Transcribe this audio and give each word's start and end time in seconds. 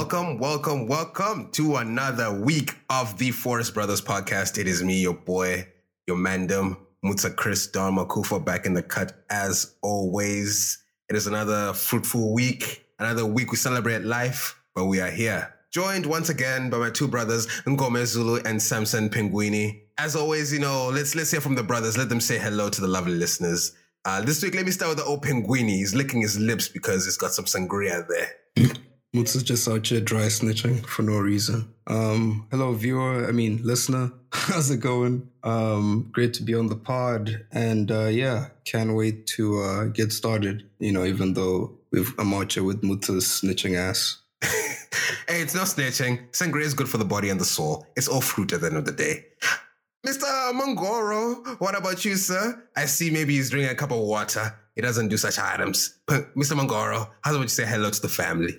welcome, 0.00 0.38
welcome, 0.38 0.86
welcome 0.86 1.50
to 1.52 1.76
another 1.76 2.32
week 2.32 2.74
of 2.88 3.18
the 3.18 3.30
Forest 3.30 3.74
Brothers 3.74 4.00
podcast. 4.00 4.56
It 4.56 4.66
is 4.66 4.82
me, 4.82 4.98
your 4.98 5.12
boy, 5.12 5.68
your 6.06 6.16
mandem, 6.16 6.78
Mutsa 7.04 7.36
Chris 7.36 7.66
Dharma 7.66 8.06
Kufa, 8.06 8.40
back 8.40 8.64
in 8.64 8.72
the 8.72 8.82
cut 8.82 9.12
as 9.28 9.76
always. 9.82 10.82
It 11.10 11.16
is 11.16 11.26
another 11.26 11.74
fruitful 11.74 12.32
week, 12.32 12.86
another 12.98 13.26
week 13.26 13.50
we 13.50 13.58
celebrate 13.58 14.00
life, 14.00 14.58
but 14.74 14.86
we 14.86 15.02
are 15.02 15.10
here. 15.10 15.52
Joined 15.70 16.06
once 16.06 16.30
again 16.30 16.70
by 16.70 16.78
my 16.78 16.88
two 16.88 17.06
brothers, 17.06 17.46
Ngome 17.66 18.06
Zulu 18.06 18.40
and 18.46 18.60
Samson 18.62 19.10
Penguini. 19.10 19.82
As 19.98 20.16
always, 20.16 20.50
you 20.50 20.60
know, 20.60 20.88
let's 20.88 21.14
let's 21.14 21.30
hear 21.30 21.42
from 21.42 21.56
the 21.56 21.62
brothers. 21.62 21.98
Let 21.98 22.08
them 22.08 22.20
say 22.20 22.38
hello 22.38 22.70
to 22.70 22.80
the 22.80 22.88
lovely 22.88 23.16
listeners. 23.16 23.72
Uh, 24.06 24.22
this 24.22 24.42
week, 24.42 24.54
let 24.54 24.64
me 24.64 24.70
start 24.70 24.88
with 24.88 24.98
the 24.98 25.04
old 25.04 25.22
Penguini. 25.22 25.72
He's 25.76 25.94
licking 25.94 26.22
his 26.22 26.40
lips 26.40 26.68
because 26.68 27.04
he's 27.04 27.18
got 27.18 27.32
some 27.32 27.44
sangria 27.44 28.08
there. 28.08 28.72
Mutsu's 29.14 29.42
just 29.42 29.66
out 29.66 29.88
here 29.88 30.00
dry 30.00 30.26
snitching 30.26 30.86
for 30.86 31.02
no 31.02 31.18
reason. 31.18 31.74
Um, 31.88 32.46
hello, 32.52 32.72
viewer. 32.72 33.26
I 33.26 33.32
mean, 33.32 33.60
listener. 33.64 34.12
How's 34.32 34.70
it 34.70 34.78
going? 34.78 35.28
Um, 35.42 36.08
great 36.12 36.32
to 36.34 36.44
be 36.44 36.54
on 36.54 36.68
the 36.68 36.76
pod, 36.76 37.44
and 37.50 37.90
uh, 37.90 38.06
yeah, 38.06 38.48
can't 38.64 38.94
wait 38.94 39.26
to 39.28 39.60
uh, 39.62 39.84
get 39.86 40.12
started. 40.12 40.68
You 40.78 40.92
know, 40.92 41.04
even 41.04 41.34
though 41.34 41.76
we've 41.90 42.14
I'm 42.18 42.32
out 42.32 42.52
here 42.52 42.62
with 42.62 42.82
Mutsu's 42.82 43.26
snitching 43.26 43.76
ass. 43.76 44.18
hey, 44.42 45.42
it's 45.42 45.54
not 45.56 45.66
snitching. 45.66 46.30
Sangria 46.30 46.62
is 46.62 46.74
good 46.74 46.88
for 46.88 46.98
the 46.98 47.04
body 47.04 47.30
and 47.30 47.40
the 47.40 47.44
soul. 47.44 47.86
It's 47.96 48.06
all 48.06 48.20
fruit 48.20 48.52
at 48.52 48.60
the 48.60 48.68
end 48.68 48.76
of 48.76 48.84
the 48.84 48.92
day. 48.92 49.26
Mr. 50.06 50.52
Mangoro, 50.52 51.60
what 51.60 51.76
about 51.76 52.04
you, 52.04 52.14
sir? 52.14 52.62
I 52.76 52.86
see 52.86 53.10
maybe 53.10 53.34
he's 53.34 53.50
drinking 53.50 53.72
a 53.72 53.74
cup 53.74 53.90
of 53.90 53.98
water. 53.98 54.54
He 54.74 54.80
doesn't 54.80 55.08
do 55.08 55.16
such 55.16 55.38
items. 55.38 55.98
Mr. 56.08 56.58
Mangoro, 56.58 57.10
how 57.22 57.32
about 57.32 57.42
you 57.42 57.48
say 57.48 57.66
hello 57.66 57.90
to 57.90 58.00
the 58.00 58.08
family? 58.08 58.54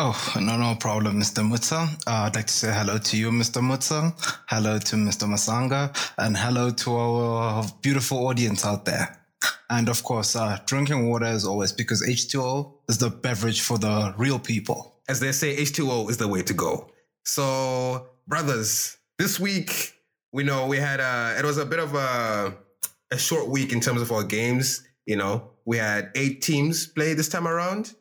Oh, 0.00 0.32
no, 0.40 0.56
no 0.56 0.76
problem, 0.76 1.18
Mr. 1.20 1.42
Mutsa. 1.42 1.92
Uh, 2.06 2.26
I'd 2.26 2.36
like 2.36 2.46
to 2.46 2.52
say 2.52 2.72
hello 2.72 2.98
to 2.98 3.16
you, 3.16 3.32
Mr. 3.32 3.60
Mutsa. 3.60 4.14
Hello 4.46 4.78
to 4.78 4.94
Mr. 4.94 5.26
Masanga. 5.26 5.92
And 6.16 6.36
hello 6.36 6.70
to 6.70 6.94
our 6.94 7.64
beautiful 7.82 8.28
audience 8.28 8.64
out 8.64 8.84
there. 8.84 9.18
And 9.68 9.88
of 9.88 10.04
course, 10.04 10.36
uh, 10.36 10.60
drinking 10.66 11.08
water 11.08 11.24
as 11.24 11.44
always, 11.44 11.72
because 11.72 12.06
H2O 12.06 12.74
is 12.88 12.98
the 12.98 13.10
beverage 13.10 13.60
for 13.60 13.76
the 13.76 14.14
real 14.16 14.38
people. 14.38 15.00
As 15.08 15.18
they 15.18 15.32
say, 15.32 15.56
H2O 15.56 16.08
is 16.10 16.16
the 16.18 16.28
way 16.28 16.42
to 16.42 16.54
go. 16.54 16.92
So, 17.24 18.06
brothers, 18.28 18.98
this 19.18 19.40
week 19.40 19.94
we 20.32 20.44
know 20.44 20.68
we 20.68 20.76
had 20.76 21.00
a 21.00 21.36
it 21.40 21.44
was 21.44 21.58
a 21.58 21.66
bit 21.66 21.80
of 21.80 21.96
a 21.96 22.56
a 23.10 23.18
short 23.18 23.48
week 23.48 23.72
in 23.72 23.80
terms 23.80 24.00
of 24.00 24.12
our 24.12 24.22
games. 24.22 24.86
You 25.06 25.16
know, 25.16 25.50
we 25.64 25.78
had 25.78 26.12
eight 26.14 26.40
teams 26.40 26.86
play 26.86 27.14
this 27.14 27.28
time 27.28 27.48
around, 27.48 27.94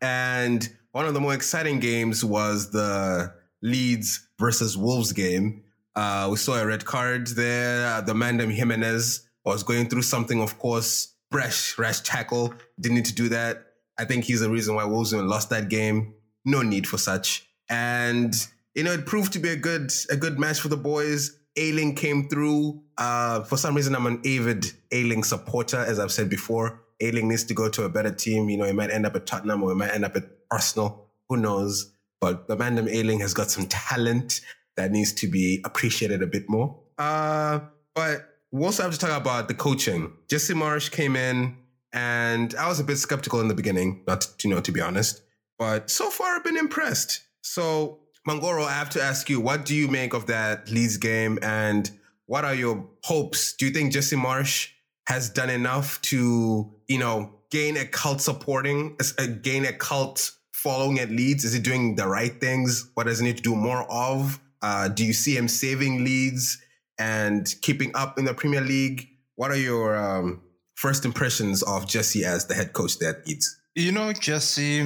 and 0.00 0.66
one 0.92 1.06
of 1.06 1.14
the 1.14 1.20
more 1.20 1.34
exciting 1.34 1.80
games 1.80 2.24
was 2.24 2.70
the 2.70 3.34
Leeds 3.62 4.28
versus 4.38 4.76
Wolves 4.76 5.12
game. 5.12 5.64
Uh, 5.94 6.28
we 6.30 6.36
saw 6.36 6.58
a 6.58 6.66
red 6.66 6.84
card 6.84 7.26
there. 7.28 7.86
Uh, 7.86 8.00
the 8.00 8.14
Mandem 8.14 8.52
Jimenez 8.52 9.26
was 9.44 9.62
going 9.62 9.88
through 9.88 10.02
something, 10.02 10.40
of 10.40 10.58
course. 10.58 11.14
Rash, 11.30 11.78
rash 11.78 12.00
tackle. 12.00 12.54
Didn't 12.78 12.96
need 12.96 13.04
to 13.06 13.14
do 13.14 13.28
that. 13.30 13.66
I 13.98 14.04
think 14.04 14.24
he's 14.24 14.40
the 14.40 14.50
reason 14.50 14.74
why 14.74 14.84
Wolves 14.84 15.12
even 15.12 15.28
lost 15.28 15.50
that 15.50 15.68
game. 15.68 16.14
No 16.44 16.62
need 16.62 16.86
for 16.86 16.98
such. 16.98 17.48
And 17.68 18.34
you 18.74 18.82
know, 18.82 18.92
it 18.92 19.06
proved 19.06 19.32
to 19.34 19.38
be 19.38 19.50
a 19.50 19.56
good 19.56 19.92
a 20.10 20.16
good 20.16 20.38
match 20.38 20.60
for 20.60 20.68
the 20.68 20.76
boys. 20.76 21.38
Ayling 21.56 21.94
came 21.94 22.28
through. 22.28 22.82
Uh, 22.96 23.42
for 23.44 23.56
some 23.56 23.74
reason, 23.74 23.94
I'm 23.94 24.06
an 24.06 24.20
avid 24.24 24.66
Ayling 24.90 25.24
supporter, 25.24 25.78
as 25.78 25.98
I've 25.98 26.12
said 26.12 26.30
before. 26.30 26.81
Ayling 27.02 27.28
needs 27.28 27.44
to 27.44 27.54
go 27.54 27.68
to 27.68 27.84
a 27.84 27.88
better 27.88 28.12
team. 28.12 28.48
You 28.48 28.56
know, 28.58 28.64
he 28.64 28.72
might 28.72 28.90
end 28.90 29.06
up 29.06 29.16
at 29.16 29.26
Tottenham 29.26 29.62
or 29.62 29.70
he 29.70 29.76
might 29.76 29.90
end 29.92 30.04
up 30.04 30.16
at 30.16 30.24
Arsenal. 30.50 31.10
Who 31.28 31.36
knows? 31.36 31.92
But 32.20 32.48
the 32.48 32.56
man 32.56 32.76
Mandem 32.76 32.88
Ayling 32.88 33.20
has 33.20 33.34
got 33.34 33.50
some 33.50 33.66
talent 33.66 34.40
that 34.76 34.90
needs 34.90 35.12
to 35.14 35.28
be 35.28 35.60
appreciated 35.64 36.22
a 36.22 36.26
bit 36.26 36.48
more. 36.48 36.78
Uh, 36.98 37.60
but 37.94 38.28
we 38.52 38.64
also 38.64 38.82
have 38.84 38.92
to 38.92 38.98
talk 38.98 39.20
about 39.20 39.48
the 39.48 39.54
coaching. 39.54 40.12
Jesse 40.30 40.54
Marsch 40.54 40.90
came 40.90 41.16
in, 41.16 41.56
and 41.92 42.54
I 42.54 42.68
was 42.68 42.80
a 42.80 42.84
bit 42.84 42.96
skeptical 42.96 43.40
in 43.40 43.48
the 43.48 43.54
beginning, 43.54 44.04
not 44.06 44.22
to, 44.22 44.48
you 44.48 44.54
know, 44.54 44.60
to 44.60 44.72
be 44.72 44.80
honest. 44.80 45.22
But 45.58 45.90
so 45.90 46.10
far, 46.10 46.36
I've 46.36 46.44
been 46.44 46.56
impressed. 46.56 47.22
So 47.42 48.00
Mangoro, 48.28 48.64
I 48.64 48.72
have 48.72 48.90
to 48.90 49.02
ask 49.02 49.28
you, 49.28 49.40
what 49.40 49.64
do 49.64 49.74
you 49.74 49.88
make 49.88 50.14
of 50.14 50.26
that 50.26 50.70
Leeds 50.70 50.96
game 50.96 51.38
and 51.42 51.90
what 52.26 52.44
are 52.44 52.54
your 52.54 52.88
hopes? 53.02 53.54
Do 53.54 53.66
you 53.66 53.72
think 53.72 53.92
Jesse 53.92 54.16
Marsch 54.16 54.68
has 55.08 55.28
done 55.28 55.50
enough 55.50 56.00
to, 56.02 56.72
you 56.92 56.98
know, 56.98 57.30
gain 57.50 57.76
a 57.76 57.86
cult 57.86 58.20
supporting, 58.20 58.96
uh, 59.18 59.26
gain 59.40 59.64
a 59.64 59.72
cult 59.72 60.32
following 60.52 60.98
at 60.98 61.10
Leeds? 61.10 61.44
Is 61.44 61.54
he 61.54 61.60
doing 61.60 61.96
the 61.96 62.06
right 62.06 62.38
things? 62.40 62.90
What 62.94 63.06
does 63.06 63.18
he 63.18 63.24
need 63.24 63.38
to 63.38 63.42
do 63.42 63.56
more 63.56 63.90
of? 63.90 64.38
Uh, 64.60 64.88
do 64.88 65.04
you 65.04 65.12
see 65.12 65.36
him 65.36 65.48
saving 65.48 66.04
Leeds 66.04 66.58
and 66.98 67.52
keeping 67.62 67.90
up 67.94 68.18
in 68.18 68.26
the 68.26 68.34
Premier 68.34 68.60
League? 68.60 69.08
What 69.36 69.50
are 69.50 69.56
your 69.56 69.96
um, 69.96 70.42
first 70.74 71.04
impressions 71.04 71.62
of 71.62 71.88
Jesse 71.88 72.24
as 72.24 72.46
the 72.46 72.54
head 72.54 72.74
coach 72.74 72.98
there 72.98 73.16
at 73.16 73.26
Leeds? 73.26 73.58
You 73.74 73.90
know, 73.90 74.12
Jesse 74.12 74.80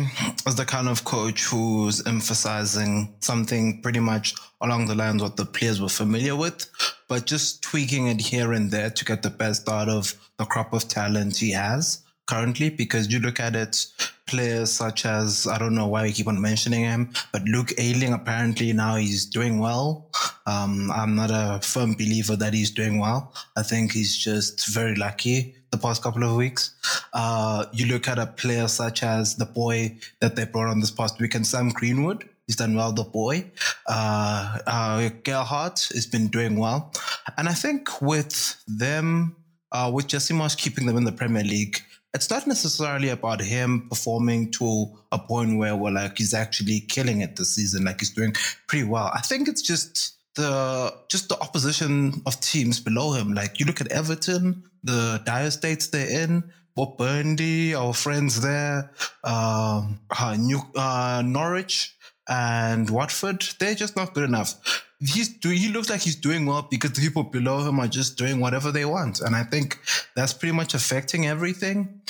is 0.47 0.55
the 0.55 0.65
kind 0.65 0.89
of 0.89 1.03
coach 1.03 1.43
who's 1.47 2.07
emphasizing 2.07 3.17
something 3.19 3.83
pretty 3.83 3.99
much 3.99 4.37
along 4.61 4.87
the 4.87 4.95
lines 4.95 5.21
what 5.21 5.37
the 5.37 5.45
players 5.45 5.81
were 5.81 5.89
familiar 5.89 6.37
with, 6.37 6.71
but 7.09 7.27
just 7.27 7.65
tweaking 7.65 8.07
it 8.07 8.21
here 8.21 8.53
and 8.53 8.71
there 8.71 8.91
to 8.91 9.05
get 9.05 9.23
the 9.23 9.31
best 9.31 9.69
out 9.69 9.89
of 9.89 10.15
the 10.39 10.45
crop 10.45 10.73
of 10.73 10.87
talent 10.87 11.37
he 11.37 11.51
has 11.51 12.05
currently. 12.29 12.71
Because 12.71 13.13
you 13.13 13.19
look 13.19 13.41
at 13.41 13.57
it, 13.57 13.87
players 14.29 14.71
such 14.71 15.05
as 15.05 15.49
I 15.49 15.59
don't 15.59 15.75
know 15.75 15.89
why 15.89 16.05
we 16.05 16.13
keep 16.13 16.29
on 16.29 16.41
mentioning 16.41 16.85
him, 16.85 17.13
but 17.33 17.43
Luke 17.43 17.73
Ayling 17.79 18.13
apparently 18.13 18.73
now 18.73 18.95
he's 18.95 19.27
doing 19.27 19.59
well. 19.59 20.13
Um, 20.47 20.93
I'm 20.93 21.17
not 21.17 21.31
a 21.33 21.61
firm 21.61 21.95
believer 21.95 22.37
that 22.37 22.55
he's 22.55 22.71
doing 22.71 23.01
well. 23.01 23.35
I 23.57 23.65
think 23.65 23.91
he's 23.91 24.17
just 24.17 24.69
very 24.69 24.95
lucky 24.95 25.56
the 25.71 25.78
past 25.78 26.03
couple 26.03 26.22
of 26.22 26.37
weeks. 26.37 26.75
Uh, 27.12 27.66
you 27.72 27.87
look 27.87 28.09
at 28.09 28.19
a 28.19 28.27
player 28.27 28.69
such 28.69 29.03
as 29.03 29.37
the 29.37 29.47
boy 29.47 29.97
that 30.21 30.37
they 30.37 30.44
brought 30.44 30.69
on 30.69 30.81
this 30.81 30.91
past 30.91 31.21
weekend, 31.21 31.47
Sam 31.47 31.71
Greenwood. 31.71 32.28
He's 32.47 32.56
done 32.56 32.77
well, 32.77 32.93
the 32.93 33.03
boy. 33.03 33.50
Uh, 33.88 34.59
uh, 34.66 35.09
Gelhardt 35.25 35.88
has 35.93 36.06
been 36.06 36.28
doing 36.28 36.56
well. 36.59 36.93
And 37.37 37.49
I 37.49 37.54
think 37.54 38.00
with 38.00 38.62
them, 38.69 39.37
uh, 39.72 39.91
with 39.93 40.06
Jesse 40.06 40.38
keeping 40.56 40.87
them 40.87 40.97
in 40.97 41.04
the 41.04 41.12
Premier 41.12 41.43
League, 41.43 41.81
it's 42.15 42.31
not 42.31 42.47
necessarily 42.47 43.09
about 43.10 43.41
him 43.41 43.88
performing 43.88 44.50
to 44.53 44.87
a 45.12 45.19
point 45.19 45.59
where 45.59 45.77
we're 45.77 45.91
like, 45.91 46.16
he's 46.16 46.33
actually 46.33 46.81
killing 46.81 47.21
it 47.21 47.37
this 47.37 47.56
season. 47.56 47.84
Like 47.84 48.00
he's 48.00 48.10
doing 48.10 48.33
pretty 48.69 48.84
well. 48.84 49.10
I 49.12 49.21
think 49.21 49.48
it's 49.48 49.60
just 49.60 50.16
the 50.37 50.94
just 51.09 51.28
the 51.28 51.38
opposition 51.41 52.22
of 52.27 52.41
teams 52.41 52.78
below 52.78 53.12
him. 53.12 53.34
Like 53.34 53.59
you 53.59 53.66
look 53.66 53.81
at 53.81 53.88
Everton, 53.88 54.62
the 54.87 55.21
dire 55.25 55.51
states 55.51 55.89
they're 55.89 56.09
in, 56.09 56.45
or 56.77 56.95
Burnley, 56.97 57.75
our 57.75 57.95
friends 57.95 58.41
there, 58.41 58.91
um, 59.25 60.01
uh, 60.19 60.37
New, 60.39 60.61
uh, 60.77 61.23
Norwich 61.25 61.95
and 62.29 62.89
Watford, 62.91 63.45
they're 63.59 63.75
just 63.75 63.97
not 63.97 64.15
good 64.15 64.25
enough. 64.25 64.85
He's 64.99 65.29
do 65.29 65.51
he 65.51 65.69
looks 65.69 65.91
like 65.91 66.01
he's 66.01 66.17
doing 66.17 66.47
well 66.47 66.67
because 66.71 66.93
the 66.93 67.03
people 67.03 67.23
below 67.23 67.69
him 67.69 67.79
are 67.81 67.89
just 67.89 68.17
doing 68.17 68.41
whatever 68.41 68.73
they 68.73 68.87
want, 68.87 69.21
and 69.21 69.37
I 69.37 69.45
think 69.45 69.79
that's 70.15 70.33
pretty 70.33 70.55
much 70.55 70.73
affecting 70.73 71.27
everything. 71.27 72.01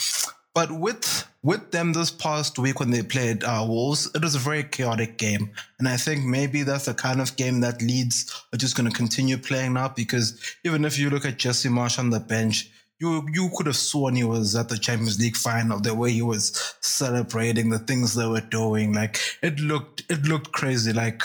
But 0.57 0.73
with 0.73 1.29
with 1.43 1.71
them 1.71 1.93
this 1.93 2.11
past 2.11 2.59
week 2.59 2.81
when 2.81 2.91
they 2.91 3.03
played 3.03 3.45
uh, 3.45 3.63
Wolves, 3.69 4.11
it 4.15 4.23
was 4.23 4.35
a 4.35 4.39
very 4.39 4.65
chaotic 4.65 5.19
game, 5.19 5.51
and 5.79 5.87
I 5.87 5.99
think 5.99 6.25
maybe 6.25 6.63
that's 6.63 6.87
the 6.87 6.95
kind 6.95 7.21
of 7.21 7.37
game 7.37 7.61
that 7.61 7.83
Leeds 7.83 8.35
are 8.55 8.57
just 8.57 8.75
going 8.75 8.91
to 8.91 8.97
continue 8.97 9.37
playing 9.37 9.75
now. 9.75 9.89
Because 9.89 10.41
even 10.65 10.87
if 10.87 10.99
you 10.99 11.11
look 11.11 11.27
at 11.27 11.37
Jesse 11.37 11.69
Marsch 11.69 11.99
on 11.99 12.09
the 12.09 12.21
bench, 12.21 12.71
you 12.99 13.29
you 13.35 13.51
could 13.55 13.67
have 13.67 13.77
sworn 13.77 14.17
he 14.17 14.25
was 14.25 14.57
at 14.57 14.71
the 14.71 14.79
Champions 14.79 15.21
League 15.21 15.37
final. 15.37 15.79
The 15.79 15.95
way 15.95 16.11
he 16.11 16.23
was 16.23 16.75
celebrating, 16.81 17.69
the 17.69 17.79
things 17.79 18.15
they 18.15 18.27
were 18.27 18.41
doing, 18.41 18.95
like 18.95 19.21
it 19.43 19.61
looked 19.61 20.05
it 20.09 20.25
looked 20.25 20.53
crazy. 20.53 20.95
Like 20.95 21.23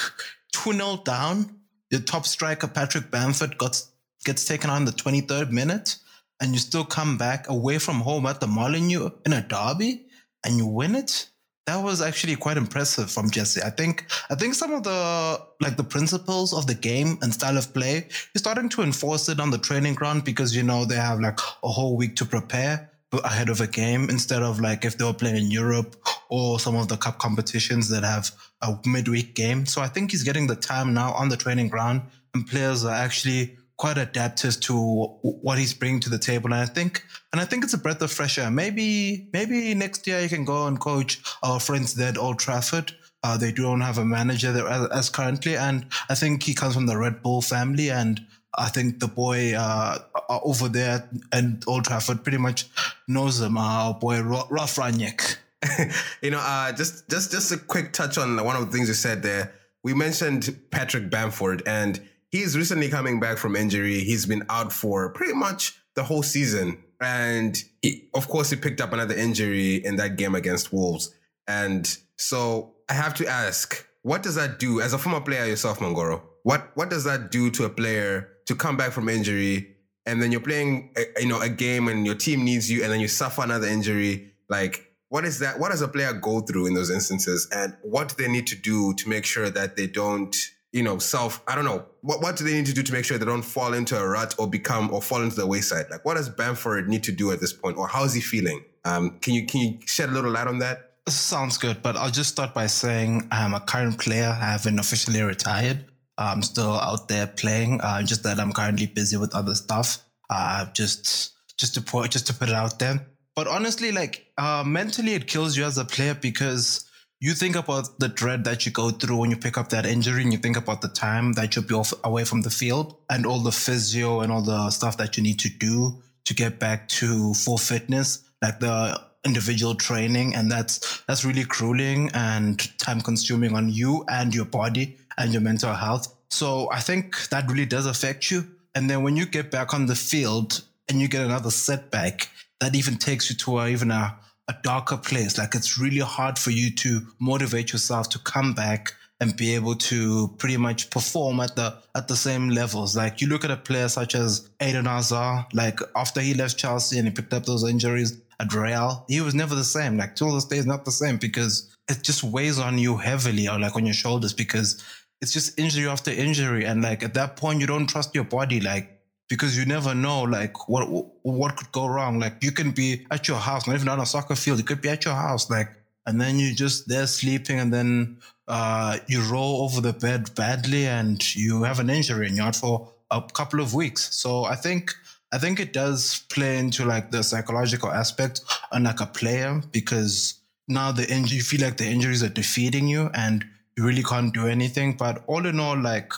two 0.51 0.73
0 0.73 1.03
down, 1.05 1.55
the 1.89 2.01
top 2.01 2.25
striker 2.25 2.67
Patrick 2.67 3.09
Bamford 3.09 3.57
got 3.57 3.81
gets 4.25 4.43
taken 4.43 4.69
on 4.69 4.83
the 4.83 4.91
twenty 4.91 5.21
third 5.21 5.53
minute 5.53 5.95
and 6.41 6.53
you 6.53 6.59
still 6.59 6.83
come 6.83 7.17
back 7.17 7.47
away 7.47 7.77
from 7.77 8.01
home 8.01 8.25
at 8.25 8.41
the 8.41 8.47
Molineux 8.47 9.11
in 9.25 9.33
a 9.33 9.41
derby 9.41 10.07
and 10.43 10.57
you 10.57 10.65
win 10.65 10.95
it. 10.95 11.27
That 11.67 11.83
was 11.83 12.01
actually 12.01 12.35
quite 12.35 12.57
impressive 12.57 13.11
from 13.11 13.29
Jesse. 13.29 13.61
I 13.61 13.69
think 13.69 14.07
I 14.31 14.35
think 14.35 14.55
some 14.55 14.73
of 14.73 14.83
the 14.83 15.39
like 15.61 15.77
the 15.77 15.83
principles 15.83 16.53
of 16.53 16.65
the 16.65 16.73
game 16.73 17.19
and 17.21 17.31
style 17.31 17.57
of 17.57 17.71
play, 17.73 18.07
he's 18.33 18.41
starting 18.41 18.67
to 18.69 18.81
enforce 18.81 19.29
it 19.29 19.39
on 19.39 19.51
the 19.51 19.59
training 19.59 19.93
ground 19.93 20.25
because 20.25 20.55
you 20.55 20.63
know 20.63 20.85
they 20.85 20.95
have 20.95 21.19
like 21.19 21.39
a 21.63 21.69
whole 21.69 21.95
week 21.95 22.15
to 22.17 22.25
prepare 22.25 22.89
ahead 23.23 23.49
of 23.49 23.61
a 23.61 23.67
game 23.67 24.09
instead 24.09 24.41
of 24.41 24.59
like 24.59 24.85
if 24.85 24.97
they 24.97 25.05
were 25.05 25.13
playing 25.13 25.35
in 25.35 25.51
Europe 25.51 25.95
or 26.29 26.59
some 26.59 26.75
of 26.75 26.87
the 26.87 26.97
cup 26.97 27.19
competitions 27.19 27.89
that 27.89 28.03
have 28.03 28.31
a 28.61 28.79
midweek 28.85 29.35
game. 29.35 29.65
So 29.65 29.81
I 29.81 29.87
think 29.87 30.11
he's 30.11 30.23
getting 30.23 30.47
the 30.47 30.55
time 30.55 30.93
now 30.93 31.13
on 31.13 31.29
the 31.29 31.37
training 31.37 31.67
ground 31.67 32.01
and 32.33 32.47
players 32.47 32.85
are 32.85 32.95
actually 32.95 33.57
quite 33.81 33.97
adaptive 33.97 34.59
to 34.59 34.75
what 35.23 35.57
he's 35.57 35.73
bringing 35.73 35.99
to 35.99 36.07
the 36.07 36.19
table. 36.19 36.53
And 36.53 36.61
I 36.61 36.67
think, 36.67 37.03
and 37.31 37.41
I 37.41 37.45
think 37.45 37.63
it's 37.63 37.73
a 37.73 37.79
breath 37.79 37.99
of 38.03 38.11
fresh 38.11 38.37
air. 38.37 38.51
Maybe, 38.51 39.27
maybe 39.33 39.73
next 39.73 40.05
year 40.05 40.19
you 40.21 40.29
can 40.29 40.45
go 40.45 40.67
and 40.67 40.79
coach 40.79 41.19
our 41.41 41.59
friends 41.59 41.95
there 41.95 42.09
at 42.09 42.17
Old 42.17 42.37
Trafford. 42.37 42.93
Uh, 43.23 43.37
they 43.37 43.51
don't 43.51 43.81
have 43.81 43.97
a 43.97 44.05
manager 44.05 44.51
there 44.51 44.67
as, 44.67 44.87
as, 44.89 45.09
currently, 45.09 45.57
and 45.57 45.87
I 46.09 46.13
think 46.13 46.43
he 46.43 46.53
comes 46.53 46.75
from 46.75 46.85
the 46.85 46.95
Red 46.95 47.23
Bull 47.23 47.41
family, 47.41 47.89
and 47.89 48.23
I 48.55 48.67
think 48.69 48.99
the 48.99 49.07
boy 49.07 49.55
uh, 49.55 49.97
over 50.29 50.69
there 50.69 51.09
at 51.31 51.43
Old 51.65 51.85
Trafford 51.85 52.21
pretty 52.21 52.37
much 52.37 52.67
knows 53.07 53.41
him. 53.41 53.57
Our 53.57 53.95
boy 53.95 54.21
Ralf 54.21 54.75
Rangnick. 54.75 55.37
you 56.21 56.29
know, 56.29 56.39
uh, 56.39 56.71
just 56.71 57.09
just 57.09 57.31
just 57.31 57.51
a 57.51 57.57
quick 57.57 57.93
touch 57.93 58.19
on 58.19 58.43
one 58.43 58.55
of 58.55 58.63
the 58.63 58.71
things 58.71 58.89
you 58.89 58.93
said 58.93 59.23
there. 59.23 59.53
We 59.83 59.95
mentioned 59.95 60.55
Patrick 60.69 61.09
Bamford, 61.09 61.63
and 61.65 61.99
he's 62.31 62.57
recently 62.57 62.89
coming 62.89 63.19
back 63.19 63.37
from 63.37 63.55
injury. 63.55 63.99
He's 63.99 64.25
been 64.25 64.43
out 64.49 64.73
for 64.73 65.09
pretty 65.11 65.33
much 65.33 65.79
the 65.95 66.03
whole 66.03 66.23
season, 66.23 66.83
and 66.99 67.61
he, 67.81 68.09
of 68.13 68.27
course, 68.27 68.49
he 68.49 68.55
picked 68.55 68.81
up 68.81 68.93
another 68.93 69.15
injury 69.15 69.75
in 69.75 69.97
that 69.97 70.15
game 70.15 70.35
against 70.35 70.73
Wolves. 70.73 71.13
And 71.47 71.85
so 72.15 72.75
I 72.89 72.93
have 72.93 73.13
to 73.15 73.27
ask, 73.27 73.85
what 74.01 74.23
does 74.23 74.35
that 74.35 74.57
do 74.57 74.81
as 74.81 74.93
a 74.93 74.97
former 74.97 75.21
player 75.21 75.45
yourself, 75.45 75.79
Mangoro? 75.79 76.21
What 76.43 76.71
what 76.75 76.89
does 76.89 77.03
that 77.03 77.29
do 77.29 77.51
to 77.51 77.65
a 77.65 77.69
player 77.69 78.29
to 78.47 78.55
come 78.55 78.77
back 78.77 78.91
from 78.91 79.09
injury, 79.09 79.75
and 80.05 80.21
then 80.21 80.31
you're 80.31 80.41
playing, 80.41 80.93
a, 80.97 81.21
you 81.21 81.27
know, 81.27 81.41
a 81.41 81.49
game 81.49 81.87
and 81.87 82.05
your 82.05 82.15
team 82.15 82.43
needs 82.43 82.71
you, 82.71 82.83
and 82.83 82.91
then 82.91 82.99
you 82.99 83.07
suffer 83.07 83.43
another 83.43 83.67
injury, 83.67 84.33
like? 84.49 84.87
What 85.09 85.25
is 85.25 85.39
that? 85.39 85.59
What 85.59 85.71
does 85.71 85.81
a 85.81 85.89
player 85.89 86.13
go 86.13 86.39
through 86.39 86.67
in 86.67 86.73
those 86.73 86.89
instances, 86.89 87.45
and 87.51 87.75
what 87.81 88.07
do 88.07 88.15
they 88.15 88.31
need 88.31 88.47
to 88.47 88.55
do 88.55 88.93
to 88.93 89.09
make 89.09 89.25
sure 89.25 89.49
that 89.49 89.75
they 89.75 89.85
don't 89.85 90.33
you 90.71 90.83
know, 90.83 90.97
self, 90.97 91.41
I 91.47 91.55
don't 91.55 91.65
know, 91.65 91.85
what, 92.01 92.21
what 92.21 92.37
do 92.37 92.43
they 92.43 92.53
need 92.53 92.65
to 92.67 92.73
do 92.73 92.83
to 92.83 92.93
make 92.93 93.05
sure 93.05 93.17
they 93.17 93.25
don't 93.25 93.41
fall 93.41 93.73
into 93.73 93.97
a 93.97 94.07
rut 94.07 94.35
or 94.37 94.49
become 94.49 94.91
or 94.93 95.01
fall 95.01 95.21
into 95.21 95.35
the 95.35 95.47
wayside? 95.47 95.85
Like 95.89 96.05
what 96.05 96.15
does 96.15 96.29
Bamford 96.29 96.87
need 96.87 97.03
to 97.03 97.11
do 97.11 97.31
at 97.31 97.39
this 97.39 97.53
point 97.53 97.77
or 97.77 97.87
how 97.87 98.03
is 98.03 98.13
he 98.13 98.21
feeling? 98.21 98.63
Um, 98.85 99.17
can 99.21 99.33
you, 99.33 99.45
can 99.45 99.61
you 99.61 99.79
shed 99.85 100.09
a 100.09 100.11
little 100.11 100.31
light 100.31 100.47
on 100.47 100.59
that? 100.59 100.93
Sounds 101.09 101.57
good, 101.57 101.81
but 101.81 101.97
I'll 101.97 102.11
just 102.11 102.29
start 102.29 102.53
by 102.53 102.67
saying 102.67 103.27
I'm 103.31 103.53
a 103.53 103.59
current 103.59 103.99
player. 103.99 104.27
I 104.27 104.51
haven't 104.51 104.79
officially 104.79 105.21
retired. 105.21 105.85
I'm 106.17 106.43
still 106.43 106.73
out 106.73 107.07
there 107.07 107.27
playing. 107.27 107.81
Uh, 107.81 108.03
just 108.03 108.23
that 108.23 108.39
I'm 108.39 108.53
currently 108.53 108.85
busy 108.85 109.17
with 109.17 109.35
other 109.35 109.55
stuff. 109.55 109.97
Uh, 110.29 110.71
just, 110.73 111.33
just 111.57 111.73
to 111.73 111.81
put, 111.81 112.11
just 112.11 112.27
to 112.27 112.33
put 112.33 112.49
it 112.49 112.55
out 112.55 112.79
there. 112.79 113.07
But 113.35 113.47
honestly, 113.47 113.91
like, 113.91 114.27
uh, 114.37 114.63
mentally 114.65 115.13
it 115.13 115.27
kills 115.27 115.57
you 115.57 115.65
as 115.65 115.77
a 115.77 115.85
player 115.85 116.13
because 116.13 116.85
you 117.23 117.35
think 117.35 117.55
about 117.55 117.99
the 117.99 118.07
dread 118.07 118.43
that 118.45 118.65
you 118.65 118.71
go 118.71 118.89
through 118.89 119.15
when 119.15 119.29
you 119.29 119.37
pick 119.37 119.55
up 119.55 119.69
that 119.69 119.85
injury 119.85 120.23
and 120.23 120.33
you 120.33 120.39
think 120.39 120.57
about 120.57 120.81
the 120.81 120.87
time 120.87 121.33
that 121.33 121.55
you'll 121.55 121.65
be 121.65 121.75
off, 121.75 121.93
away 122.03 122.25
from 122.25 122.41
the 122.41 122.49
field 122.49 122.97
and 123.11 123.27
all 123.27 123.39
the 123.39 123.51
physio 123.51 124.21
and 124.21 124.31
all 124.31 124.41
the 124.41 124.71
stuff 124.71 124.97
that 124.97 125.15
you 125.15 125.21
need 125.21 125.37
to 125.37 125.47
do 125.47 126.01
to 126.25 126.33
get 126.33 126.57
back 126.57 126.87
to 126.87 127.31
full 127.35 127.59
fitness, 127.59 128.27
like 128.41 128.59
the 128.59 128.99
individual 129.23 129.75
training. 129.75 130.33
And 130.33 130.51
that's, 130.51 131.03
that's 131.07 131.23
really 131.23 131.43
grueling 131.43 132.09
and 132.15 132.57
time 132.79 133.01
consuming 133.01 133.55
on 133.55 133.69
you 133.69 134.03
and 134.09 134.33
your 134.33 134.45
body 134.45 134.97
and 135.15 135.31
your 135.31 135.43
mental 135.43 135.75
health. 135.75 136.11
So 136.31 136.71
I 136.71 136.79
think 136.79 137.29
that 137.29 137.47
really 137.47 137.67
does 137.67 137.85
affect 137.85 138.31
you. 138.31 138.47
And 138.73 138.89
then 138.89 139.03
when 139.03 139.15
you 139.15 139.27
get 139.27 139.51
back 139.51 139.75
on 139.75 139.85
the 139.85 139.95
field 139.95 140.63
and 140.89 140.99
you 140.99 141.07
get 141.07 141.23
another 141.23 141.51
setback, 141.51 142.29
that 142.61 142.73
even 142.73 142.97
takes 142.97 143.29
you 143.29 143.35
to 143.35 143.59
a, 143.59 143.67
even 143.67 143.91
a, 143.91 144.17
a 144.51 144.61
darker 144.63 144.97
place. 144.97 145.37
Like 145.37 145.55
it's 145.55 145.77
really 145.77 145.99
hard 145.99 146.37
for 146.37 146.51
you 146.51 146.71
to 146.75 147.01
motivate 147.19 147.71
yourself 147.71 148.09
to 148.09 148.19
come 148.19 148.53
back 148.53 148.93
and 149.21 149.37
be 149.37 149.53
able 149.53 149.75
to 149.75 150.29
pretty 150.39 150.57
much 150.57 150.89
perform 150.89 151.39
at 151.39 151.55
the 151.55 151.77
at 151.95 152.07
the 152.07 152.15
same 152.15 152.49
levels. 152.49 152.95
Like 152.97 153.21
you 153.21 153.27
look 153.27 153.45
at 153.45 153.51
a 153.51 153.57
player 153.57 153.87
such 153.87 154.15
as 154.15 154.49
Eden 154.61 154.85
Hazard, 154.85 155.45
like 155.53 155.79
after 155.95 156.19
he 156.21 156.33
left 156.33 156.57
Chelsea 156.57 156.97
and 156.97 157.07
he 157.07 157.13
picked 157.13 157.33
up 157.33 157.45
those 157.45 157.63
injuries 157.63 158.19
at 158.39 158.53
Real, 158.53 159.05
he 159.07 159.21
was 159.21 159.35
never 159.35 159.55
the 159.55 159.63
same. 159.63 159.97
Like 159.97 160.15
till 160.15 160.33
this 160.33 160.45
day 160.45 160.57
is 160.57 160.65
not 160.65 160.85
the 160.85 160.91
same 160.91 161.17
because 161.17 161.73
it 161.87 162.01
just 162.01 162.23
weighs 162.23 162.59
on 162.59 162.77
you 162.77 162.97
heavily 162.97 163.47
or 163.47 163.59
like 163.59 163.75
on 163.75 163.85
your 163.85 163.93
shoulders 163.93 164.33
because 164.33 164.83
it's 165.21 165.31
just 165.31 165.57
injury 165.59 165.87
after 165.87 166.11
injury. 166.11 166.65
And 166.65 166.81
like 166.81 167.03
at 167.03 167.13
that 167.13 167.37
point 167.37 167.61
you 167.61 167.67
don't 167.67 167.87
trust 167.87 168.15
your 168.15 168.23
body. 168.23 168.59
Like 168.59 169.00
because 169.31 169.57
you 169.57 169.65
never 169.65 169.95
know 169.95 170.23
like 170.23 170.67
what 170.67 170.83
what 171.23 171.55
could 171.55 171.71
go 171.71 171.87
wrong. 171.87 172.19
Like 172.19 172.43
you 172.43 172.51
can 172.51 172.71
be 172.71 173.07
at 173.09 173.29
your 173.29 173.37
house, 173.37 173.65
not 173.65 173.77
even 173.77 173.87
on 173.87 174.01
a 174.01 174.05
soccer 174.05 174.35
field. 174.35 174.57
You 174.59 174.65
could 174.65 174.81
be 174.81 174.89
at 174.89 175.05
your 175.05 175.13
house, 175.13 175.49
like, 175.49 175.69
and 176.05 176.19
then 176.19 176.37
you 176.37 176.53
just 176.53 176.89
there 176.89 177.07
sleeping, 177.07 177.57
and 177.57 177.73
then 177.73 178.17
uh, 178.49 178.97
you 179.07 179.21
roll 179.31 179.63
over 179.63 179.79
the 179.79 179.93
bed 179.93 180.35
badly, 180.35 180.85
and 180.85 181.17
you 181.33 181.63
have 181.63 181.79
an 181.79 181.89
injury, 181.89 182.27
and 182.27 182.35
you're 182.35 182.45
out 182.45 182.57
for 182.57 182.91
a 183.09 183.21
couple 183.21 183.61
of 183.61 183.73
weeks. 183.73 184.13
So 184.13 184.43
I 184.43 184.55
think 184.55 184.93
I 185.31 185.37
think 185.37 185.61
it 185.61 185.71
does 185.71 186.25
play 186.29 186.57
into 186.57 186.83
like 186.83 187.11
the 187.11 187.23
psychological 187.23 187.89
aspect 187.89 188.41
on 188.73 188.83
like 188.83 188.99
a 188.99 189.05
player 189.05 189.61
because 189.71 190.41
now 190.67 190.91
the 190.91 191.09
injury 191.09 191.37
you 191.37 191.43
feel 191.43 191.61
like 191.61 191.77
the 191.77 191.87
injuries 191.87 192.21
are 192.21 192.35
defeating 192.43 192.89
you 192.89 193.09
and 193.13 193.45
you 193.77 193.85
really 193.85 194.03
can't 194.03 194.33
do 194.33 194.47
anything. 194.47 194.97
But 194.97 195.23
all 195.27 195.45
in 195.45 195.57
all, 195.57 195.77
like 195.77 196.11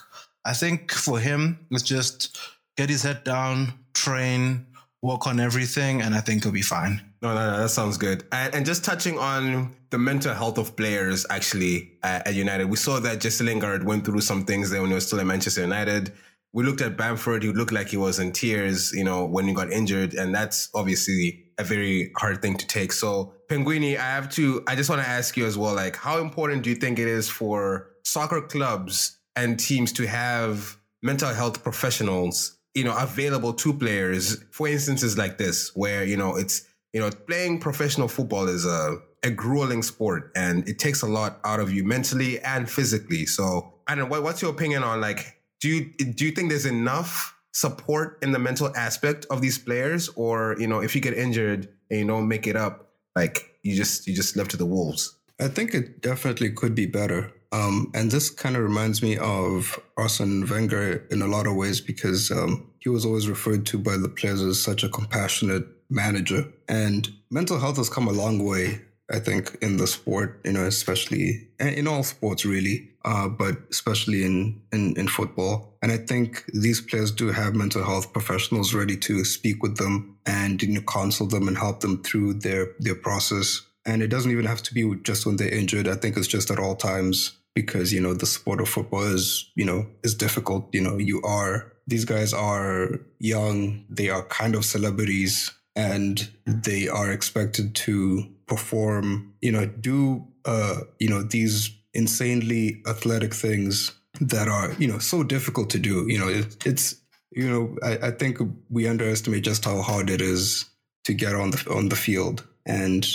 I 0.45 0.53
think 0.53 0.91
for 0.91 1.19
him, 1.19 1.59
it's 1.69 1.83
just 1.83 2.37
get 2.77 2.89
his 2.89 3.03
head 3.03 3.23
down, 3.23 3.73
train, 3.93 4.65
work 5.01 5.27
on 5.27 5.39
everything, 5.39 6.01
and 6.01 6.15
I 6.15 6.21
think 6.21 6.43
he'll 6.43 6.51
be 6.51 6.61
fine. 6.61 7.01
No, 7.21 7.35
no, 7.35 7.51
no, 7.51 7.59
that 7.59 7.69
sounds 7.69 7.97
good. 7.97 8.23
And, 8.31 8.55
and 8.55 8.65
just 8.65 8.83
touching 8.83 9.19
on 9.19 9.75
the 9.91 9.97
mental 9.97 10.33
health 10.33 10.57
of 10.57 10.75
players, 10.75 11.25
actually 11.29 11.91
at, 12.03 12.27
at 12.27 12.35
United, 12.35 12.69
we 12.69 12.77
saw 12.77 12.99
that 13.01 13.21
Jesse 13.21 13.43
Lingard 13.43 13.85
went 13.85 14.05
through 14.05 14.21
some 14.21 14.45
things 14.45 14.69
there 14.69 14.81
when 14.81 14.89
he 14.89 14.95
was 14.95 15.05
still 15.05 15.19
at 15.19 15.25
Manchester 15.25 15.61
United. 15.61 16.13
We 16.53 16.63
looked 16.63 16.81
at 16.81 16.97
Bamford; 16.97 17.43
he 17.43 17.51
looked 17.51 17.71
like 17.71 17.89
he 17.89 17.97
was 17.97 18.19
in 18.19 18.31
tears, 18.31 18.93
you 18.93 19.03
know, 19.03 19.25
when 19.25 19.47
he 19.47 19.53
got 19.53 19.71
injured, 19.71 20.13
and 20.13 20.33
that's 20.33 20.69
obviously 20.73 21.45
a 21.57 21.63
very 21.63 22.11
hard 22.17 22.41
thing 22.41 22.57
to 22.57 22.67
take. 22.67 22.93
So, 22.93 23.33
Penguini, 23.49 23.97
I 23.97 24.03
have 24.03 24.29
to, 24.31 24.63
I 24.67 24.75
just 24.75 24.89
want 24.89 25.01
to 25.01 25.07
ask 25.07 25.35
you 25.35 25.45
as 25.45 25.57
well, 25.57 25.75
like, 25.75 25.95
how 25.95 26.19
important 26.19 26.63
do 26.63 26.69
you 26.69 26.75
think 26.75 26.99
it 26.99 27.07
is 27.07 27.29
for 27.29 27.89
soccer 28.03 28.41
clubs 28.41 29.17
and 29.35 29.59
teams 29.59 29.91
to 29.93 30.07
have 30.07 30.77
mental 31.01 31.33
health 31.33 31.63
professionals 31.63 32.57
you 32.73 32.83
know, 32.83 32.95
available 32.97 33.53
to 33.53 33.73
players 33.73 34.43
for 34.51 34.67
instances 34.67 35.17
like 35.17 35.37
this, 35.37 35.71
where, 35.75 36.03
you 36.03 36.17
know, 36.17 36.35
it's, 36.35 36.67
you 36.91 36.99
know, 36.99 37.09
playing 37.09 37.59
professional 37.59 38.07
football 38.07 38.47
is 38.47 38.65
a, 38.65 38.97
a 39.23 39.29
grueling 39.29 39.83
sport 39.83 40.31
and 40.35 40.67
it 40.67 40.79
takes 40.79 41.01
a 41.01 41.07
lot 41.07 41.39
out 41.43 41.59
of 41.59 41.71
you 41.71 41.83
mentally 41.83 42.39
and 42.41 42.69
physically. 42.69 43.25
So 43.25 43.73
I 43.87 43.95
don't 43.95 44.05
know, 44.05 44.11
what, 44.11 44.23
what's 44.23 44.41
your 44.41 44.51
opinion 44.51 44.83
on 44.83 45.01
like, 45.01 45.39
do 45.59 45.69
you, 45.69 45.91
do 46.13 46.25
you 46.25 46.31
think 46.31 46.49
there's 46.49 46.65
enough 46.65 47.35
support 47.53 48.17
in 48.21 48.31
the 48.31 48.39
mental 48.39 48.75
aspect 48.75 49.25
of 49.29 49.41
these 49.41 49.57
players? 49.57 50.09
Or, 50.09 50.55
you 50.59 50.67
know, 50.67 50.81
if 50.81 50.95
you 50.95 51.01
get 51.01 51.13
injured 51.13 51.69
and 51.89 51.99
you 51.99 52.07
don't 52.07 52.27
make 52.27 52.47
it 52.47 52.55
up, 52.55 52.89
like 53.15 53.57
you 53.63 53.75
just, 53.75 54.07
you 54.07 54.15
just 54.15 54.35
left 54.35 54.51
to 54.51 54.57
the 54.57 54.65
wolves? 54.65 55.15
I 55.39 55.47
think 55.47 55.73
it 55.73 56.01
definitely 56.01 56.51
could 56.51 56.75
be 56.75 56.85
better. 56.85 57.31
Um, 57.51 57.91
and 57.93 58.09
this 58.09 58.31
kind 58.31 58.55
of 58.55 58.63
reminds 58.63 59.03
me 59.03 59.17
of 59.17 59.79
Arsene 59.95 60.47
Wenger 60.47 61.05
in 61.11 61.21
a 61.21 61.27
lot 61.27 61.45
of 61.45 61.55
ways 61.55 61.81
because 61.81 62.31
um, 62.31 62.71
he 62.83 62.89
was 62.89 63.05
always 63.05 63.29
referred 63.29 63.65
to 63.67 63.77
by 63.77 63.95
the 63.95 64.09
players 64.09 64.41
as 64.41 64.61
such 64.61 64.83
a 64.83 64.89
compassionate 64.89 65.65
manager. 65.89 66.51
And 66.67 67.09
mental 67.31 67.57
health 67.57 67.77
has 67.77 67.89
come 67.89 68.09
a 68.09 68.11
long 68.11 68.43
way, 68.43 68.81
I 69.09 69.19
think, 69.19 69.57
in 69.61 69.77
the 69.77 69.87
sport, 69.87 70.41
you 70.43 70.51
know, 70.51 70.65
especially 70.65 71.47
in 71.61 71.87
all 71.87 72.03
sports, 72.03 72.43
really, 72.43 72.89
uh, 73.05 73.29
but 73.29 73.55
especially 73.71 74.25
in, 74.25 74.61
in, 74.73 74.97
in 74.97 75.07
football. 75.07 75.77
And 75.81 75.93
I 75.93 75.97
think 75.97 76.43
these 76.53 76.81
players 76.81 77.11
do 77.11 77.31
have 77.31 77.55
mental 77.55 77.85
health 77.85 78.11
professionals 78.11 78.73
ready 78.73 78.97
to 78.97 79.23
speak 79.23 79.63
with 79.63 79.77
them 79.77 80.17
and 80.25 80.61
you 80.61 80.73
know, 80.73 80.81
counsel 80.81 81.25
them 81.25 81.47
and 81.47 81.57
help 81.57 81.79
them 81.79 82.03
through 82.03 82.33
their, 82.35 82.67
their 82.79 82.95
process. 82.95 83.61
And 83.85 84.03
it 84.03 84.07
doesn't 84.07 84.31
even 84.31 84.45
have 84.45 84.63
to 84.63 84.73
be 84.73 84.93
just 85.03 85.25
when 85.25 85.37
they're 85.37 85.47
injured. 85.47 85.87
I 85.87 85.95
think 85.95 86.17
it's 86.17 86.27
just 86.27 86.51
at 86.51 86.59
all 86.59 86.75
times 86.75 87.37
because 87.53 87.93
you 87.93 88.01
know 88.01 88.13
the 88.13 88.25
sport 88.25 88.61
of 88.61 88.69
football 88.69 89.03
is 89.03 89.51
you 89.55 89.65
know 89.65 89.87
is 90.03 90.15
difficult. 90.15 90.69
You 90.73 90.81
know 90.81 90.97
you 90.97 91.21
are 91.23 91.71
these 91.87 92.05
guys 92.05 92.33
are 92.33 92.99
young 93.19 93.85
they 93.89 94.09
are 94.09 94.23
kind 94.23 94.55
of 94.55 94.65
celebrities 94.65 95.51
and 95.75 96.29
they 96.45 96.87
are 96.87 97.11
expected 97.11 97.75
to 97.75 98.25
perform 98.47 99.33
you 99.41 99.51
know 99.51 99.65
do 99.65 100.25
uh 100.45 100.79
you 100.99 101.09
know 101.09 101.23
these 101.23 101.71
insanely 101.93 102.81
athletic 102.87 103.33
things 103.33 103.91
that 104.21 104.47
are 104.47 104.73
you 104.73 104.87
know 104.87 104.99
so 104.99 105.23
difficult 105.23 105.69
to 105.71 105.79
do. 105.79 106.05
You 106.07 106.19
know 106.19 106.27
it, 106.27 106.65
it's 106.65 106.95
you 107.31 107.49
know 107.49 107.75
I, 107.83 108.07
I 108.07 108.11
think 108.11 108.37
we 108.69 108.87
underestimate 108.87 109.43
just 109.43 109.65
how 109.65 109.81
hard 109.81 110.09
it 110.09 110.21
is 110.21 110.65
to 111.05 111.13
get 111.13 111.35
on 111.35 111.51
the 111.51 111.73
on 111.73 111.89
the 111.89 111.95
field. 111.95 112.47
And 112.65 113.07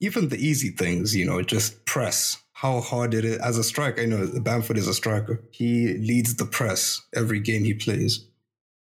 even 0.00 0.28
the 0.28 0.38
easy 0.38 0.70
things 0.70 1.14
you 1.14 1.24
know 1.24 1.42
just 1.42 1.84
press 1.84 2.38
how 2.64 2.80
hard 2.80 3.12
it 3.12 3.26
is 3.26 3.36
as 3.40 3.58
a 3.58 3.62
striker. 3.62 4.00
I 4.00 4.06
know 4.06 4.26
Bamford 4.40 4.78
is 4.78 4.88
a 4.88 4.94
striker. 4.94 5.44
He 5.50 5.98
leads 5.98 6.36
the 6.36 6.46
press 6.46 7.02
every 7.14 7.38
game 7.38 7.62
he 7.62 7.74
plays. 7.74 8.26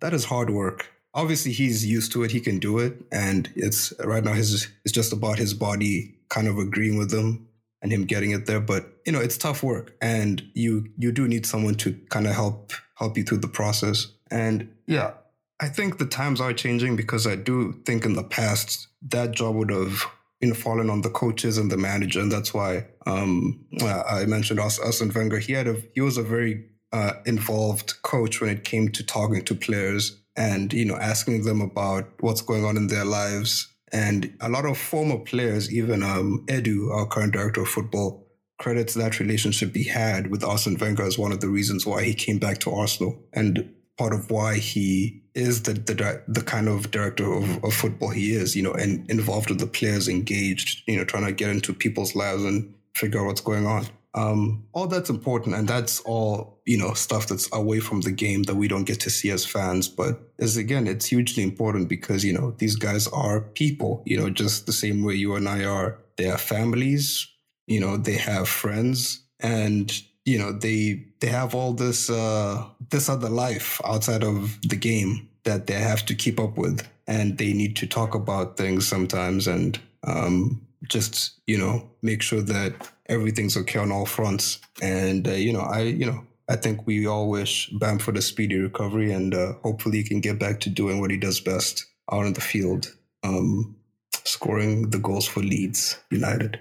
That 0.01 0.13
is 0.13 0.25
hard 0.25 0.51
work. 0.51 0.89
Obviously, 1.15 1.53
he's 1.53 1.87
used 1.87 2.11
to 2.13 2.25
it. 2.25 2.33
He 2.33 2.41
can 2.41 2.59
do 2.59 2.81
it, 2.81 2.95
and 3.13 3.49
it's 3.55 3.93
right 4.05 4.25
now. 4.25 4.33
His 4.33 4.69
it's 4.85 4.93
just 4.93 5.13
about 5.13 5.39
his 5.39 5.55
body 5.55 6.17
kind 6.29 6.49
of 6.49 6.59
agreeing 6.59 6.99
with 6.99 7.15
him 7.15 7.47
and 7.81 7.93
him 7.93 8.05
getting 8.05 8.33
it 8.33 8.47
there. 8.47 8.59
But 8.59 8.85
you 9.07 9.13
know, 9.13 9.21
it's 9.21 9.39
tough 9.39 9.63
work, 9.63 9.97
and 10.03 10.43
you 10.55 10.89
you 10.99 11.13
do 11.13 11.29
need 11.29 11.47
someone 11.47 11.77
to 11.77 11.93
kind 12.11 12.27
of 12.27 12.35
help 12.35 12.73
help 12.97 13.17
you 13.17 13.23
through 13.23 13.39
the 13.39 13.49
process. 13.49 14.09
And 14.29 14.75
yeah, 14.87 15.13
I 15.61 15.69
think 15.69 15.99
the 15.99 16.07
times 16.07 16.41
are 16.41 16.53
changing 16.53 16.97
because 16.97 17.29
I 17.29 17.37
do 17.37 17.81
think 17.87 18.05
in 18.05 18.15
the 18.15 18.25
past 18.25 18.89
that 19.03 19.31
job 19.31 19.55
would 19.55 19.71
have 19.71 20.05
you 20.41 20.49
know 20.49 20.55
fallen 20.55 20.91
on 20.91 21.03
the 21.03 21.11
coaches 21.11 21.59
and 21.59 21.71
the 21.71 21.77
manager, 21.77 22.21
and 22.21 22.31
that's 22.31 22.55
why 22.55 22.87
um, 23.07 23.65
I 23.83 24.25
mentioned 24.27 24.61
Arsene 24.61 25.13
Wenger. 25.15 25.39
He 25.39 25.53
had 25.53 25.67
a 25.67 25.83
he 25.95 26.01
was 26.01 26.17
a 26.17 26.23
very 26.23 26.65
uh, 26.93 27.15
involved 27.27 28.03
coach 28.03 28.41
when 28.41 28.51
it 28.51 28.65
came 28.65 28.91
to 28.91 29.05
talking 29.05 29.45
to 29.45 29.55
players 29.55 30.21
and 30.37 30.73
you 30.73 30.85
know 30.85 30.97
asking 30.97 31.45
them 31.45 31.61
about 31.61 32.09
what's 32.21 32.43
going 32.43 32.65
on 32.65 32.77
in 32.77 32.89
their 32.89 33.05
lives. 33.05 33.73
And 33.91 34.37
a 34.41 34.51
lot 34.51 34.67
of 34.67 34.77
former 34.77 35.19
players, 35.19 35.73
even 35.73 36.03
um, 36.03 36.45
Edu, 36.47 36.91
our 36.91 37.07
current 37.07 37.33
director 37.33 37.63
of 37.63 37.69
football, 37.69 38.29
credits 38.59 38.95
that 38.95 39.19
relationship 39.19 39.75
he 39.75 39.85
had 39.85 40.31
with 40.31 40.45
Arsene 40.45 40.77
Wenger 40.77 41.05
as 41.05 41.19
one 41.19 41.33
of 41.33 41.41
the 41.41 41.49
reasons 41.49 41.87
why 41.87 42.05
he 42.05 42.13
came 42.13 42.39
back 42.39 42.59
to 42.59 42.71
Arsenal 42.71 43.19
and 43.33 43.73
part 43.99 44.15
of 44.15 44.31
why 44.31 44.57
he 44.57 45.21
is 45.35 45.65
the 45.65 45.75
the, 45.75 46.23
the 46.29 46.43
kind 46.43 46.69
of 46.69 46.91
director 46.91 47.31
of, 47.31 47.63
of 47.65 47.75
football 47.75 48.11
he 48.11 48.33
is, 48.33 48.57
you 48.57 48.63
know, 48.63 48.73
and 48.73 49.09
involved 49.11 49.51
with 49.51 49.59
the 49.59 49.67
players, 49.67 50.09
engaged, 50.09 50.83
you 50.87 50.97
know, 50.97 51.05
trying 51.05 51.27
to 51.27 51.33
get 51.33 51.51
into 51.51 51.75
people's 51.75 52.15
lives 52.15 52.45
and 52.45 52.73
figure 52.95 53.21
out 53.21 53.27
what's 53.27 53.41
going 53.41 53.67
on. 53.67 53.87
Um, 54.15 54.65
all 54.73 54.87
that's 54.87 55.11
important, 55.11 55.55
and 55.55 55.69
that's 55.69 56.01
all 56.01 56.61
you 56.65 56.79
know 56.79 56.95
stuff 56.95 57.27
that's 57.27 57.49
away 57.53 57.81
from 57.81 58.01
the 58.01 58.11
game 58.11 58.45
that 58.45 58.57
we 58.57 58.67
don't 58.67 58.85
get 58.85 59.01
to 59.01 59.11
see 59.11 59.31
as 59.31 59.45
fans. 59.45 59.89
But 59.89 60.21
as 60.39 60.57
again, 60.57 60.87
it's 60.87 61.07
hugely 61.07 61.43
important 61.43 61.89
because 61.89 62.25
you 62.25 62.33
know 62.33 62.53
these 62.59 62.77
guys 62.77 63.07
are 63.09 63.43
people. 63.43 64.03
You 64.07 64.19
know, 64.19 64.31
just 64.31 64.67
the 64.67 64.73
same 64.73 65.05
way 65.05 65.15
you 65.15 65.35
and 65.35 65.49
I 65.49 65.65
are. 65.65 65.99
They 66.17 66.25
have 66.25 66.41
families. 66.41 67.29
You 67.67 67.81
know, 67.81 67.97
they 67.97 68.17
have 68.17 68.49
friends, 68.49 69.23
and 69.41 69.93
you 70.29 70.39
know 70.39 70.53
they 70.53 71.03
they 71.21 71.29
have 71.29 71.55
all 71.55 71.73
this 71.73 72.11
uh, 72.11 72.65
this 72.91 73.09
other 73.09 73.31
life 73.31 73.81
outside 73.85 74.23
of 74.23 74.59
the 74.69 74.77
game 74.77 75.29
that 75.45 75.67
they 75.67 75.75
have 75.75 76.05
to 76.07 76.15
keep 76.15 76.39
up 76.39 76.59
with, 76.59 76.87
and 77.07 77.39
they 77.39 77.53
need 77.53 77.77
to 77.77 77.87
talk 77.87 78.15
about 78.15 78.57
things 78.57 78.87
sometimes, 78.87 79.47
and 79.47 79.81
um, 80.05 80.61
just 80.89 81.41
you 81.47 81.57
know 81.57 81.89
make 82.03 82.23
sure 82.23 82.43
that 82.43 82.91
everything's 83.07 83.57
okay 83.57 83.79
on 83.79 83.91
all 83.91 84.07
fronts. 84.07 84.61
And 84.83 85.27
uh, 85.27 85.33
you 85.33 85.53
know, 85.53 85.61
I 85.61 85.83
you 85.83 86.07
know 86.07 86.27
I 86.49 86.57
think 86.57 86.87
we 86.87 87.07
all 87.07 87.31
wish 87.31 87.71
Bamford 87.71 88.19
a 88.19 88.23
speedy 88.23 88.57
recovery, 88.57 89.11
and 89.11 89.35
uh, 89.35 89.55
hopefully 89.63 89.99
he 89.99 90.05
can 90.05 90.21
get 90.21 90.39
back 90.39 90.61
to 90.61 90.71
doing 90.71 91.01
what 91.01 91.11
he 91.11 91.17
does 91.17 91.41
best 91.41 91.87
out 92.13 92.27
in 92.27 92.35
the 92.35 92.41
field, 92.43 92.95
um, 93.23 93.77
scoring 94.25 94.91
the 94.91 94.99
goals 94.99 95.27
for 95.27 95.41
Leeds 95.41 95.99
United. 96.11 96.61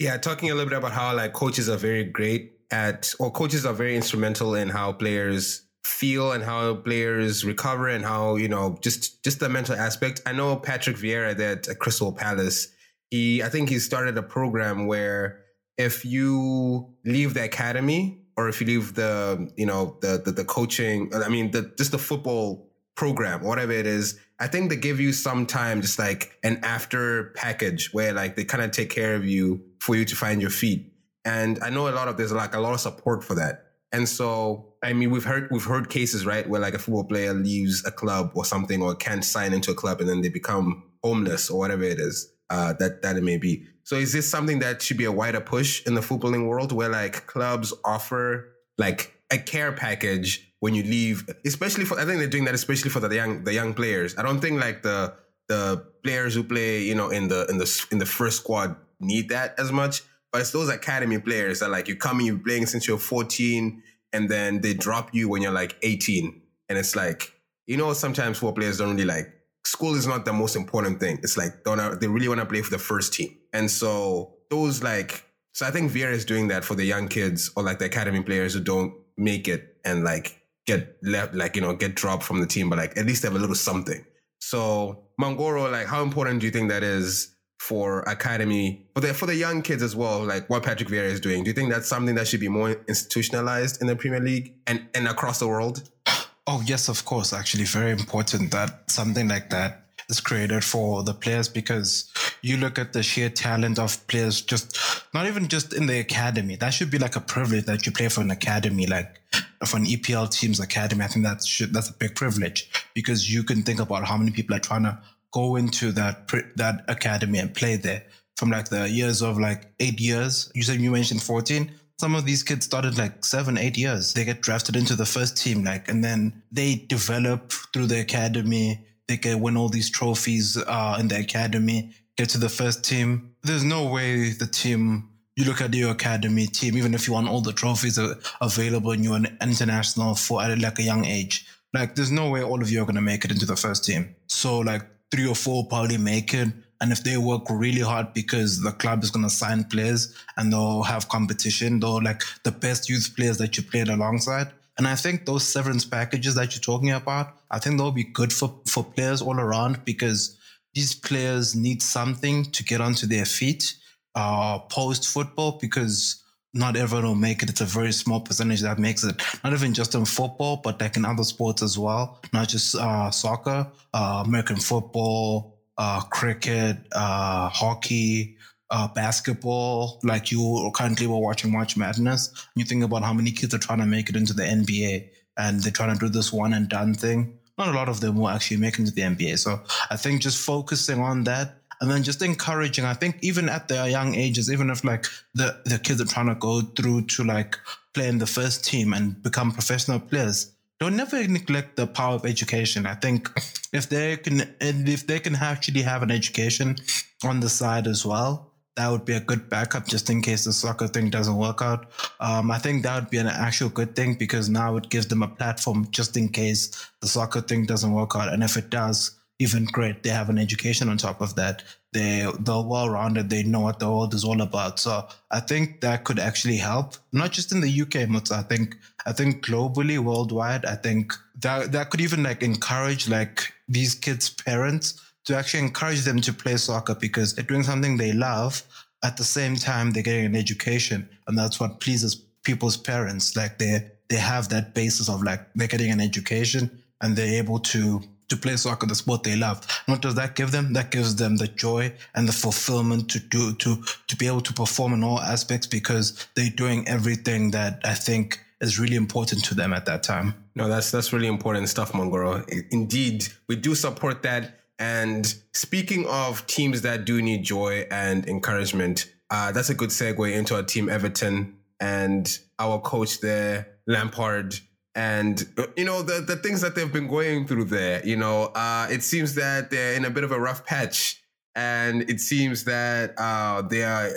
Yeah, 0.00 0.16
talking 0.16 0.50
a 0.50 0.54
little 0.54 0.68
bit 0.68 0.78
about 0.78 0.92
how 0.92 1.14
like 1.14 1.32
coaches 1.32 1.68
are 1.68 1.76
very 1.76 2.02
great 2.02 2.54
at, 2.74 3.14
or 3.20 3.30
coaches 3.30 3.64
are 3.64 3.72
very 3.72 3.94
instrumental 3.94 4.56
in 4.56 4.68
how 4.68 4.92
players 4.92 5.64
feel 5.84 6.32
and 6.32 6.42
how 6.42 6.74
players 6.74 7.44
recover 7.44 7.88
and 7.88 8.04
how 8.04 8.36
you 8.36 8.48
know 8.48 8.76
just 8.80 9.22
just 9.22 9.38
the 9.38 9.48
mental 9.48 9.76
aspect. 9.76 10.20
I 10.26 10.32
know 10.32 10.56
Patrick 10.56 10.96
Vieira 10.96 11.38
at 11.38 11.78
Crystal 11.78 12.12
Palace. 12.12 12.68
He, 13.10 13.42
I 13.44 13.48
think 13.48 13.68
he 13.68 13.78
started 13.78 14.18
a 14.18 14.22
program 14.22 14.86
where 14.86 15.44
if 15.78 16.04
you 16.04 16.92
leave 17.04 17.34
the 17.34 17.44
academy 17.44 18.24
or 18.36 18.48
if 18.48 18.60
you 18.60 18.66
leave 18.66 18.94
the 18.94 19.52
you 19.56 19.66
know 19.66 19.96
the 20.00 20.20
the, 20.24 20.32
the 20.32 20.44
coaching 20.44 21.10
i 21.14 21.28
mean 21.28 21.50
the 21.50 21.72
just 21.76 21.92
the 21.92 21.98
football 21.98 22.70
program 22.94 23.42
whatever 23.42 23.72
it 23.72 23.86
is 23.86 24.18
i 24.38 24.46
think 24.46 24.70
they 24.70 24.76
give 24.76 25.00
you 25.00 25.12
some 25.12 25.46
time 25.46 25.80
just 25.82 25.98
like 25.98 26.38
an 26.42 26.58
after 26.62 27.32
package 27.34 27.92
where 27.92 28.12
like 28.12 28.36
they 28.36 28.44
kind 28.44 28.62
of 28.62 28.70
take 28.70 28.90
care 28.90 29.14
of 29.16 29.24
you 29.24 29.60
for 29.80 29.96
you 29.96 30.04
to 30.04 30.14
find 30.14 30.40
your 30.40 30.50
feet 30.50 30.93
and 31.24 31.58
i 31.62 31.70
know 31.70 31.88
a 31.88 31.90
lot 31.90 32.08
of 32.08 32.16
there's 32.16 32.32
like 32.32 32.54
a 32.54 32.60
lot 32.60 32.74
of 32.74 32.80
support 32.80 33.22
for 33.24 33.34
that 33.34 33.66
and 33.92 34.08
so 34.08 34.74
i 34.82 34.92
mean 34.92 35.10
we've 35.10 35.24
heard 35.24 35.48
we've 35.50 35.64
heard 35.64 35.88
cases 35.88 36.26
right 36.26 36.48
where 36.48 36.60
like 36.60 36.74
a 36.74 36.78
football 36.78 37.04
player 37.04 37.32
leaves 37.32 37.84
a 37.86 37.90
club 37.90 38.30
or 38.34 38.44
something 38.44 38.82
or 38.82 38.94
can't 38.94 39.24
sign 39.24 39.52
into 39.52 39.70
a 39.70 39.74
club 39.74 40.00
and 40.00 40.08
then 40.08 40.20
they 40.20 40.28
become 40.28 40.84
homeless 41.02 41.50
or 41.50 41.58
whatever 41.58 41.82
it 41.82 41.98
is 41.98 42.30
uh, 42.50 42.74
that 42.74 43.02
that 43.02 43.16
it 43.16 43.22
may 43.22 43.38
be 43.38 43.64
so 43.84 43.96
is 43.96 44.12
this 44.12 44.28
something 44.28 44.60
that 44.60 44.82
should 44.82 44.96
be 44.96 45.04
a 45.04 45.12
wider 45.12 45.40
push 45.40 45.86
in 45.86 45.94
the 45.94 46.00
footballing 46.00 46.46
world 46.46 46.72
where 46.72 46.88
like 46.88 47.26
clubs 47.26 47.72
offer 47.84 48.50
like 48.78 49.14
a 49.30 49.38
care 49.38 49.72
package 49.72 50.54
when 50.60 50.74
you 50.74 50.82
leave, 50.82 51.28
especially 51.44 51.84
for 51.84 51.98
I 52.00 52.04
think 52.06 52.18
they're 52.18 52.26
doing 52.26 52.46
that 52.46 52.54
especially 52.54 52.90
for 52.90 53.00
the 53.00 53.14
young 53.14 53.44
the 53.44 53.52
young 53.52 53.74
players. 53.74 54.16
I 54.16 54.22
don't 54.22 54.40
think 54.40 54.60
like 54.60 54.82
the 54.82 55.14
the 55.48 55.84
players 56.02 56.34
who 56.34 56.42
play, 56.42 56.82
you 56.82 56.94
know, 56.94 57.10
in 57.10 57.28
the 57.28 57.46
in 57.50 57.58
the 57.58 57.86
in 57.92 57.98
the 57.98 58.06
first 58.06 58.38
squad 58.38 58.76
need 59.00 59.28
that 59.28 59.54
as 59.58 59.70
much. 59.70 60.02
But 60.34 60.40
it's 60.40 60.50
those 60.50 60.68
academy 60.68 61.20
players 61.20 61.60
that 61.60 61.70
like 61.70 61.86
you 61.86 61.94
come 61.94 62.18
in, 62.18 62.26
you're 62.26 62.38
playing 62.38 62.66
since 62.66 62.88
you're 62.88 62.98
14, 62.98 63.80
and 64.12 64.28
then 64.28 64.62
they 64.62 64.74
drop 64.74 65.14
you 65.14 65.28
when 65.28 65.42
you're 65.42 65.52
like 65.52 65.76
18. 65.82 66.42
And 66.68 66.76
it's 66.76 66.96
like, 66.96 67.32
you 67.68 67.76
know, 67.76 67.92
sometimes 67.92 68.38
football 68.38 68.54
players 68.54 68.78
don't 68.78 68.96
really 68.96 69.04
like 69.04 69.32
school 69.64 69.94
is 69.94 70.08
not 70.08 70.24
the 70.24 70.32
most 70.32 70.56
important 70.56 70.98
thing. 70.98 71.20
It's 71.22 71.36
like 71.36 71.62
don't 71.62 72.00
they 72.00 72.08
really 72.08 72.26
want 72.26 72.40
to 72.40 72.46
play 72.46 72.62
for 72.62 72.72
the 72.72 72.80
first 72.80 73.14
team. 73.14 73.32
And 73.52 73.70
so 73.70 74.34
those 74.50 74.82
like 74.82 75.24
so 75.52 75.66
I 75.66 75.70
think 75.70 75.92
Vieira 75.92 76.10
is 76.10 76.24
doing 76.24 76.48
that 76.48 76.64
for 76.64 76.74
the 76.74 76.84
young 76.84 77.06
kids 77.06 77.52
or 77.54 77.62
like 77.62 77.78
the 77.78 77.84
academy 77.84 78.20
players 78.20 78.54
who 78.54 78.60
don't 78.60 78.92
make 79.16 79.46
it 79.46 79.76
and 79.84 80.02
like 80.02 80.42
get 80.66 80.96
left 81.04 81.36
like 81.36 81.54
you 81.54 81.62
know 81.62 81.76
get 81.76 81.94
dropped 81.94 82.24
from 82.24 82.40
the 82.40 82.46
team, 82.48 82.68
but 82.68 82.78
like 82.78 82.96
at 82.96 83.06
least 83.06 83.22
have 83.22 83.36
a 83.36 83.38
little 83.38 83.54
something. 83.54 84.04
So 84.40 85.10
Mangoro, 85.20 85.70
like 85.70 85.86
how 85.86 86.02
important 86.02 86.40
do 86.40 86.46
you 86.46 86.52
think 86.52 86.70
that 86.70 86.82
is 86.82 87.33
for 87.58 88.02
academy 88.02 88.84
for 88.94 89.00
the 89.00 89.14
for 89.14 89.26
the 89.26 89.34
young 89.34 89.62
kids 89.62 89.82
as 89.82 89.96
well? 89.96 90.24
Like 90.24 90.48
what 90.50 90.62
Patrick 90.62 90.88
Vieira 90.88 91.10
is 91.10 91.20
doing. 91.20 91.44
Do 91.44 91.50
you 91.50 91.54
think 91.54 91.70
that's 91.70 91.88
something 91.88 92.14
that 92.16 92.28
should 92.28 92.40
be 92.40 92.48
more 92.48 92.76
institutionalized 92.88 93.80
in 93.80 93.86
the 93.86 93.96
Premier 93.96 94.20
League 94.20 94.54
and 94.66 94.86
and 94.94 95.08
across 95.08 95.38
the 95.38 95.48
world? 95.48 95.88
Oh, 96.46 96.62
yes, 96.66 96.90
of 96.90 97.06
course. 97.06 97.32
Actually, 97.32 97.64
very 97.64 97.90
important 97.90 98.50
that 98.50 98.90
something 98.90 99.28
like 99.28 99.48
that 99.48 99.84
is 100.08 100.20
created 100.20 100.62
for 100.62 101.02
the 101.02 101.14
players 101.14 101.48
because 101.48 102.12
you 102.42 102.56
look 102.56 102.78
at 102.78 102.92
the 102.92 103.02
sheer 103.02 103.30
talent 103.30 103.78
of 103.78 104.06
players, 104.06 104.42
just 104.42 104.78
not 105.14 105.26
even 105.26 105.48
just 105.48 105.72
in 105.72 105.86
the 105.86 105.98
academy. 105.98 106.56
That 106.56 106.74
should 106.74 106.90
be 106.90 106.98
like 106.98 107.16
a 107.16 107.20
privilege 107.20 107.64
that 107.64 107.86
you 107.86 107.92
play 107.92 108.08
for 108.08 108.20
an 108.20 108.30
academy, 108.30 108.86
like 108.86 109.20
for 109.66 109.78
an 109.78 109.86
EPL 109.86 110.30
team's 110.30 110.60
academy. 110.60 111.04
I 111.04 111.08
think 111.08 111.24
that 111.24 111.42
should 111.44 111.72
that's 111.72 111.90
a 111.90 111.94
big 111.94 112.14
privilege 112.14 112.70
because 112.92 113.32
you 113.32 113.42
can 113.42 113.62
think 113.62 113.80
about 113.80 114.04
how 114.04 114.16
many 114.16 114.30
people 114.30 114.54
are 114.54 114.60
trying 114.60 114.82
to 114.82 114.98
go 115.34 115.56
into 115.56 115.92
that 115.92 116.16
that 116.56 116.84
academy 116.88 117.38
and 117.40 117.52
play 117.54 117.76
there 117.76 118.02
from 118.36 118.50
like 118.50 118.68
the 118.68 118.88
years 118.88 119.22
of 119.22 119.38
like 119.38 119.62
eight 119.80 120.00
years. 120.00 120.50
You 120.54 120.62
said 120.62 120.80
you 120.80 120.90
mentioned 120.90 121.22
fourteen 121.22 121.70
some 121.98 122.14
of 122.14 122.24
these 122.24 122.42
kids 122.42 122.66
started 122.66 122.98
like 122.98 123.24
seven, 123.24 123.56
eight 123.56 123.78
years. 123.78 124.14
They 124.14 124.24
get 124.24 124.40
drafted 124.40 124.76
into 124.76 124.96
the 124.96 125.06
first 125.06 125.36
team, 125.36 125.64
like, 125.64 125.88
and 125.88 126.02
then 126.02 126.42
they 126.50 126.74
develop 126.88 127.52
through 127.72 127.86
the 127.86 128.00
academy. 128.00 128.84
They 129.06 129.16
can 129.16 129.40
win 129.40 129.56
all 129.56 129.68
these 129.68 129.90
trophies 129.90 130.56
uh, 130.56 130.96
in 130.98 131.08
the 131.08 131.18
academy, 131.18 131.92
get 132.16 132.30
to 132.30 132.38
the 132.38 132.48
first 132.48 132.84
team. 132.84 133.34
There's 133.42 133.64
no 133.64 133.86
way 133.86 134.30
the 134.30 134.46
team, 134.46 135.08
you 135.36 135.44
look 135.44 135.60
at 135.60 135.74
your 135.74 135.92
academy 135.92 136.46
team, 136.46 136.76
even 136.76 136.94
if 136.94 137.06
you 137.06 137.12
won 137.12 137.28
all 137.28 137.42
the 137.42 137.52
trophies 137.52 137.98
available 138.40 138.90
and 138.90 139.04
you're 139.04 139.16
an 139.16 139.38
international 139.40 140.14
for 140.14 140.42
at 140.42 140.58
like 140.58 140.78
a 140.78 140.82
young 140.82 141.04
age, 141.04 141.46
like, 141.72 141.94
there's 141.94 142.12
no 142.12 142.30
way 142.30 142.42
all 142.42 142.62
of 142.62 142.70
you 142.70 142.80
are 142.82 142.84
going 142.84 142.94
to 142.94 143.00
make 143.02 143.24
it 143.24 143.32
into 143.32 143.46
the 143.46 143.56
first 143.56 143.84
team. 143.84 144.14
So, 144.28 144.60
like, 144.60 144.82
three 145.10 145.26
or 145.26 145.34
four 145.34 145.66
probably 145.66 145.98
make 145.98 146.34
it 146.34 146.48
and 146.80 146.92
if 146.92 147.02
they 147.02 147.16
work 147.16 147.48
really 147.48 147.80
hard 147.80 148.12
because 148.12 148.60
the 148.60 148.72
club 148.72 149.02
is 149.02 149.10
going 149.10 149.24
to 149.24 149.30
sign 149.30 149.64
players 149.64 150.14
and 150.36 150.52
they'll 150.52 150.82
have 150.82 151.08
competition, 151.08 151.80
they'll 151.80 152.02
like 152.02 152.22
the 152.42 152.50
best 152.50 152.90
youth 152.90 153.14
players 153.16 153.38
that 153.38 153.56
you 153.56 153.62
played 153.62 153.88
alongside. 153.88 154.48
And 154.76 154.88
I 154.88 154.96
think 154.96 155.24
those 155.24 155.46
severance 155.46 155.84
packages 155.84 156.34
that 156.34 156.54
you're 156.54 156.60
talking 156.60 156.90
about, 156.90 157.38
I 157.50 157.58
think 157.58 157.78
they'll 157.78 157.92
be 157.92 158.04
good 158.04 158.32
for, 158.32 158.60
for 158.66 158.84
players 158.84 159.22
all 159.22 159.38
around 159.38 159.84
because 159.84 160.36
these 160.74 160.94
players 160.94 161.54
need 161.54 161.80
something 161.80 162.44
to 162.46 162.64
get 162.64 162.80
onto 162.80 163.06
their 163.06 163.24
feet 163.24 163.76
uh, 164.16 164.58
post 164.58 165.08
football 165.08 165.58
because 165.60 166.22
not 166.54 166.76
everyone 166.76 167.06
will 167.06 167.14
make 167.16 167.42
it. 167.42 167.50
It's 167.50 167.60
a 167.60 167.64
very 167.66 167.92
small 167.92 168.20
percentage 168.20 168.60
that 168.62 168.78
makes 168.78 169.02
it, 169.04 169.20
not 169.42 169.52
even 169.52 169.74
just 169.74 169.94
in 169.94 170.04
football, 170.04 170.60
but 170.62 170.80
like 170.80 170.96
in 170.96 171.04
other 171.04 171.24
sports 171.24 171.62
as 171.62 171.76
well, 171.76 172.20
not 172.32 172.48
just 172.48 172.76
uh, 172.76 173.10
soccer, 173.10 173.66
uh, 173.92 174.22
American 174.24 174.56
football, 174.56 175.58
uh, 175.76 176.00
cricket, 176.02 176.76
uh, 176.92 177.48
hockey, 177.48 178.36
uh, 178.70 178.88
basketball. 178.88 180.00
Like 180.04 180.30
you 180.30 180.70
currently 180.74 181.06
were 181.06 181.18
watching 181.18 181.50
March 181.52 181.76
Madness. 181.76 182.30
You 182.54 182.64
think 182.64 182.84
about 182.84 183.02
how 183.02 183.12
many 183.12 183.32
kids 183.32 183.52
are 183.54 183.58
trying 183.58 183.80
to 183.80 183.86
make 183.86 184.08
it 184.08 184.16
into 184.16 184.32
the 184.32 184.44
NBA 184.44 185.08
and 185.36 185.60
they're 185.60 185.72
trying 185.72 185.92
to 185.92 185.98
do 185.98 186.08
this 186.08 186.32
one 186.32 186.54
and 186.54 186.68
done 186.68 186.94
thing. 186.94 187.38
Not 187.58 187.68
a 187.68 187.72
lot 187.72 187.88
of 187.88 188.00
them 188.00 188.16
will 188.16 188.28
actually 188.28 188.56
make 188.56 188.74
it 188.74 188.80
into 188.80 188.92
the 188.92 189.02
NBA. 189.02 189.38
So 189.38 189.60
I 189.90 189.96
think 189.96 190.22
just 190.22 190.44
focusing 190.44 191.00
on 191.00 191.24
that 191.24 191.63
and 191.80 191.90
then 191.90 192.02
just 192.02 192.22
encouraging. 192.22 192.84
I 192.84 192.94
think 192.94 193.18
even 193.22 193.48
at 193.48 193.68
their 193.68 193.88
young 193.88 194.14
ages, 194.14 194.50
even 194.50 194.70
if 194.70 194.84
like 194.84 195.06
the, 195.34 195.60
the 195.64 195.78
kids 195.78 196.00
are 196.00 196.06
trying 196.06 196.28
to 196.28 196.34
go 196.34 196.60
through 196.60 197.06
to 197.06 197.24
like 197.24 197.58
play 197.92 198.08
in 198.08 198.18
the 198.18 198.26
first 198.26 198.64
team 198.64 198.92
and 198.92 199.22
become 199.22 199.52
professional 199.52 200.00
players, 200.00 200.52
don't 200.80 200.96
never 200.96 201.26
neglect 201.26 201.76
the 201.76 201.86
power 201.86 202.14
of 202.14 202.26
education. 202.26 202.86
I 202.86 202.94
think 202.94 203.30
if 203.72 203.88
they 203.88 204.16
can, 204.16 204.54
if 204.60 205.06
they 205.06 205.20
can 205.20 205.36
actually 205.36 205.82
have 205.82 206.02
an 206.02 206.10
education 206.10 206.76
on 207.24 207.40
the 207.40 207.48
side 207.48 207.86
as 207.86 208.04
well, 208.04 208.50
that 208.76 208.90
would 208.90 209.04
be 209.04 209.14
a 209.14 209.20
good 209.20 209.48
backup 209.48 209.86
just 209.86 210.10
in 210.10 210.20
case 210.20 210.44
the 210.44 210.52
soccer 210.52 210.88
thing 210.88 211.08
doesn't 211.08 211.36
work 211.36 211.62
out. 211.62 211.86
Um, 212.18 212.50
I 212.50 212.58
think 212.58 212.82
that 212.82 212.96
would 212.96 213.10
be 213.10 213.18
an 213.18 213.28
actual 213.28 213.68
good 213.68 213.94
thing 213.94 214.14
because 214.14 214.48
now 214.48 214.76
it 214.76 214.90
gives 214.90 215.06
them 215.06 215.22
a 215.22 215.28
platform 215.28 215.86
just 215.90 216.16
in 216.16 216.28
case 216.28 216.90
the 217.00 217.06
soccer 217.06 217.40
thing 217.40 217.66
doesn't 217.66 217.92
work 217.92 218.16
out. 218.16 218.32
And 218.32 218.42
if 218.42 218.56
it 218.56 218.70
does, 218.70 219.12
even 219.44 219.66
great, 219.66 220.02
they 220.02 220.08
have 220.10 220.30
an 220.30 220.38
education 220.38 220.88
on 220.88 220.96
top 220.96 221.20
of 221.20 221.36
that. 221.36 221.62
They 221.92 222.26
they're 222.40 222.68
well 222.72 222.88
rounded. 222.88 223.30
They 223.30 223.42
know 223.42 223.60
what 223.60 223.78
the 223.78 223.88
world 223.88 224.14
is 224.14 224.24
all 224.24 224.40
about. 224.40 224.80
So 224.80 225.06
I 225.30 225.40
think 225.40 225.80
that 225.82 226.04
could 226.04 226.18
actually 226.18 226.56
help, 226.56 226.94
not 227.12 227.30
just 227.30 227.52
in 227.52 227.60
the 227.60 227.80
UK, 227.82 228.10
but 228.10 228.32
I 228.32 228.42
think 228.42 228.76
I 229.06 229.12
think 229.12 229.44
globally, 229.44 229.98
worldwide. 229.98 230.64
I 230.64 230.76
think 230.76 231.12
that 231.40 231.72
that 231.72 231.90
could 231.90 232.00
even 232.00 232.22
like 232.22 232.42
encourage 232.42 233.08
like 233.08 233.52
these 233.68 233.94
kids' 233.94 234.30
parents 234.30 235.00
to 235.26 235.36
actually 235.36 235.64
encourage 235.64 236.04
them 236.04 236.20
to 236.22 236.32
play 236.32 236.56
soccer 236.56 236.94
because 236.94 237.34
they're 237.34 237.44
doing 237.44 237.62
something 237.62 237.96
they 237.96 238.12
love. 238.12 238.62
At 239.04 239.18
the 239.18 239.24
same 239.24 239.56
time, 239.56 239.90
they're 239.90 240.02
getting 240.02 240.24
an 240.24 240.36
education, 240.36 241.08
and 241.26 241.36
that's 241.36 241.60
what 241.60 241.80
pleases 241.80 242.14
people's 242.42 242.78
parents. 242.78 243.36
Like 243.36 243.58
they 243.58 243.90
they 244.08 244.16
have 244.16 244.48
that 244.48 244.74
basis 244.74 245.08
of 245.08 245.22
like 245.22 245.40
they're 245.54 245.74
getting 245.76 245.90
an 245.90 246.00
education 246.00 246.82
and 247.00 247.16
they're 247.16 247.38
able 247.42 247.58
to 247.58 248.02
to 248.34 248.40
play 248.40 248.56
soccer, 248.56 248.86
the 248.86 248.94
sport 248.94 249.22
they 249.22 249.36
love. 249.36 249.66
What 249.86 250.02
does 250.02 250.14
that 250.16 250.34
give 250.34 250.50
them? 250.50 250.72
That 250.72 250.90
gives 250.90 251.16
them 251.16 251.36
the 251.36 251.48
joy 251.48 251.92
and 252.14 252.28
the 252.28 252.32
fulfillment 252.32 253.08
to 253.10 253.20
do 253.20 253.54
to 253.54 253.82
to 254.06 254.16
be 254.16 254.26
able 254.26 254.42
to 254.42 254.52
perform 254.52 254.92
in 254.94 255.04
all 255.04 255.20
aspects 255.20 255.66
because 255.66 256.26
they're 256.34 256.50
doing 256.50 256.86
everything 256.88 257.50
that 257.52 257.80
I 257.84 257.94
think 257.94 258.40
is 258.60 258.78
really 258.78 258.96
important 258.96 259.44
to 259.44 259.54
them 259.54 259.72
at 259.72 259.86
that 259.86 260.02
time. 260.02 260.34
No, 260.54 260.68
that's 260.68 260.90
that's 260.90 261.12
really 261.12 261.28
important 261.28 261.68
stuff, 261.68 261.92
Mongoro. 261.92 262.44
Indeed, 262.70 263.26
we 263.48 263.56
do 263.56 263.74
support 263.74 264.22
that. 264.22 264.60
And 264.78 265.32
speaking 265.52 266.06
of 266.06 266.46
teams 266.46 266.82
that 266.82 267.04
do 267.04 267.22
need 267.22 267.44
joy 267.44 267.86
and 267.90 268.26
encouragement, 268.26 269.12
uh, 269.30 269.52
that's 269.52 269.70
a 269.70 269.74
good 269.74 269.90
segue 269.90 270.32
into 270.32 270.56
our 270.56 270.64
team 270.64 270.88
Everton 270.88 271.56
and 271.80 272.38
our 272.58 272.80
coach 272.80 273.20
there, 273.20 273.68
Lampard 273.86 274.58
and 274.94 275.46
uh, 275.58 275.66
you 275.76 275.84
know 275.84 276.02
the 276.02 276.20
the 276.20 276.36
things 276.36 276.60
that 276.60 276.74
they've 276.74 276.92
been 276.92 277.08
going 277.08 277.46
through 277.46 277.64
there 277.64 278.00
you 278.06 278.16
know 278.16 278.44
uh 278.54 278.86
it 278.90 279.02
seems 279.02 279.34
that 279.34 279.70
they're 279.70 279.94
in 279.94 280.04
a 280.04 280.10
bit 280.10 280.24
of 280.24 280.32
a 280.32 280.40
rough 280.40 280.64
patch. 280.64 281.20
And 281.56 282.10
it 282.10 282.20
seems 282.20 282.64
that 282.64 283.14
uh 283.16 283.62
they 283.62 283.84
are 283.84 284.10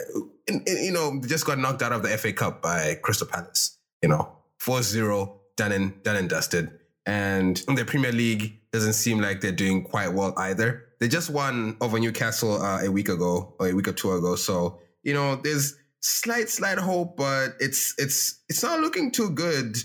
you 0.67 0.91
know 0.91 1.21
just 1.27 1.45
got 1.45 1.59
knocked 1.59 1.81
out 1.81 1.91
of 1.91 2.01
the 2.01 2.09
FA 2.17 2.33
Cup 2.33 2.61
by 2.61 2.97
Crystal 3.01 3.27
Palace 3.27 3.77
you 4.01 4.09
know. 4.09 4.33
4-0 4.59 5.31
done 5.55 5.71
and 5.71 6.03
done 6.03 6.15
and 6.15 6.29
dusted. 6.29 6.71
And 7.05 7.57
the 7.67 7.85
Premier 7.85 8.11
League 8.11 8.59
doesn't 8.71 8.93
seem 8.93 9.19
like 9.19 9.39
they're 9.39 9.51
doing 9.51 9.83
quite 9.83 10.09
well 10.09 10.33
either. 10.37 10.83
They 10.99 11.07
just 11.07 11.29
won 11.29 11.77
over 11.79 11.99
Newcastle 11.99 12.61
uh, 12.61 12.83
a 12.83 12.89
week 12.91 13.07
ago 13.07 13.55
or 13.59 13.69
a 13.69 13.73
week 13.73 13.87
or 13.87 13.93
two 13.93 14.11
ago. 14.11 14.35
So 14.35 14.79
you 15.03 15.13
know 15.13 15.35
there's 15.35 15.75
slight 16.01 16.49
slight 16.49 16.77
hope 16.77 17.17
but 17.17 17.55
it's 17.59 17.95
it's 17.97 18.41
it's 18.49 18.61
not 18.61 18.79
looking 18.79 19.11
too 19.11 19.29
good 19.31 19.75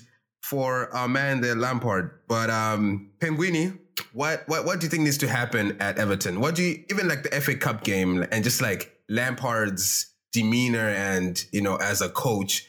for 0.43 0.95
our 0.95 1.09
man 1.09 1.41
the 1.41 1.55
Lampard. 1.55 2.11
But 2.29 2.51
um 2.51 3.11
Penguini, 3.21 3.79
what 4.13 4.45
what 4.49 4.65
what 4.65 4.81
do 4.81 4.87
you 4.87 4.91
think 4.91 5.05
needs 5.05 5.19
to 5.19 5.29
happen 5.29 5.77
at 5.81 5.99
Everton? 5.99 6.41
What 6.41 6.55
do 6.55 6.63
you 6.63 6.85
even 6.91 7.09
like 7.09 7.23
the 7.23 7.41
FA 7.41 7.55
Cup 7.55 7.85
game 7.85 8.27
and 8.31 8.45
just 8.45 8.61
like 8.61 8.97
Lampard's 9.09 10.13
demeanor 10.33 10.89
and 10.89 11.45
you 11.53 11.63
know 11.63 11.77
as 11.77 12.01
a 12.01 12.09
coach? 12.09 12.67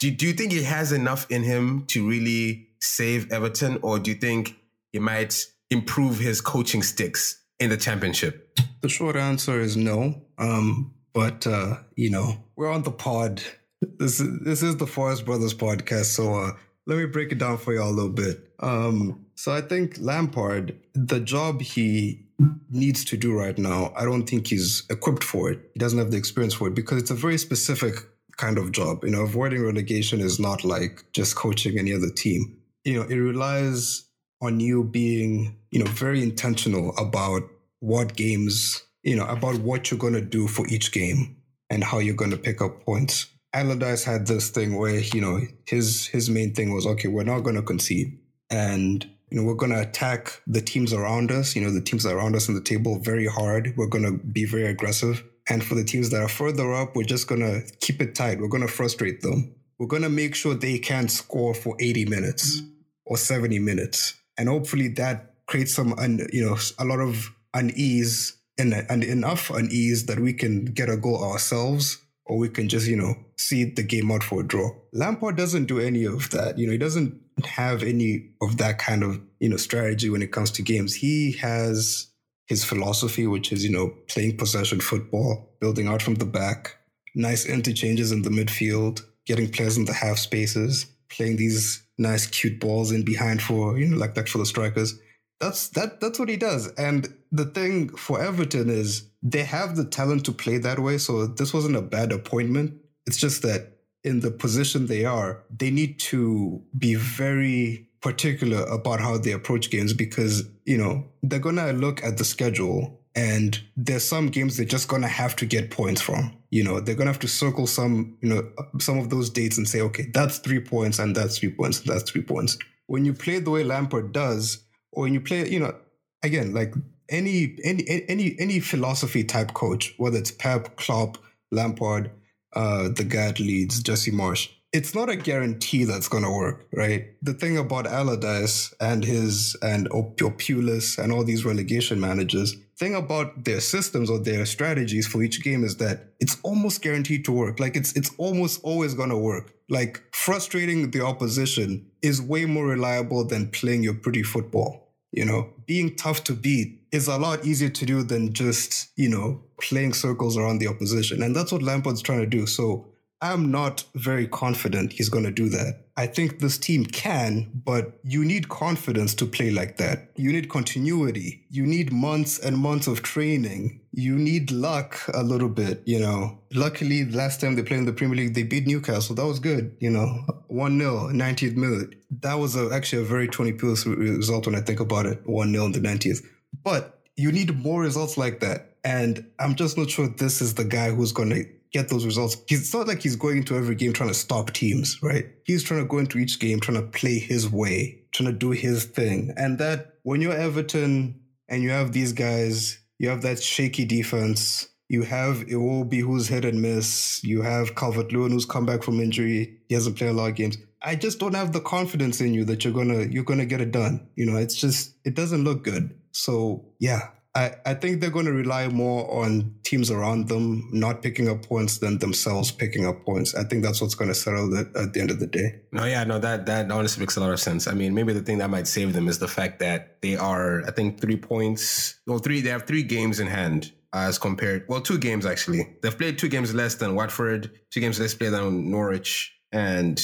Do, 0.00 0.10
do 0.10 0.26
you 0.26 0.32
think 0.32 0.52
he 0.52 0.64
has 0.64 0.90
enough 0.90 1.30
in 1.30 1.44
him 1.44 1.84
to 1.86 2.08
really 2.08 2.68
save 2.80 3.32
Everton, 3.32 3.78
or 3.82 3.98
do 3.98 4.10
you 4.10 4.16
think 4.16 4.56
he 4.92 4.98
might 4.98 5.46
improve 5.70 6.18
his 6.18 6.40
coaching 6.40 6.82
sticks 6.82 7.40
in 7.60 7.70
the 7.70 7.76
championship? 7.76 8.58
The 8.80 8.88
short 8.88 9.16
answer 9.16 9.60
is 9.60 9.76
no. 9.76 10.22
Um, 10.38 10.94
but 11.12 11.46
uh, 11.46 11.78
you 11.96 12.10
know, 12.10 12.36
we're 12.56 12.70
on 12.70 12.82
the 12.82 12.90
pod. 12.90 13.42
This 13.80 14.20
is 14.20 14.40
this 14.40 14.62
is 14.62 14.76
the 14.76 14.86
Forest 14.86 15.24
Brothers 15.24 15.54
podcast, 15.54 16.06
so 16.06 16.34
uh, 16.34 16.52
let 16.86 16.98
me 16.98 17.06
break 17.06 17.32
it 17.32 17.38
down 17.38 17.58
for 17.58 17.72
you 17.72 17.82
all 17.82 17.90
a 17.90 17.92
little 17.92 18.10
bit. 18.10 18.50
Um, 18.60 19.26
so 19.34 19.52
I 19.52 19.60
think 19.60 19.96
Lampard, 19.98 20.76
the 20.94 21.20
job 21.20 21.60
he 21.60 22.26
needs 22.70 23.04
to 23.06 23.16
do 23.16 23.36
right 23.36 23.56
now, 23.56 23.92
I 23.96 24.04
don't 24.04 24.28
think 24.28 24.48
he's 24.48 24.84
equipped 24.90 25.24
for 25.24 25.50
it. 25.50 25.60
He 25.72 25.78
doesn't 25.78 25.98
have 25.98 26.10
the 26.10 26.16
experience 26.16 26.54
for 26.54 26.68
it 26.68 26.74
because 26.74 27.00
it's 27.00 27.10
a 27.10 27.14
very 27.14 27.38
specific 27.38 27.94
kind 28.36 28.58
of 28.58 28.72
job. 28.72 29.04
You 29.04 29.10
know, 29.10 29.22
avoiding 29.22 29.64
relegation 29.64 30.20
is 30.20 30.38
not 30.38 30.64
like 30.64 31.04
just 31.12 31.36
coaching 31.36 31.78
any 31.78 31.94
other 31.94 32.10
team. 32.10 32.58
You 32.84 33.00
know, 33.00 33.08
it 33.08 33.16
relies 33.16 34.04
on 34.42 34.60
you 34.60 34.84
being, 34.84 35.56
you 35.70 35.82
know, 35.82 35.90
very 35.90 36.22
intentional 36.22 36.94
about 36.98 37.42
what 37.80 38.14
games, 38.14 38.84
you 39.02 39.16
know, 39.16 39.26
about 39.26 39.58
what 39.60 39.90
you're 39.90 39.98
going 39.98 40.14
to 40.14 40.20
do 40.20 40.48
for 40.48 40.66
each 40.68 40.92
game 40.92 41.36
and 41.70 41.82
how 41.82 41.98
you're 41.98 42.14
going 42.14 42.30
to 42.30 42.36
pick 42.36 42.60
up 42.60 42.84
points. 42.84 43.26
Allardyce 43.54 44.02
had 44.04 44.26
this 44.26 44.50
thing 44.50 44.76
where 44.76 44.98
you 44.98 45.20
know 45.20 45.40
his 45.66 46.06
his 46.06 46.28
main 46.28 46.52
thing 46.52 46.74
was 46.74 46.86
okay, 46.86 47.08
we're 47.08 47.22
not 47.22 47.40
going 47.40 47.56
to 47.56 47.62
concede, 47.62 48.18
and 48.50 49.08
you 49.30 49.40
know 49.40 49.46
we're 49.46 49.54
going 49.54 49.72
to 49.72 49.80
attack 49.80 50.42
the 50.46 50.60
teams 50.60 50.92
around 50.92 51.30
us. 51.30 51.54
You 51.54 51.62
know 51.62 51.70
the 51.70 51.80
teams 51.80 52.04
around 52.04 52.34
us 52.34 52.48
on 52.48 52.56
the 52.56 52.60
table 52.60 52.98
very 52.98 53.26
hard. 53.26 53.72
We're 53.76 53.86
going 53.86 54.04
to 54.04 54.18
be 54.18 54.44
very 54.44 54.66
aggressive, 54.66 55.22
and 55.48 55.62
for 55.62 55.76
the 55.76 55.84
teams 55.84 56.10
that 56.10 56.20
are 56.20 56.28
further 56.28 56.74
up, 56.74 56.96
we're 56.96 57.04
just 57.04 57.28
going 57.28 57.42
to 57.42 57.62
keep 57.80 58.02
it 58.02 58.16
tight. 58.16 58.40
We're 58.40 58.48
going 58.48 58.66
to 58.66 58.72
frustrate 58.72 59.20
them. 59.20 59.54
We're 59.78 59.86
going 59.86 60.02
to 60.02 60.08
make 60.08 60.34
sure 60.34 60.54
they 60.54 60.78
can't 60.78 61.10
score 61.10 61.54
for 61.54 61.76
80 61.80 62.06
minutes 62.06 62.60
mm. 62.60 62.70
or 63.06 63.16
70 63.16 63.60
minutes, 63.60 64.14
and 64.36 64.48
hopefully 64.48 64.88
that 64.88 65.34
creates 65.46 65.74
some 65.74 65.92
un, 65.94 66.26
you 66.32 66.44
know 66.44 66.58
a 66.78 66.84
lot 66.84 66.98
of 66.98 67.30
unease 67.54 68.36
and, 68.58 68.74
and 68.74 69.04
enough 69.04 69.50
unease 69.50 70.06
that 70.06 70.18
we 70.18 70.32
can 70.32 70.64
get 70.64 70.88
a 70.88 70.96
goal 70.96 71.22
ourselves 71.22 72.00
or 72.26 72.38
we 72.38 72.48
can 72.48 72.68
just, 72.68 72.86
you 72.86 72.96
know, 72.96 73.14
see 73.36 73.64
the 73.64 73.82
game 73.82 74.10
out 74.10 74.22
for 74.22 74.40
a 74.40 74.46
draw. 74.46 74.70
Lampard 74.92 75.36
doesn't 75.36 75.66
do 75.66 75.80
any 75.80 76.04
of 76.04 76.30
that. 76.30 76.58
You 76.58 76.66
know, 76.66 76.72
he 76.72 76.78
doesn't 76.78 77.20
have 77.44 77.82
any 77.82 78.30
of 78.40 78.58
that 78.58 78.78
kind 78.78 79.02
of, 79.02 79.20
you 79.40 79.48
know, 79.48 79.56
strategy 79.56 80.10
when 80.10 80.22
it 80.22 80.32
comes 80.32 80.50
to 80.52 80.62
games. 80.62 80.94
He 80.94 81.32
has 81.32 82.08
his 82.46 82.64
philosophy, 82.64 83.26
which 83.26 83.52
is, 83.52 83.64
you 83.64 83.70
know, 83.70 83.94
playing 84.08 84.36
possession 84.36 84.80
football, 84.80 85.54
building 85.60 85.88
out 85.88 86.02
from 86.02 86.16
the 86.16 86.26
back, 86.26 86.76
nice 87.14 87.46
interchanges 87.46 88.12
in 88.12 88.22
the 88.22 88.30
midfield, 88.30 89.02
getting 89.26 89.50
players 89.50 89.76
in 89.76 89.86
the 89.86 89.92
half 89.92 90.18
spaces, 90.18 90.86
playing 91.08 91.36
these 91.36 91.82
nice 91.98 92.26
cute 92.26 92.60
balls 92.60 92.92
in 92.92 93.04
behind 93.04 93.42
for, 93.42 93.78
you 93.78 93.86
know, 93.86 93.96
like 93.96 94.14
that 94.14 94.28
for 94.28 94.38
the 94.38 94.46
strikers. 94.46 94.98
That's 95.40 95.68
that 95.70 96.00
that's 96.00 96.18
what 96.18 96.28
he 96.28 96.36
does. 96.36 96.68
And 96.74 97.12
the 97.32 97.46
thing 97.46 97.88
for 97.96 98.22
Everton 98.22 98.70
is 98.70 99.10
they 99.22 99.42
have 99.42 99.76
the 99.76 99.84
talent 99.84 100.24
to 100.26 100.32
play 100.32 100.58
that 100.58 100.78
way. 100.78 100.98
So 100.98 101.26
this 101.26 101.52
wasn't 101.52 101.76
a 101.76 101.82
bad 101.82 102.12
appointment. 102.12 102.74
It's 103.06 103.16
just 103.16 103.42
that 103.42 103.78
in 104.02 104.20
the 104.20 104.30
position 104.30 104.86
they 104.86 105.04
are, 105.04 105.42
they 105.50 105.70
need 105.70 105.98
to 105.98 106.62
be 106.76 106.94
very 106.94 107.88
particular 108.00 108.62
about 108.64 109.00
how 109.00 109.16
they 109.16 109.32
approach 109.32 109.70
games 109.70 109.94
because, 109.94 110.44
you 110.66 110.76
know, 110.76 111.06
they're 111.22 111.38
going 111.38 111.56
to 111.56 111.72
look 111.72 112.04
at 112.04 112.18
the 112.18 112.24
schedule 112.24 113.00
and 113.14 113.60
there's 113.76 114.04
some 114.04 114.28
games 114.28 114.56
they're 114.56 114.66
just 114.66 114.88
going 114.88 115.02
to 115.02 115.08
have 115.08 115.34
to 115.36 115.46
get 115.46 115.70
points 115.70 116.00
from. 116.00 116.36
You 116.50 116.64
know, 116.64 116.80
they're 116.80 116.94
going 116.94 117.06
to 117.06 117.12
have 117.12 117.20
to 117.20 117.28
circle 117.28 117.66
some, 117.66 118.18
you 118.20 118.28
know, 118.28 118.50
some 118.78 118.98
of 118.98 119.08
those 119.08 119.30
dates 119.30 119.56
and 119.56 119.66
say, 119.66 119.80
okay, 119.80 120.06
that's 120.12 120.38
three 120.38 120.60
points 120.60 120.98
and 120.98 121.16
that's 121.16 121.38
three 121.38 121.50
points 121.50 121.80
and 121.80 121.88
that's 121.88 122.10
three 122.10 122.22
points. 122.22 122.58
When 122.86 123.04
you 123.04 123.14
play 123.14 123.38
the 123.38 123.50
way 123.50 123.64
Lampard 123.64 124.12
does, 124.12 124.64
or 124.92 125.04
when 125.04 125.14
you 125.14 125.20
play, 125.20 125.48
you 125.48 125.60
know, 125.60 125.74
again, 126.22 126.52
like 126.52 126.74
any 127.08 127.56
any 127.64 127.84
any 128.08 128.36
any 128.38 128.60
philosophy 128.60 129.24
type 129.24 129.54
coach, 129.54 129.94
whether 129.96 130.18
it's 130.18 130.30
Pep, 130.30 130.76
Klopp, 130.76 131.18
Lampard, 131.50 132.10
uh, 132.54 132.88
the 132.88 133.04
guy 133.04 133.32
leads, 133.38 133.82
Jesse 133.82 134.10
Marsch. 134.12 134.48
it's 134.72 134.92
not 134.92 135.08
a 135.08 135.14
guarantee 135.14 135.84
that's 135.84 136.08
going 136.08 136.24
to 136.24 136.30
work, 136.30 136.66
right? 136.72 137.06
The 137.22 137.32
thing 137.32 137.56
about 137.56 137.86
Allardyce 137.86 138.74
and 138.80 139.04
his 139.04 139.56
and 139.62 139.88
Pulis 139.88 140.98
and 140.98 141.12
all 141.12 141.22
these 141.22 141.44
relegation 141.44 142.00
managers, 142.00 142.56
thing 142.76 142.96
about 142.96 143.44
their 143.44 143.60
systems 143.60 144.10
or 144.10 144.18
their 144.18 144.44
strategies 144.44 145.06
for 145.06 145.22
each 145.22 145.44
game 145.44 145.62
is 145.62 145.76
that 145.76 146.14
it's 146.18 146.36
almost 146.42 146.82
guaranteed 146.82 147.24
to 147.26 147.32
work. 147.32 147.60
Like 147.60 147.76
it's 147.76 147.92
it's 147.92 148.10
almost 148.18 148.60
always 148.64 148.94
going 148.94 149.10
to 149.10 149.16
work. 149.16 149.54
Like 149.68 150.02
frustrating 150.12 150.90
the 150.90 151.02
opposition 151.04 151.86
is 152.02 152.20
way 152.20 152.44
more 152.44 152.66
reliable 152.66 153.24
than 153.24 153.50
playing 153.50 153.84
your 153.84 153.94
pretty 153.94 154.24
football. 154.24 154.83
You 155.14 155.24
know, 155.24 155.50
being 155.64 155.94
tough 155.94 156.24
to 156.24 156.32
beat 156.32 156.82
is 156.90 157.06
a 157.06 157.16
lot 157.16 157.44
easier 157.44 157.68
to 157.68 157.86
do 157.86 158.02
than 158.02 158.32
just, 158.32 158.90
you 158.96 159.08
know, 159.08 159.40
playing 159.60 159.92
circles 159.92 160.36
around 160.36 160.58
the 160.58 160.66
opposition. 160.66 161.22
And 161.22 161.36
that's 161.36 161.52
what 161.52 161.62
Lampard's 161.62 162.02
trying 162.02 162.18
to 162.18 162.26
do. 162.26 162.46
So 162.46 162.88
I'm 163.24 163.50
not 163.50 163.84
very 163.94 164.26
confident 164.28 164.92
he's 164.92 165.08
going 165.08 165.24
to 165.24 165.30
do 165.30 165.48
that. 165.48 165.86
I 165.96 166.06
think 166.06 166.40
this 166.40 166.58
team 166.58 166.84
can, 166.84 167.50
but 167.64 167.98
you 168.04 168.22
need 168.22 168.50
confidence 168.50 169.14
to 169.14 169.24
play 169.24 169.50
like 169.50 169.78
that. 169.78 170.10
You 170.14 170.30
need 170.30 170.50
continuity. 170.50 171.46
You 171.48 171.64
need 171.64 171.90
months 171.90 172.38
and 172.38 172.58
months 172.58 172.86
of 172.86 173.02
training. 173.02 173.80
You 173.92 174.18
need 174.18 174.50
luck 174.50 175.00
a 175.14 175.22
little 175.22 175.48
bit, 175.48 175.82
you 175.86 176.00
know. 176.00 176.38
Luckily, 176.52 177.06
last 177.06 177.40
time 177.40 177.54
they 177.54 177.62
played 177.62 177.78
in 177.78 177.86
the 177.86 177.94
Premier 177.94 178.16
League, 178.16 178.34
they 178.34 178.42
beat 178.42 178.66
Newcastle. 178.66 179.14
That 179.14 179.24
was 179.24 179.38
good, 179.38 179.74
you 179.80 179.88
know. 179.88 180.06
1 180.48 180.78
0, 180.78 181.08
90th 181.08 181.56
minute. 181.56 181.94
That 182.20 182.34
was 182.34 182.56
a, 182.56 182.68
actually 182.74 183.04
a 183.04 183.06
very 183.06 183.26
20 183.26 183.52
pills 183.52 183.86
result 183.86 184.44
when 184.44 184.54
I 184.54 184.60
think 184.60 184.80
about 184.80 185.06
it. 185.06 185.26
1 185.26 185.50
0 185.50 185.64
in 185.64 185.72
the 185.72 185.80
90th. 185.80 186.22
But 186.62 187.00
you 187.16 187.32
need 187.32 187.56
more 187.56 187.80
results 187.80 188.18
like 188.18 188.40
that. 188.40 188.76
And 188.84 189.24
I'm 189.38 189.54
just 189.54 189.78
not 189.78 189.88
sure 189.88 190.08
this 190.08 190.42
is 190.42 190.54
the 190.54 190.64
guy 190.64 190.90
who's 190.90 191.12
going 191.12 191.30
to 191.30 191.46
get 191.74 191.88
those 191.88 192.06
results. 192.06 192.36
It's 192.48 192.72
not 192.72 192.86
like 192.86 193.02
he's 193.02 193.16
going 193.16 193.38
into 193.38 193.56
every 193.56 193.74
game 193.74 193.92
trying 193.92 194.08
to 194.08 194.14
stop 194.14 194.52
teams, 194.52 195.02
right? 195.02 195.26
He's 195.44 195.64
trying 195.64 195.82
to 195.82 195.88
go 195.88 195.98
into 195.98 196.18
each 196.18 196.38
game 196.38 196.60
trying 196.60 196.80
to 196.80 196.86
play 196.86 197.18
his 197.18 197.50
way, 197.50 198.04
trying 198.12 198.30
to 198.30 198.38
do 198.38 198.52
his 198.52 198.84
thing. 198.84 199.34
And 199.36 199.58
that 199.58 199.94
when 200.04 200.20
you're 200.20 200.32
Everton 200.36 201.20
and 201.48 201.62
you 201.62 201.70
have 201.70 201.92
these 201.92 202.12
guys, 202.12 202.78
you 202.98 203.08
have 203.08 203.22
that 203.22 203.42
shaky 203.42 203.84
defense. 203.84 204.68
You 204.88 205.02
have 205.02 205.46
Iwobi 205.46 206.00
who's 206.00 206.28
hit 206.28 206.44
and 206.44 206.62
miss. 206.62 207.24
You 207.24 207.42
have 207.42 207.74
Calvert 207.74 208.12
Lewin 208.12 208.30
who's 208.30 208.46
come 208.46 208.66
back 208.66 208.84
from 208.84 209.00
injury. 209.00 209.58
He 209.68 209.74
hasn't 209.74 209.96
played 209.96 210.10
a 210.10 210.12
lot 210.12 210.30
of 210.30 210.36
games. 210.36 210.56
I 210.80 210.94
just 210.94 211.18
don't 211.18 211.34
have 211.34 211.52
the 211.52 211.60
confidence 211.60 212.20
in 212.20 212.34
you 212.34 212.44
that 212.44 212.64
you're 212.64 212.74
gonna 212.74 213.06
you're 213.06 213.24
gonna 213.24 213.46
get 213.46 213.62
it 213.62 213.72
done. 213.72 214.06
You 214.14 214.26
know, 214.26 214.36
it's 214.36 214.54
just 214.54 214.94
it 215.04 215.14
doesn't 215.14 215.42
look 215.42 215.64
good. 215.64 215.98
So 216.12 216.66
yeah, 216.78 217.08
I, 217.36 217.56
I 217.66 217.74
think 217.74 218.00
they're 218.00 218.10
going 218.10 218.26
to 218.26 218.32
rely 218.32 218.68
more 218.68 219.10
on 219.12 219.56
teams 219.64 219.90
around 219.90 220.28
them 220.28 220.68
not 220.72 221.02
picking 221.02 221.28
up 221.28 221.44
points 221.44 221.78
than 221.78 221.98
themselves 221.98 222.52
picking 222.52 222.86
up 222.86 223.04
points. 223.04 223.34
I 223.34 223.42
think 223.42 223.64
that's 223.64 223.80
what's 223.80 223.96
going 223.96 224.08
to 224.08 224.14
settle 224.14 224.56
it 224.56 224.68
at 224.76 224.92
the 224.92 225.00
end 225.00 225.10
of 225.10 225.18
the 225.18 225.26
day. 225.26 225.62
No, 225.72 225.84
yeah, 225.84 226.04
no, 226.04 226.20
that 226.20 226.46
that 226.46 226.70
honestly 226.70 227.00
makes 227.00 227.16
a 227.16 227.20
lot 227.20 227.32
of 227.32 227.40
sense. 227.40 227.66
I 227.66 227.72
mean, 227.72 227.92
maybe 227.92 228.12
the 228.12 228.22
thing 228.22 228.38
that 228.38 228.50
might 228.50 228.68
save 228.68 228.92
them 228.92 229.08
is 229.08 229.18
the 229.18 229.26
fact 229.26 229.58
that 229.58 230.00
they 230.00 230.14
are, 230.14 230.64
I 230.64 230.70
think, 230.70 231.00
three 231.00 231.16
points. 231.16 231.98
Well, 232.06 232.18
three. 232.18 232.40
They 232.40 232.50
have 232.50 232.66
three 232.66 232.84
games 232.84 233.18
in 233.18 233.26
hand 233.26 233.72
as 233.92 234.16
compared. 234.16 234.66
Well, 234.68 234.80
two 234.80 234.98
games 234.98 235.26
actually. 235.26 235.76
They've 235.82 235.96
played 235.96 236.18
two 236.18 236.28
games 236.28 236.54
less 236.54 236.76
than 236.76 236.94
Watford, 236.94 237.50
two 237.70 237.80
games 237.80 237.98
less 237.98 238.14
played 238.14 238.32
than 238.32 238.70
Norwich, 238.70 239.32
and 239.50 240.00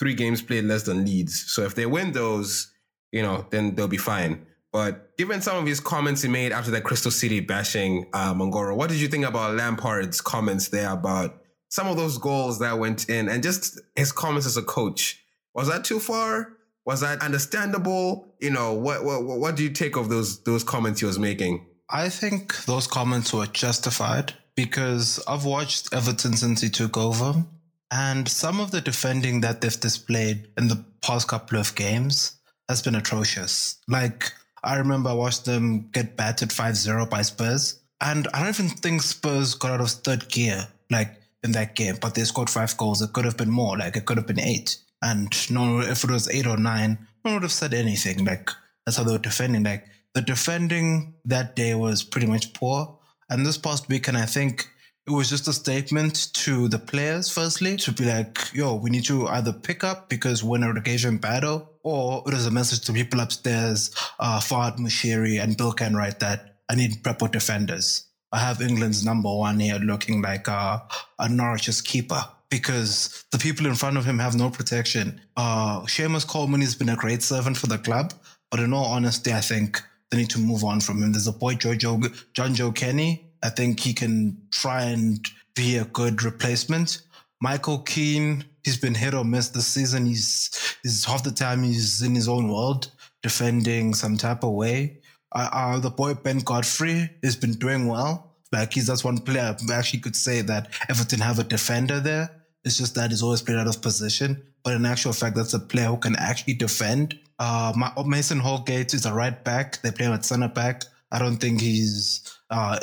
three 0.00 0.14
games 0.14 0.42
played 0.42 0.64
less 0.64 0.82
than 0.82 1.04
Leeds. 1.04 1.44
So 1.46 1.62
if 1.62 1.76
they 1.76 1.86
win 1.86 2.12
those, 2.12 2.72
you 3.12 3.22
know, 3.22 3.46
then 3.50 3.76
they'll 3.76 3.88
be 3.88 3.98
fine. 3.98 4.46
But 4.72 5.16
given 5.18 5.42
some 5.42 5.58
of 5.58 5.66
his 5.66 5.80
comments 5.80 6.22
he 6.22 6.28
made 6.28 6.50
after 6.50 6.70
that 6.70 6.82
Crystal 6.82 7.10
City 7.10 7.40
bashing 7.40 8.06
uh, 8.14 8.32
Mangoro, 8.32 8.74
what 8.74 8.88
did 8.88 8.98
you 9.00 9.08
think 9.08 9.26
about 9.26 9.54
Lampard's 9.54 10.20
comments 10.22 10.68
there 10.68 10.90
about 10.90 11.36
some 11.68 11.86
of 11.88 11.96
those 11.96 12.16
goals 12.18 12.58
that 12.60 12.78
went 12.78 13.08
in 13.10 13.28
and 13.28 13.42
just 13.42 13.78
his 13.96 14.12
comments 14.12 14.46
as 14.46 14.56
a 14.56 14.62
coach? 14.62 15.22
Was 15.54 15.68
that 15.68 15.84
too 15.84 16.00
far? 16.00 16.54
Was 16.86 17.02
that 17.02 17.22
understandable? 17.22 18.34
You 18.40 18.50
know, 18.50 18.72
what 18.72 19.04
what 19.04 19.22
what 19.22 19.56
do 19.56 19.62
you 19.62 19.70
take 19.70 19.96
of 19.96 20.08
those 20.08 20.42
those 20.44 20.64
comments 20.64 21.00
he 21.00 21.06
was 21.06 21.18
making? 21.18 21.66
I 21.90 22.08
think 22.08 22.64
those 22.64 22.86
comments 22.86 23.32
were 23.34 23.46
justified 23.46 24.32
because 24.56 25.22
I've 25.28 25.44
watched 25.44 25.92
Everton 25.92 26.34
since 26.36 26.62
he 26.62 26.70
took 26.70 26.96
over, 26.96 27.44
and 27.90 28.26
some 28.26 28.58
of 28.58 28.70
the 28.70 28.80
defending 28.80 29.42
that 29.42 29.60
they've 29.60 29.78
displayed 29.78 30.48
in 30.56 30.68
the 30.68 30.82
past 31.02 31.28
couple 31.28 31.58
of 31.58 31.74
games 31.74 32.38
has 32.68 32.80
been 32.80 32.94
atrocious. 32.94 33.76
Like 33.86 34.32
I 34.64 34.76
remember 34.76 35.10
I 35.10 35.14
watched 35.14 35.44
them 35.44 35.88
get 35.92 36.16
battered 36.16 36.50
5-0 36.50 37.10
by 37.10 37.22
Spurs. 37.22 37.80
And 38.00 38.28
I 38.34 38.40
don't 38.40 38.48
even 38.48 38.68
think 38.68 39.02
Spurs 39.02 39.54
got 39.54 39.72
out 39.72 39.80
of 39.80 39.90
third 39.90 40.28
gear, 40.28 40.66
like 40.90 41.20
in 41.44 41.52
that 41.52 41.74
game, 41.74 41.96
but 42.00 42.14
they 42.14 42.22
scored 42.24 42.50
five 42.50 42.76
goals. 42.76 43.02
It 43.02 43.12
could 43.12 43.24
have 43.24 43.36
been 43.36 43.50
more, 43.50 43.76
like 43.76 43.96
it 43.96 44.06
could 44.06 44.16
have 44.16 44.26
been 44.26 44.40
eight. 44.40 44.76
And 45.02 45.32
no, 45.50 45.80
if 45.80 46.04
it 46.04 46.10
was 46.10 46.30
eight 46.30 46.46
or 46.46 46.56
nine, 46.56 46.98
no 47.24 47.30
one 47.30 47.34
would 47.34 47.42
have 47.42 47.52
said 47.52 47.74
anything. 47.74 48.24
Like 48.24 48.50
that's 48.84 48.96
how 48.96 49.04
they 49.04 49.12
were 49.12 49.18
defending. 49.18 49.64
Like 49.64 49.86
the 50.14 50.22
defending 50.22 51.14
that 51.24 51.56
day 51.56 51.74
was 51.74 52.02
pretty 52.02 52.26
much 52.26 52.52
poor. 52.52 52.98
And 53.30 53.46
this 53.46 53.58
past 53.58 53.88
weekend, 53.88 54.16
I 54.16 54.26
think 54.26 54.68
it 55.06 55.10
was 55.10 55.28
just 55.28 55.48
a 55.48 55.52
statement 55.52 56.32
to 56.34 56.68
the 56.68 56.78
players, 56.78 57.30
firstly, 57.30 57.76
to 57.78 57.92
be 57.92 58.04
like, 58.04 58.52
yo, 58.52 58.74
we 58.74 58.90
need 58.90 59.04
to 59.06 59.26
either 59.28 59.52
pick 59.52 59.82
up 59.82 60.08
because 60.08 60.44
we're 60.44 60.58
in 60.58 60.62
a 60.62 60.68
relegation 60.68 61.16
battle, 61.16 61.71
or 61.82 62.22
it 62.26 62.34
is 62.34 62.46
a 62.46 62.50
message 62.50 62.80
to 62.86 62.92
people 62.92 63.20
upstairs, 63.20 63.90
uh, 64.18 64.40
Farhad 64.40 64.78
Moshiri 64.78 65.42
and 65.42 65.56
Bill 65.56 65.72
Kenwright 65.72 66.18
that 66.20 66.56
I 66.68 66.74
need 66.74 67.02
proper 67.02 67.28
defenders. 67.28 68.06
I 68.32 68.38
have 68.38 68.62
England's 68.62 69.04
number 69.04 69.34
one 69.34 69.60
here 69.60 69.78
looking 69.78 70.22
like 70.22 70.48
uh, 70.48 70.78
a 71.18 71.28
Norwich's 71.28 71.82
keeper 71.82 72.24
because 72.48 73.24
the 73.30 73.38
people 73.38 73.66
in 73.66 73.74
front 73.74 73.96
of 73.96 74.04
him 74.04 74.18
have 74.18 74.34
no 74.34 74.50
protection. 74.50 75.20
Uh, 75.36 75.80
Seamus 75.82 76.26
Coleman 76.26 76.60
has 76.60 76.74
been 76.74 76.88
a 76.88 76.96
great 76.96 77.22
servant 77.22 77.56
for 77.56 77.66
the 77.66 77.78
club, 77.78 78.12
but 78.50 78.60
in 78.60 78.72
all 78.72 78.86
honesty, 78.86 79.32
I 79.32 79.40
think 79.40 79.82
they 80.10 80.18
need 80.18 80.30
to 80.30 80.38
move 80.38 80.64
on 80.64 80.80
from 80.80 81.02
him. 81.02 81.12
There's 81.12 81.26
a 81.26 81.32
boy, 81.32 81.54
Jojo, 81.54 82.02
Jonjoe 82.34 82.74
Kenny. 82.74 83.26
I 83.42 83.48
think 83.48 83.80
he 83.80 83.92
can 83.92 84.36
try 84.50 84.84
and 84.84 85.26
be 85.54 85.76
a 85.76 85.84
good 85.84 86.22
replacement. 86.22 87.02
Michael 87.40 87.78
Keane, 87.78 88.44
he's 88.64 88.76
been 88.76 88.94
hit 88.94 89.14
or 89.14 89.24
miss 89.24 89.48
this 89.48 89.66
season. 89.66 90.06
He's, 90.06 90.76
he's 90.82 91.04
half 91.04 91.22
the 91.22 91.30
time 91.30 91.62
he's 91.62 92.02
in 92.02 92.14
his 92.14 92.28
own 92.28 92.48
world, 92.48 92.90
defending 93.22 93.94
some 93.94 94.16
type 94.16 94.44
of 94.44 94.52
way. 94.52 95.00
Uh, 95.32 95.48
uh, 95.52 95.78
the 95.78 95.90
boy 95.90 96.14
Ben 96.14 96.38
Godfrey 96.40 97.10
has 97.22 97.36
been 97.36 97.54
doing 97.54 97.86
well. 97.86 98.32
Like 98.52 98.74
he's 98.74 98.86
that's 98.86 99.02
one 99.02 99.18
player 99.18 99.56
I 99.70 99.72
actually 99.72 100.00
could 100.00 100.14
say 100.14 100.42
that 100.42 100.68
Everton 100.88 101.20
have 101.20 101.38
a 101.38 101.44
defender 101.44 102.00
there. 102.00 102.30
It's 102.64 102.76
just 102.76 102.94
that 102.94 103.10
he's 103.10 103.22
always 103.22 103.42
played 103.42 103.58
out 103.58 103.66
of 103.66 103.80
position. 103.80 104.42
But 104.62 104.74
in 104.74 104.86
actual 104.86 105.12
fact, 105.12 105.36
that's 105.36 105.54
a 105.54 105.58
player 105.58 105.86
who 105.86 105.96
can 105.96 106.14
actually 106.16 106.54
defend. 106.54 107.18
Uh, 107.38 107.72
Mason 108.06 108.38
Holgate 108.38 108.94
is 108.94 109.06
a 109.06 109.12
right 109.12 109.42
back. 109.42 109.80
They 109.82 109.90
play 109.90 110.06
him 110.06 110.12
at 110.12 110.24
centre 110.24 110.48
back. 110.48 110.84
I 111.10 111.18
don't 111.18 111.38
think 111.38 111.60
he's 111.60 112.38
uh, 112.50 112.78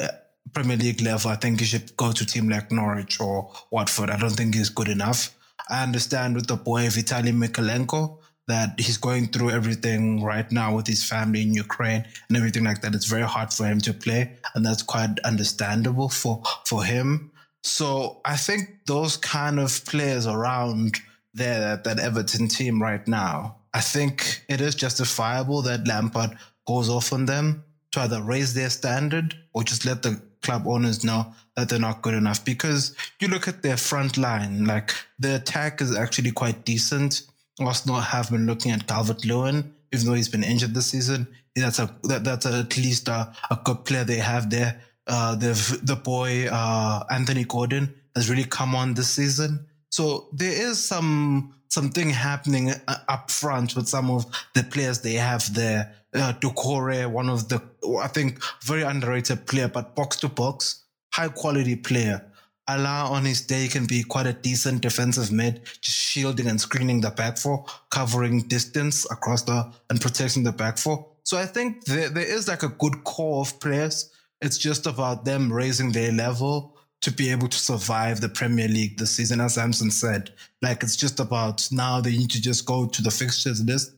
Premier 0.53 0.75
League 0.75 1.01
level. 1.01 1.31
I 1.31 1.35
think 1.35 1.59
he 1.61 1.65
should 1.65 1.95
go 1.95 2.11
to 2.11 2.23
a 2.23 2.27
team 2.27 2.49
like 2.49 2.71
Norwich 2.71 3.21
or 3.21 3.53
Watford. 3.71 4.09
I 4.09 4.17
don't 4.17 4.31
think 4.31 4.55
he's 4.55 4.69
good 4.69 4.89
enough. 4.89 5.33
I 5.69 5.83
understand 5.83 6.35
with 6.35 6.47
the 6.47 6.55
boy 6.55 6.87
Vitaly 6.87 7.33
Mykolenko 7.33 8.17
that 8.47 8.79
he's 8.79 8.97
going 8.97 9.27
through 9.27 9.51
everything 9.51 10.23
right 10.23 10.51
now 10.51 10.75
with 10.75 10.87
his 10.87 11.03
family 11.03 11.43
in 11.43 11.53
Ukraine 11.53 12.03
and 12.27 12.37
everything 12.37 12.63
like 12.63 12.81
that. 12.81 12.95
It's 12.95 13.05
very 13.05 13.23
hard 13.23 13.53
for 13.53 13.65
him 13.65 13.79
to 13.81 13.93
play, 13.93 14.33
and 14.55 14.65
that's 14.65 14.81
quite 14.81 15.19
understandable 15.23 16.09
for 16.09 16.41
for 16.65 16.83
him. 16.83 17.31
So 17.63 18.21
I 18.25 18.37
think 18.37 18.61
those 18.87 19.17
kind 19.17 19.59
of 19.59 19.85
players 19.85 20.25
around 20.25 20.99
there 21.33 21.59
that, 21.59 21.83
that 21.83 21.99
Everton 21.99 22.47
team 22.47 22.81
right 22.81 23.07
now, 23.07 23.57
I 23.73 23.81
think 23.81 24.43
it 24.49 24.61
is 24.61 24.75
justifiable 24.75 25.61
that 25.63 25.87
Lampard 25.87 26.37
goes 26.67 26.89
off 26.89 27.13
on 27.13 27.25
them 27.25 27.63
to 27.91 28.01
either 28.01 28.21
raise 28.21 28.53
their 28.53 28.69
standard 28.69 29.35
or 29.53 29.63
just 29.63 29.85
let 29.85 30.01
the 30.01 30.21
club 30.41 30.67
owners 30.67 31.03
know 31.03 31.33
that 31.59 31.69
they're 31.69 31.79
not 31.79 32.01
good 32.01 32.13
enough. 32.13 32.43
Because 32.43 32.95
you 33.19 33.27
look 33.27 33.47
at 33.47 33.61
their 33.61 33.77
front 33.77 34.17
line, 34.17 34.65
like 34.65 34.91
the 35.19 35.35
attack 35.35 35.81
is 35.81 35.95
actually 35.95 36.31
quite 36.31 36.65
decent. 36.65 37.23
Arsenal 37.59 37.99
have 37.99 38.31
been 38.31 38.45
looking 38.45 38.71
at 38.71 38.87
Calvert 38.87 39.25
Lewin, 39.25 39.73
even 39.91 40.05
though 40.05 40.13
he's 40.13 40.29
been 40.29 40.43
injured 40.43 40.73
this 40.73 40.87
season. 40.87 41.27
That's 41.55 41.79
a 41.79 41.93
that, 42.03 42.23
that's 42.23 42.45
a, 42.45 42.59
at 42.59 42.77
least 42.77 43.07
a, 43.09 43.33
a 43.51 43.59
good 43.63 43.83
player 43.83 44.03
they 44.03 44.17
have 44.17 44.49
there. 44.49 44.81
Uh, 45.07 45.35
the 45.35 45.79
the 45.83 45.95
boy 45.95 46.47
uh, 46.49 47.03
Anthony 47.09 47.43
Gordon 47.43 47.93
has 48.15 48.29
really 48.29 48.45
come 48.45 48.75
on 48.75 48.93
this 48.93 49.09
season. 49.09 49.65
So 49.89 50.29
there 50.31 50.51
is 50.51 50.83
some 50.83 51.53
something 51.67 52.09
happening 52.09 52.71
uh, 52.87 52.95
up 53.07 53.31
front 53.31 53.75
with 53.75 53.87
some 53.87 54.09
of 54.09 54.25
the 54.53 54.63
players 54.63 55.01
they 55.01 55.13
have 55.13 55.53
there. 55.53 55.95
Uh, 56.13 56.33
Doucouré, 56.33 57.07
one 57.07 57.29
of 57.29 57.49
the 57.49 57.61
I 58.01 58.07
think 58.07 58.41
very 58.63 58.83
underrated 58.83 59.45
player, 59.45 59.67
but 59.67 59.95
box 59.95 60.17
to 60.17 60.29
box, 60.29 60.78
high 61.19 61.27
quality 61.27 61.75
player. 61.75 62.25
Alaa 62.69 63.09
on 63.09 63.25
his 63.25 63.41
day 63.41 63.67
can 63.67 63.85
be 63.85 64.03
quite 64.03 64.27
a 64.27 64.31
decent 64.31 64.81
defensive 64.81 65.31
mid, 65.31 65.65
just 65.81 65.97
shielding 65.97 66.47
and 66.47 66.61
screening 66.61 67.01
the 67.01 67.09
back 67.09 67.37
four, 67.37 67.65
covering 67.89 68.41
distance 68.47 69.05
across 69.11 69.41
the 69.43 69.69
and 69.89 69.99
protecting 69.99 70.43
the 70.43 70.51
back 70.51 70.77
four. 70.77 71.05
So 71.23 71.37
I 71.37 71.45
think 71.45 71.83
there, 71.85 72.09
there 72.09 72.23
is 72.37 72.47
like 72.47 72.63
a 72.63 72.69
good 72.69 73.03
core 73.03 73.41
of 73.41 73.59
players. 73.59 74.11
It's 74.41 74.57
just 74.57 74.87
about 74.87 75.25
them 75.25 75.51
raising 75.51 75.91
their 75.91 76.13
level 76.13 76.77
to 77.01 77.11
be 77.11 77.29
able 77.31 77.49
to 77.49 77.57
survive 77.57 78.21
the 78.21 78.29
Premier 78.29 78.69
League 78.69 78.97
this 78.97 79.11
season, 79.11 79.41
as 79.41 79.55
Samson 79.55 79.91
said. 79.91 80.31
Like 80.61 80.83
it's 80.83 80.95
just 80.95 81.19
about 81.19 81.67
now 81.71 81.99
they 81.99 82.15
need 82.15 82.31
to 82.31 82.41
just 82.41 82.65
go 82.65 82.85
to 82.85 83.01
the 83.01 83.11
fixtures 83.11 83.61
list 83.61 83.91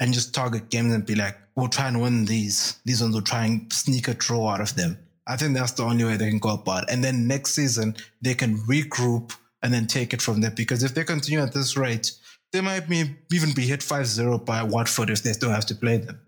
and 0.00 0.14
just 0.14 0.32
target 0.32 0.70
games 0.70 0.92
and 0.92 1.04
be 1.04 1.16
like, 1.16 1.36
we'll 1.56 1.68
try 1.68 1.88
and 1.88 2.00
win 2.00 2.24
these. 2.24 2.78
These 2.84 3.02
ones 3.02 3.14
will 3.14 3.22
try 3.22 3.46
and 3.46 3.72
sneak 3.72 4.06
a 4.06 4.14
draw 4.14 4.50
out 4.50 4.60
of 4.60 4.76
them. 4.76 4.98
I 5.28 5.36
think 5.36 5.54
that's 5.54 5.72
the 5.72 5.84
only 5.84 6.04
way 6.04 6.16
they 6.16 6.30
can 6.30 6.38
go 6.38 6.50
about 6.50 6.84
it. 6.84 6.90
And 6.90 7.04
then 7.04 7.26
next 7.26 7.54
season, 7.54 7.94
they 8.22 8.34
can 8.34 8.56
regroup 8.60 9.36
and 9.62 9.72
then 9.72 9.86
take 9.86 10.14
it 10.14 10.22
from 10.22 10.40
there. 10.40 10.50
Because 10.50 10.82
if 10.82 10.94
they 10.94 11.04
continue 11.04 11.40
at 11.40 11.52
this 11.52 11.76
rate, 11.76 12.12
they 12.52 12.62
might 12.62 12.88
be, 12.88 13.16
even 13.30 13.52
be 13.52 13.66
hit 13.66 13.80
5-0 13.80 14.46
by 14.46 14.62
Watford 14.62 15.10
if 15.10 15.22
they 15.22 15.32
still 15.34 15.50
have 15.50 15.66
to 15.66 15.74
play 15.74 15.98
them. 15.98 16.20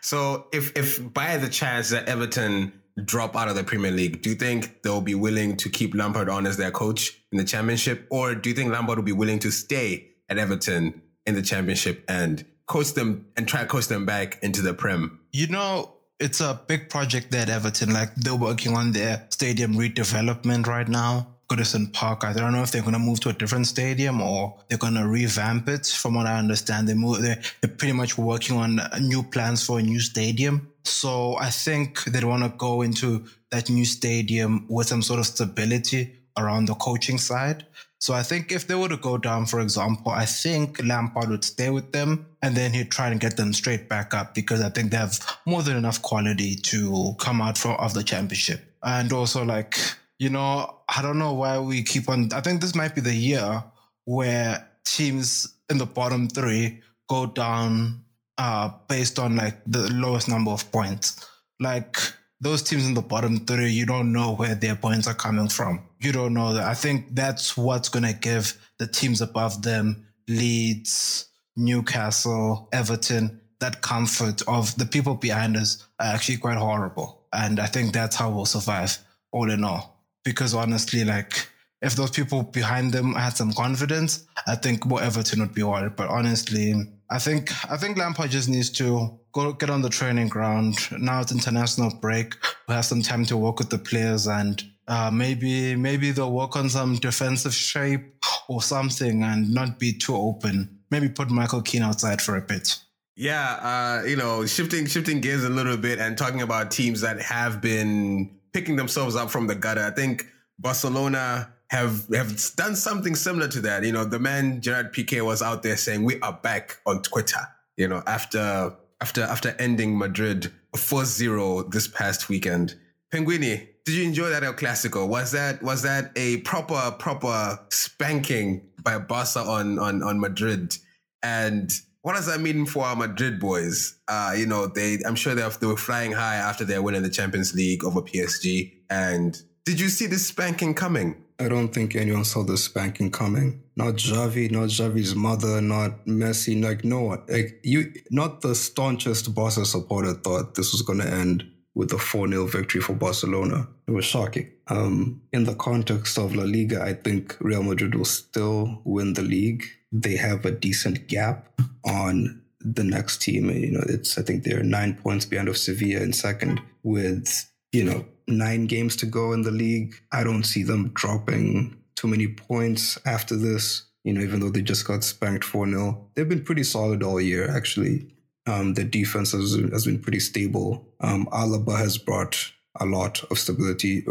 So 0.00 0.46
if 0.52 0.76
if 0.76 1.12
by 1.12 1.36
the 1.36 1.48
chance 1.48 1.90
that 1.90 2.08
Everton 2.08 2.72
drop 3.04 3.34
out 3.34 3.48
of 3.48 3.56
the 3.56 3.64
Premier 3.64 3.90
League, 3.90 4.22
do 4.22 4.30
you 4.30 4.36
think 4.36 4.82
they'll 4.82 5.00
be 5.00 5.16
willing 5.16 5.56
to 5.56 5.68
keep 5.68 5.94
Lampard 5.94 6.28
on 6.28 6.46
as 6.46 6.56
their 6.56 6.70
coach 6.70 7.20
in 7.32 7.38
the 7.38 7.44
championship? 7.44 8.06
Or 8.10 8.34
do 8.36 8.50
you 8.50 8.54
think 8.54 8.70
Lampard 8.70 8.98
will 8.98 9.04
be 9.04 9.12
willing 9.12 9.40
to 9.40 9.50
stay 9.50 10.10
at 10.28 10.38
Everton 10.38 11.02
in 11.26 11.34
the 11.34 11.42
championship 11.42 12.04
and 12.08 12.44
coach 12.66 12.92
them 12.92 13.26
and 13.36 13.48
try 13.48 13.62
to 13.62 13.66
coach 13.66 13.88
them 13.88 14.06
back 14.06 14.38
into 14.42 14.62
the 14.62 14.74
Prem? 14.74 15.18
You 15.32 15.48
know, 15.48 15.93
it's 16.24 16.40
a 16.40 16.58
big 16.66 16.88
project 16.88 17.30
there 17.30 17.42
at 17.42 17.50
Everton. 17.50 17.92
Like 17.92 18.14
they're 18.14 18.34
working 18.34 18.74
on 18.74 18.92
their 18.92 19.26
stadium 19.28 19.74
redevelopment 19.74 20.66
right 20.66 20.88
now. 20.88 21.26
Goodison 21.50 21.92
Park. 21.92 22.24
I 22.24 22.32
don't 22.32 22.52
know 22.52 22.62
if 22.62 22.72
they're 22.72 22.80
going 22.80 22.94
to 22.94 22.98
move 22.98 23.20
to 23.20 23.28
a 23.28 23.34
different 23.34 23.66
stadium 23.66 24.22
or 24.22 24.56
they're 24.68 24.78
going 24.78 24.94
to 24.94 25.06
revamp 25.06 25.68
it. 25.68 25.86
From 25.86 26.14
what 26.14 26.26
I 26.26 26.38
understand, 26.38 26.88
they 26.88 26.94
move. 26.94 27.20
They're, 27.20 27.42
they're 27.60 27.76
pretty 27.76 27.92
much 27.92 28.16
working 28.16 28.56
on 28.56 28.80
new 29.00 29.22
plans 29.22 29.66
for 29.66 29.78
a 29.78 29.82
new 29.82 30.00
stadium. 30.00 30.72
So 30.84 31.36
I 31.36 31.50
think 31.50 32.02
they 32.04 32.24
want 32.24 32.42
to 32.42 32.56
go 32.56 32.80
into 32.80 33.26
that 33.50 33.68
new 33.68 33.84
stadium 33.84 34.64
with 34.70 34.86
some 34.86 35.02
sort 35.02 35.20
of 35.20 35.26
stability 35.26 36.14
around 36.38 36.68
the 36.68 36.74
coaching 36.74 37.18
side. 37.18 37.66
So 37.98 38.12
I 38.12 38.22
think 38.22 38.52
if 38.52 38.66
they 38.66 38.74
were 38.74 38.88
to 38.88 38.96
go 38.96 39.16
down, 39.16 39.46
for 39.46 39.60
example, 39.60 40.12
I 40.12 40.26
think 40.26 40.82
Lampard 40.84 41.30
would 41.30 41.44
stay 41.44 41.70
with 41.70 41.92
them 41.92 42.26
and 42.42 42.54
then 42.54 42.72
he'd 42.72 42.90
try 42.90 43.08
and 43.08 43.18
get 43.18 43.36
them 43.36 43.52
straight 43.54 43.88
back 43.88 44.12
up 44.12 44.34
because 44.34 44.60
I 44.60 44.68
think 44.68 44.90
they 44.90 44.98
have 44.98 45.18
more 45.46 45.62
than 45.62 45.76
enough 45.76 46.02
quality 46.02 46.54
to 46.54 47.14
come 47.18 47.40
out 47.40 47.56
from 47.56 47.76
of 47.76 47.94
the 47.94 48.02
championship. 48.02 48.60
And 48.82 49.12
also 49.12 49.42
like, 49.44 49.78
you 50.18 50.28
know, 50.28 50.80
I 50.88 51.00
don't 51.00 51.18
know 51.18 51.32
why 51.32 51.58
we 51.58 51.82
keep 51.82 52.08
on 52.08 52.28
I 52.34 52.40
think 52.40 52.60
this 52.60 52.74
might 52.74 52.94
be 52.94 53.00
the 53.00 53.14
year 53.14 53.64
where 54.04 54.68
teams 54.84 55.54
in 55.70 55.78
the 55.78 55.86
bottom 55.86 56.28
three 56.28 56.82
go 57.08 57.26
down 57.26 58.04
uh 58.36 58.70
based 58.88 59.18
on 59.18 59.36
like 59.36 59.56
the 59.66 59.90
lowest 59.92 60.28
number 60.28 60.50
of 60.50 60.70
points. 60.70 61.26
Like 61.58 61.96
those 62.44 62.62
teams 62.62 62.86
in 62.86 62.94
the 62.94 63.02
bottom 63.02 63.44
three, 63.46 63.70
you 63.70 63.86
don't 63.86 64.12
know 64.12 64.34
where 64.34 64.54
their 64.54 64.76
points 64.76 65.08
are 65.08 65.14
coming 65.14 65.48
from. 65.48 65.80
You 65.98 66.12
don't 66.12 66.34
know 66.34 66.52
that. 66.52 66.64
I 66.64 66.74
think 66.74 67.14
that's 67.14 67.56
what's 67.56 67.88
going 67.88 68.04
to 68.04 68.12
give 68.12 68.56
the 68.78 68.86
teams 68.86 69.20
above 69.20 69.62
them, 69.62 70.06
Leeds, 70.28 71.26
Newcastle, 71.56 72.68
Everton, 72.72 73.40
that 73.60 73.80
comfort 73.80 74.42
of 74.46 74.76
the 74.76 74.84
people 74.84 75.14
behind 75.14 75.56
us 75.56 75.86
are 75.98 76.14
actually 76.14 76.36
quite 76.36 76.58
horrible. 76.58 77.26
And 77.32 77.58
I 77.58 77.66
think 77.66 77.92
that's 77.92 78.16
how 78.16 78.30
we'll 78.30 78.44
survive, 78.44 78.98
all 79.32 79.50
in 79.50 79.64
all. 79.64 80.04
Because 80.22 80.54
honestly, 80.54 81.04
like, 81.04 81.48
if 81.80 81.96
those 81.96 82.10
people 82.10 82.42
behind 82.42 82.92
them 82.92 83.14
had 83.14 83.36
some 83.36 83.52
confidence, 83.52 84.26
I 84.46 84.56
think 84.56 84.84
more 84.84 85.02
Everton 85.02 85.40
would 85.40 85.54
be 85.54 85.62
worried. 85.62 85.96
But 85.96 86.08
honestly, 86.08 86.74
I 87.10 87.18
think 87.18 87.50
I 87.70 87.76
think 87.76 87.98
Lampard 87.98 88.30
just 88.30 88.48
needs 88.48 88.70
to 88.70 89.18
go 89.32 89.52
get 89.52 89.70
on 89.70 89.82
the 89.82 89.90
training 89.90 90.28
ground. 90.28 90.76
Now 90.92 91.20
it's 91.20 91.32
international 91.32 91.90
break. 92.00 92.34
We 92.68 92.74
have 92.74 92.84
some 92.84 93.02
time 93.02 93.24
to 93.26 93.36
work 93.36 93.58
with 93.58 93.70
the 93.70 93.78
players 93.78 94.26
and 94.26 94.62
uh, 94.88 95.10
maybe 95.12 95.76
maybe 95.76 96.10
they'll 96.10 96.32
work 96.32 96.56
on 96.56 96.68
some 96.68 96.96
defensive 96.96 97.54
shape 97.54 98.24
or 98.48 98.62
something 98.62 99.22
and 99.22 99.52
not 99.52 99.78
be 99.78 99.92
too 99.92 100.16
open. 100.16 100.78
Maybe 100.90 101.08
put 101.08 101.30
Michael 101.30 101.62
Keane 101.62 101.82
outside 101.82 102.20
for 102.20 102.36
a 102.36 102.42
bit. 102.42 102.78
Yeah, 103.16 104.00
uh, 104.02 104.06
you 104.06 104.16
know, 104.16 104.44
shifting 104.44 104.86
shifting 104.86 105.20
gears 105.20 105.44
a 105.44 105.48
little 105.48 105.76
bit 105.76 105.98
and 106.00 106.18
talking 106.18 106.42
about 106.42 106.70
teams 106.70 107.00
that 107.02 107.20
have 107.20 107.60
been 107.60 108.38
picking 108.52 108.76
themselves 108.76 109.14
up 109.16 109.30
from 109.30 109.46
the 109.46 109.54
gutter. 109.54 109.84
I 109.84 109.90
think 109.90 110.26
Barcelona 110.58 111.53
have 111.70 112.06
have 112.14 112.38
done 112.56 112.76
something 112.76 113.14
similar 113.14 113.48
to 113.48 113.60
that. 113.62 113.84
You 113.84 113.92
know, 113.92 114.04
the 114.04 114.18
man 114.18 114.60
Gerard 114.60 114.92
Piqué 114.92 115.24
was 115.24 115.42
out 115.42 115.62
there 115.62 115.76
saying 115.76 116.04
we 116.04 116.20
are 116.20 116.32
back 116.32 116.78
on 116.86 117.02
Twitter. 117.02 117.40
You 117.76 117.88
know, 117.88 118.02
after 118.06 118.74
after 119.00 119.22
after 119.22 119.56
ending 119.58 119.98
Madrid 119.98 120.52
4-0 120.76 121.70
this 121.70 121.88
past 121.88 122.28
weekend. 122.28 122.74
Penguini, 123.12 123.68
did 123.84 123.94
you 123.94 124.04
enjoy 124.04 124.30
that 124.30 124.42
El 124.42 124.54
Clasico? 124.54 125.06
Was 125.06 125.32
that 125.32 125.62
was 125.62 125.82
that 125.82 126.10
a 126.16 126.38
proper 126.38 126.90
proper 126.98 127.58
spanking 127.70 128.62
by 128.82 128.98
Barca 128.98 129.40
on 129.40 129.78
on 129.78 130.02
on 130.02 130.20
Madrid? 130.20 130.76
And 131.22 131.72
what 132.02 132.16
does 132.16 132.26
that 132.26 132.40
mean 132.40 132.66
for 132.66 132.84
our 132.84 132.96
Madrid 132.96 133.40
boys? 133.40 133.96
Uh, 134.08 134.34
you 134.36 134.46
know, 134.46 134.66
they 134.66 134.98
I'm 135.06 135.14
sure 135.14 135.34
they, 135.34 135.48
they 135.60 135.66
were 135.66 135.76
flying 135.76 136.12
high 136.12 136.36
after 136.36 136.64
their 136.64 136.82
win 136.82 136.94
in 136.94 137.02
the 137.02 137.10
Champions 137.10 137.54
League 137.54 137.84
over 137.84 138.02
PSG. 138.02 138.72
And 138.90 139.40
did 139.64 139.80
you 139.80 139.88
see 139.88 140.06
this 140.06 140.26
spanking 140.26 140.74
coming? 140.74 141.23
I 141.40 141.48
don't 141.48 141.68
think 141.68 141.96
anyone 141.96 142.24
saw 142.24 142.44
the 142.44 142.56
spanking 142.56 143.10
coming. 143.10 143.62
Not 143.76 143.94
Xavi, 143.94 144.50
not 144.50 144.68
Xavi's 144.68 145.16
mother, 145.16 145.60
not 145.60 146.06
Messi, 146.06 146.62
like 146.62 146.84
no 146.84 147.02
one. 147.02 147.22
Like 147.28 147.60
you, 147.64 147.92
not 148.10 148.40
the 148.40 148.54
staunchest 148.54 149.34
Barca 149.34 149.64
supporter 149.64 150.14
thought 150.14 150.54
this 150.54 150.72
was 150.72 150.82
going 150.82 151.00
to 151.00 151.08
end 151.08 151.44
with 151.74 151.92
a 151.92 151.98
4 151.98 152.28
0 152.28 152.46
victory 152.46 152.80
for 152.80 152.94
Barcelona. 152.94 153.68
It 153.88 153.90
was 153.90 154.04
shocking. 154.04 154.50
Um, 154.68 155.22
in 155.32 155.44
the 155.44 155.56
context 155.56 156.18
of 156.18 156.34
La 156.34 156.44
Liga, 156.44 156.82
I 156.82 156.94
think 156.94 157.36
Real 157.40 157.62
Madrid 157.62 157.94
will 157.94 158.04
still 158.04 158.80
win 158.84 159.14
the 159.14 159.22
league. 159.22 159.64
They 159.90 160.16
have 160.16 160.44
a 160.44 160.50
decent 160.50 161.08
gap 161.08 161.60
on 161.84 162.42
the 162.60 162.84
next 162.84 163.22
team. 163.22 163.50
You 163.50 163.72
know, 163.72 163.84
it's 163.88 164.16
I 164.16 164.22
think 164.22 164.44
they're 164.44 164.62
nine 164.62 164.94
points 164.94 165.26
behind 165.26 165.48
of 165.48 165.58
Sevilla 165.58 166.02
in 166.02 166.12
second 166.12 166.60
with, 166.82 167.50
you 167.72 167.84
know, 167.84 168.04
nine 168.28 168.66
games 168.66 168.96
to 168.96 169.06
go 169.06 169.32
in 169.32 169.42
the 169.42 169.50
league. 169.50 169.94
I 170.12 170.24
don't 170.24 170.44
see 170.44 170.62
them 170.62 170.90
dropping 170.94 171.76
too 171.96 172.08
many 172.08 172.28
points 172.28 172.98
after 173.06 173.36
this. 173.36 173.86
You 174.04 174.12
know, 174.12 174.20
even 174.20 174.40
though 174.40 174.50
they 174.50 174.62
just 174.62 174.86
got 174.86 175.02
spanked 175.02 175.44
4 175.44 175.68
0, 175.68 176.10
they've 176.14 176.28
been 176.28 176.44
pretty 176.44 176.64
solid 176.64 177.02
all 177.02 177.20
year, 177.20 177.48
actually. 177.50 178.14
Um, 178.46 178.74
the 178.74 178.84
defense 178.84 179.32
has, 179.32 179.54
has 179.72 179.86
been 179.86 179.98
pretty 179.98 180.20
stable. 180.20 180.86
Um, 181.00 181.26
Alaba 181.32 181.78
has 181.78 181.96
brought 181.96 182.52
a 182.78 182.84
lot 182.84 183.24
of 183.30 183.38
stability 183.38 184.04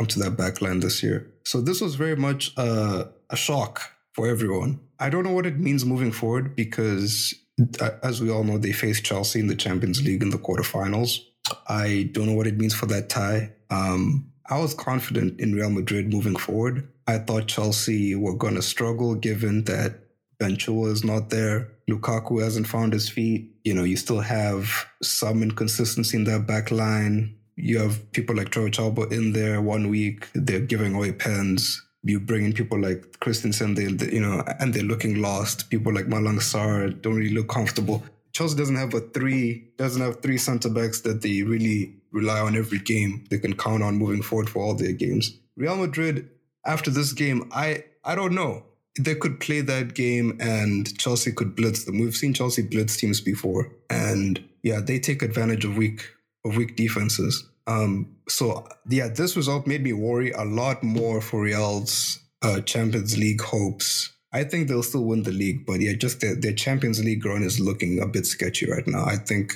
up 0.00 0.08
to 0.08 0.18
that 0.20 0.36
back 0.36 0.60
line 0.60 0.80
this 0.80 1.02
year. 1.02 1.32
So 1.44 1.60
this 1.60 1.80
was 1.80 1.94
very 1.94 2.16
much 2.16 2.52
a, 2.58 3.08
a 3.30 3.36
shock 3.36 3.90
for 4.12 4.28
everyone. 4.28 4.80
I 4.98 5.08
don't 5.08 5.24
know 5.24 5.32
what 5.32 5.46
it 5.46 5.58
means 5.58 5.84
moving 5.84 6.12
forward 6.12 6.54
because, 6.54 7.34
uh, 7.80 7.90
as 8.02 8.20
we 8.20 8.30
all 8.30 8.44
know, 8.44 8.58
they 8.58 8.72
faced 8.72 9.04
Chelsea 9.04 9.40
in 9.40 9.46
the 9.46 9.56
Champions 9.56 10.02
League 10.02 10.22
in 10.22 10.30
the 10.30 10.38
quarterfinals. 10.38 11.20
I 11.66 12.10
don't 12.12 12.26
know 12.26 12.34
what 12.34 12.46
it 12.46 12.58
means 12.58 12.74
for 12.74 12.86
that 12.86 13.08
tie. 13.08 13.52
Um, 13.70 14.30
I 14.46 14.58
was 14.58 14.74
confident 14.74 15.40
in 15.40 15.54
Real 15.54 15.70
Madrid 15.70 16.12
moving 16.12 16.36
forward. 16.36 16.88
I 17.06 17.18
thought 17.18 17.48
Chelsea 17.48 18.14
were 18.14 18.34
going 18.34 18.54
to 18.54 18.62
struggle 18.62 19.14
given 19.14 19.64
that 19.64 20.00
Ben 20.38 20.56
Chilwell 20.56 20.92
is 20.92 21.04
not 21.04 21.30
there. 21.30 21.68
Lukaku 21.90 22.42
hasn't 22.42 22.68
found 22.68 22.92
his 22.92 23.08
feet. 23.08 23.50
You 23.64 23.74
know, 23.74 23.84
you 23.84 23.96
still 23.96 24.20
have 24.20 24.86
some 25.02 25.42
inconsistency 25.42 26.16
in 26.16 26.24
that 26.24 26.46
back 26.46 26.70
line. 26.70 27.34
You 27.56 27.78
have 27.80 28.10
people 28.12 28.36
like 28.36 28.50
Trevoh 28.50 28.70
Chalobah 28.70 29.12
in 29.12 29.32
there 29.32 29.60
one 29.60 29.88
week. 29.88 30.28
They're 30.34 30.60
giving 30.60 30.94
away 30.94 31.12
pens. 31.12 31.84
You 32.04 32.20
bring 32.20 32.44
in 32.44 32.52
people 32.52 32.80
like 32.80 33.18
Christensen, 33.20 33.74
they, 33.74 33.86
they 33.86 34.12
you 34.14 34.20
know, 34.20 34.44
and 34.60 34.72
they're 34.72 34.84
looking 34.84 35.20
lost. 35.20 35.68
People 35.68 35.92
like 35.92 36.06
Malang 36.06 36.38
Sarr 36.38 36.90
don't 37.02 37.16
really 37.16 37.34
look 37.34 37.48
comfortable. 37.48 38.04
Chelsea 38.32 38.56
doesn't 38.56 38.76
have 38.76 38.94
a 38.94 39.00
three, 39.00 39.70
doesn't 39.76 40.02
have 40.02 40.22
three 40.22 40.38
centre 40.38 40.68
backs 40.70 41.00
that 41.02 41.22
they 41.22 41.42
really 41.42 41.94
rely 42.12 42.40
on 42.40 42.56
every 42.56 42.78
game. 42.78 43.24
They 43.30 43.38
can 43.38 43.54
count 43.54 43.82
on 43.82 43.96
moving 43.96 44.22
forward 44.22 44.48
for 44.48 44.62
all 44.62 44.74
their 44.74 44.92
games. 44.92 45.36
Real 45.56 45.76
Madrid, 45.76 46.28
after 46.64 46.90
this 46.90 47.12
game, 47.12 47.48
I 47.52 47.84
I 48.04 48.14
don't 48.14 48.34
know. 48.34 48.64
They 48.98 49.14
could 49.14 49.38
play 49.38 49.60
that 49.60 49.94
game 49.94 50.36
and 50.40 50.96
Chelsea 50.98 51.30
could 51.30 51.54
blitz 51.54 51.84
them. 51.84 52.00
We've 52.00 52.16
seen 52.16 52.34
Chelsea 52.34 52.62
blitz 52.62 52.96
teams 52.96 53.20
before, 53.20 53.70
and 53.90 54.42
yeah, 54.62 54.80
they 54.80 54.98
take 54.98 55.22
advantage 55.22 55.64
of 55.64 55.76
weak 55.76 56.08
of 56.44 56.56
weak 56.56 56.76
defenses. 56.76 57.44
Um, 57.66 58.16
so 58.28 58.66
yeah, 58.88 59.08
this 59.08 59.36
result 59.36 59.66
made 59.66 59.82
me 59.82 59.92
worry 59.92 60.32
a 60.32 60.44
lot 60.44 60.82
more 60.82 61.20
for 61.20 61.42
Real's 61.42 62.18
uh, 62.42 62.60
Champions 62.60 63.18
League 63.18 63.42
hopes. 63.42 64.12
I 64.32 64.44
think 64.44 64.68
they'll 64.68 64.82
still 64.82 65.04
win 65.04 65.22
the 65.22 65.32
league, 65.32 65.64
but 65.66 65.80
yeah, 65.80 65.94
just 65.94 66.20
their, 66.20 66.34
their 66.34 66.52
Champions 66.52 67.02
League 67.02 67.24
run 67.24 67.42
is 67.42 67.58
looking 67.58 68.00
a 68.00 68.06
bit 68.06 68.26
sketchy 68.26 68.70
right 68.70 68.86
now. 68.86 69.04
I 69.04 69.16
think, 69.16 69.54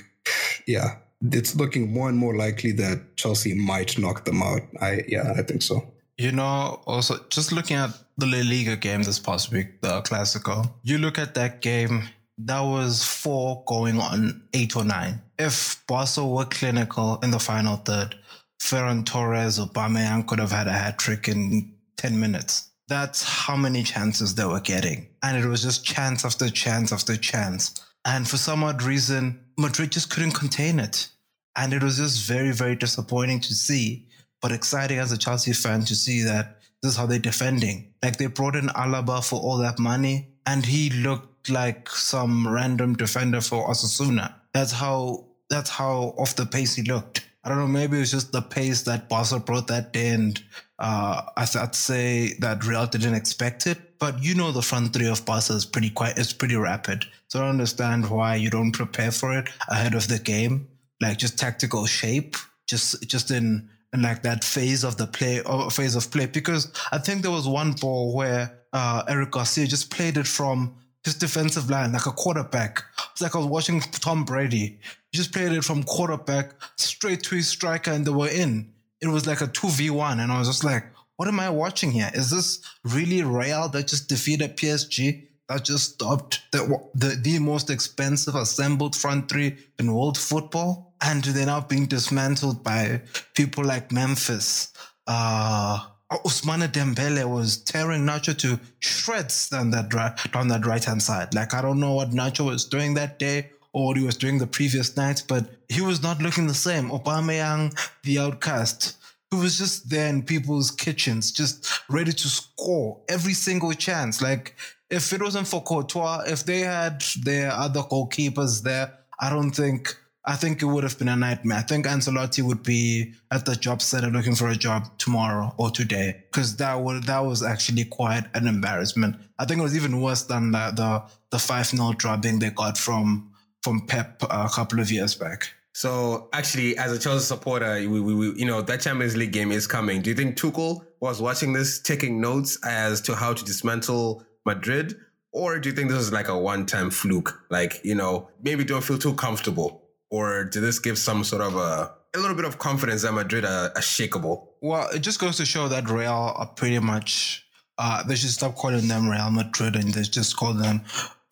yeah, 0.67 0.97
it's 1.21 1.55
looking 1.55 1.93
more 1.93 2.09
and 2.09 2.19
more 2.19 2.37
likely 2.37 2.73
that 2.73 3.17
Chelsea 3.17 3.55
might 3.55 3.99
knock 3.99 4.25
them 4.25 4.43
out. 4.43 4.63
I 4.81 5.03
yeah, 5.07 5.35
I 5.37 5.43
think 5.43 5.63
so. 5.63 5.93
You 6.19 6.33
know, 6.33 6.83
also 6.87 7.17
just 7.31 7.53
looking 7.53 7.77
at 7.77 7.91
the 8.17 8.27
La 8.27 8.39
Liga 8.39 8.77
game 8.77 9.03
this 9.03 9.19
past 9.19 9.51
week, 9.51 9.81
the 9.81 10.03
Clasico, 10.03 10.71
you 10.83 10.99
look 10.99 11.19
at 11.19 11.35
that 11.35 11.61
game, 11.61 12.03
that 12.39 12.61
was 12.61 13.05
four 13.05 13.63
going 13.67 13.99
on 13.99 14.43
eight 14.55 14.77
or 14.77 14.85
nine. 14.85 15.21
If 15.39 15.83
Barca 15.87 16.25
were 16.25 16.45
clinical 16.45 17.19
in 17.23 17.31
the 17.31 17.39
final 17.39 17.77
third, 17.77 18.17
Ferran 18.61 19.05
Torres 19.05 19.59
or 19.59 19.67
Aubameyang 19.67 20.27
could 20.27 20.39
have 20.39 20.53
had 20.53 20.69
a 20.69 20.73
hat 20.73 20.99
trick 20.99 21.29
in 21.29 21.75
10 21.97 22.19
minutes. 22.19 22.71
That's 22.93 23.23
how 23.23 23.57
many 23.57 23.85
chances 23.85 24.35
they 24.35 24.45
were 24.45 24.61
getting. 24.61 25.09
And 25.23 25.43
it 25.43 25.49
was 25.49 25.63
just 25.63 25.83
chance 25.83 26.27
after 26.27 26.51
chance 26.51 26.93
after 26.93 27.17
chance. 27.17 27.83
And 28.05 28.29
for 28.29 28.37
some 28.37 28.63
odd 28.63 28.83
reason, 28.83 29.41
Madrid 29.57 29.93
just 29.93 30.11
couldn't 30.11 30.33
contain 30.33 30.79
it. 30.79 31.09
And 31.57 31.73
it 31.73 31.83
was 31.83 31.97
just 31.97 32.29
very, 32.29 32.53
very 32.53 32.77
disappointing 32.77 33.41
to 33.41 33.55
see, 33.55 34.09
but 34.43 34.53
exciting 34.53 34.99
as 34.99 35.11
a 35.11 35.17
Chelsea 35.17 35.55
fan 35.55 35.87
to 35.87 35.95
see 35.95 36.21
that 36.25 36.59
this 36.83 36.93
is 36.93 36.99
how 36.99 37.07
they're 37.07 37.19
defending. 37.19 37.95
Like 38.03 38.19
they 38.19 38.27
brought 38.27 38.57
in 38.57 38.67
Alaba 38.69 39.27
for 39.27 39.41
all 39.41 39.57
that 39.57 39.79
money, 39.79 40.29
and 40.45 40.67
he 40.67 40.91
looked 40.91 41.49
like 41.49 41.89
some 41.89 42.47
random 42.47 42.95
defender 42.95 43.41
for 43.41 43.67
Osasuna. 43.71 44.35
That's 44.53 44.73
how 44.73 45.29
that's 45.49 45.71
how 45.71 46.15
off 46.19 46.37
the 46.37 46.45
pace 46.45 46.75
he 46.75 46.83
looked. 46.83 47.27
I 47.45 47.49
don't 47.49 47.59
know, 47.59 47.67
maybe 47.67 47.97
it 47.97 48.01
was 48.01 48.11
just 48.11 48.33
the 48.33 48.43
pace 48.43 48.83
that 48.83 49.09
Barca 49.09 49.41
brought 49.41 49.67
that 49.67 49.93
day, 49.93 50.09
and 50.09 50.41
uh, 50.79 51.23
I'd 51.37 51.75
say 51.75 52.35
that 52.39 52.65
Real 52.65 52.87
didn't 52.87 53.15
expect 53.15 53.67
it. 53.67 53.99
But 53.99 54.23
you 54.23 54.35
know, 54.35 54.53
the 54.53 54.63
front 54.63 54.93
three 54.93 55.09
of 55.09 55.25
Barca 55.25 55.53
is 55.55 55.67
pretty 55.67 55.91
quite, 55.91 56.19
it's 56.19 56.33
pretty 56.33 56.57
rapid. 56.57 57.05
So 57.29 57.45
I 57.45 57.49
understand 57.49 58.11
why 58.11 58.37
you 58.37 58.51
don't 58.51 58.73
prepare 58.73 59.11
for 59.11 59.37
it 59.37 59.49
ahead 59.69 59.95
of 59.95 60.09
the 60.09 60.19
game 60.19 60.69
like 61.03 61.19
just 61.19 61.39
tactical 61.39 61.85
shape, 61.85 62.37
just 62.67 63.07
just 63.07 63.31
in, 63.31 63.69
in 63.93 64.01
like 64.01 64.23
that 64.23 64.45
phase 64.45 64.85
of 64.85 64.97
the 64.97 65.07
play 65.07 65.43
or 65.43 65.71
phase 65.71 65.97
of 65.97 66.11
play. 66.11 66.27
Because 66.27 66.73
I 66.93 66.99
think 66.99 67.23
there 67.23 67.31
was 67.31 67.47
one 67.47 67.73
ball 67.73 68.15
where 68.15 68.57
uh, 68.73 69.03
Eric 69.09 69.33
Garcia 69.33 69.67
just 69.67 69.91
played 69.91 70.17
it 70.17 70.27
from 70.27 70.77
his 71.05 71.15
defensive 71.15 71.69
line 71.69 71.93
like 71.93 72.07
a 72.07 72.13
quarterback. 72.13 72.85
It's 73.13 73.21
like 73.21 73.35
I 73.35 73.39
was 73.39 73.47
watching 73.47 73.81
Tom 73.81 74.25
Brady. 74.25 74.79
He 75.11 75.19
just 75.19 75.33
played 75.33 75.53
it 75.53 75.65
from 75.65 75.83
quarterback 75.83 76.53
straight 76.77 77.23
to 77.25 77.35
his 77.35 77.49
striker, 77.49 77.91
and 77.91 78.07
they 78.07 78.11
were 78.11 78.29
in. 78.29 78.73
It 79.01 79.09
was 79.09 79.27
like 79.27 79.41
a 79.41 79.49
two 79.49 79.69
v 79.69 79.91
one, 79.91 80.21
and 80.21 80.31
I 80.31 80.39
was 80.39 80.49
just 80.49 80.65
like, 80.65 80.85
what 81.17 81.29
am 81.29 81.41
I 81.41 81.51
watching 81.51 81.91
here? 81.91 82.11
Is 82.15 82.31
this 82.31 82.61
really 82.85 83.23
Real 83.23 83.69
that 83.69 83.89
just 83.89 84.09
defeated 84.09 84.57
PSG? 84.57 85.29
That 85.49 85.65
just 85.65 85.95
stopped 85.95 86.41
the, 86.53 86.81
the, 86.95 87.21
the 87.21 87.39
most 87.39 87.69
expensive 87.69 88.35
assembled 88.35 88.97
front 88.97 89.29
three 89.29 89.59
in 89.79 89.93
world 89.93 90.17
football? 90.17 90.95
And 91.01 91.23
they're 91.23 91.47
now 91.47 91.61
being 91.61 91.87
dismantled 91.87 92.63
by 92.63 93.03
people 93.35 93.65
like 93.65 93.93
Memphis. 93.93 94.73
Uh, 95.07 95.85
Oh, 96.13 96.19
Ousmane 96.27 96.69
Dembele 96.69 97.25
was 97.25 97.57
tearing 97.57 98.03
Nacho 98.03 98.37
to 98.37 98.61
shreds 98.81 99.49
down 99.49 99.71
that 99.71 99.95
right, 99.95 100.15
down 100.31 100.49
that 100.49 100.67
right 100.67 100.85
hand 100.85 101.03
side. 101.03 101.33
Like 101.33 101.55
I 101.55 101.63
don't 101.63 101.81
know 101.81 101.95
what 101.95 102.11
Nacho 102.11 102.45
was 102.45 102.67
doing 102.67 102.93
that 102.95 103.19
day 103.19 103.51
or 103.73 103.87
what 103.87 103.97
he 103.97 104.05
was 104.05 104.19
doing 104.19 104.37
the 104.37 104.47
previous 104.47 104.95
night, 104.95 105.23
but 105.27 105.47
he 105.71 105.81
was 105.81 106.03
not 106.03 106.21
looking 106.21 106.47
the 106.47 106.53
same. 106.53 106.91
Aubameyang, 106.91 107.75
the 108.03 108.19
outcast, 108.19 108.99
who 109.31 109.39
was 109.39 109.57
just 109.57 109.89
there 109.89 110.09
in 110.09 110.23
people's 110.23 110.71
kitchens, 110.71 111.33
just 111.33 111.81
ready 111.89 112.13
to 112.13 112.29
score 112.29 113.01
every 113.09 113.33
single 113.33 113.73
chance. 113.73 114.21
Like 114.21 114.55
if 114.91 115.15
it 115.15 115.23
wasn't 115.23 115.49
for 115.49 115.63
Courtois, 115.63 116.25
if 116.27 116.45
they 116.45 116.61
had 116.61 117.03
their 117.23 117.53
other 117.53 117.81
goalkeepers 117.81 118.63
there, 118.63 118.99
I 119.19 119.31
don't 119.31 119.53
think 119.53 119.97
I 120.25 120.37
think 120.37 120.63
it 120.63 120.67
would 120.67 120.85
have 120.85 120.99
been 120.99 121.09
a 121.09 121.17
nightmare. 121.17 121.59
I 121.59 121.63
think 121.63 121.87
Ancelotti 121.87 122.43
would 122.43 122.63
be 122.63 123.15
at 123.33 123.45
the 123.45 123.57
job 123.57 123.83
center 123.83 124.09
looking 124.09 124.37
for 124.37 124.49
a 124.49 124.55
job 124.55 124.97
tomorrow 124.99 125.53
or 125.59 125.71
today 125.71 126.25
because 126.31 126.57
that 126.57 126.75
was 126.75 127.05
that 127.07 127.19
was 127.21 127.43
actually 127.43 127.85
quite 127.87 128.25
an 128.35 128.47
embarrassment. 128.47 129.17
I 129.39 129.47
think 129.47 129.59
it 129.59 129.65
was 129.65 129.75
even 129.75 130.01
worse 130.01 130.23
than 130.23 130.53
the 130.53 130.73
the, 130.77 131.03
the 131.31 131.39
five 131.39 131.67
0 131.67 131.95
drubbing 131.97 132.39
they 132.39 132.51
got 132.51 132.79
from 132.79 133.33
from 133.63 133.87
Pep 133.87 134.23
uh, 134.23 134.49
a 134.51 134.55
couple 134.55 134.79
of 134.79 134.93
years 134.93 135.17
back. 135.17 135.53
So 135.75 136.29
actually, 136.33 136.77
as 136.77 136.93
a 136.93 136.99
Chelsea 136.99 137.25
supporter, 137.25 137.75
we, 137.77 137.89
we, 138.01 138.15
we, 138.15 138.33
you 138.35 138.47
know 138.47 138.63
that 138.63 138.81
Champions 138.81 139.17
League 139.17 139.33
game 139.33 139.51
is 139.51 139.67
coming. 139.67 140.03
Do 140.03 140.11
you 140.11 140.17
think 140.17 140.37
Tuchel 140.37 140.85
was 141.01 141.21
watching 141.21 141.53
this, 141.53 141.81
taking 141.81 142.21
notes 142.21 142.59
as 142.65 143.01
to 143.03 143.17
how 143.17 143.33
to 143.33 143.45
dismantle 143.45 144.25
Madrid, 144.47 144.95
or 145.33 145.59
do 145.59 145.69
you 145.69 145.75
think 145.75 145.91
this 145.91 145.99
is 145.99 146.13
like 146.13 146.29
a 146.29 146.39
one-time 146.39 146.91
fluke? 146.91 147.43
Like 147.51 147.81
you 147.83 147.97
know, 147.97 148.29
maybe 148.41 148.63
don't 148.63 148.85
feel 148.85 148.99
too 148.99 149.15
comfortable 149.15 149.82
or 150.13 150.45
did 150.45 150.61
this 150.61 150.79
give 150.79 150.99
some 150.99 151.25
sort 151.25 151.43
of 151.43 151.57
a 151.57 151.91
a 152.15 152.19
little 152.19 152.37
bit 152.37 152.45
of 152.45 152.59
confidence 152.59 153.03
that 153.03 153.13
Madrid 153.13 153.45
are, 153.45 153.71
are 153.75 153.81
shakeable? 153.81 154.49
Well, 154.61 154.89
it 154.91 155.01
just 155.01 155.19
goes 155.19 155.39
to 155.39 155.47
show 155.47 155.67
that 155.69 155.89
Real 155.89 156.35
are 156.37 156.47
pretty 156.47 156.79
much. 156.79 157.45
Uh, 157.79 158.03
they 158.03 158.15
should 158.15 158.31
stop 158.31 158.55
calling 158.55 158.87
them 158.87 159.09
Real 159.09 159.31
Madrid 159.31 159.75
and 159.75 159.95
they 159.95 160.03
just 160.03 160.37
call 160.37 160.53
them 160.53 160.83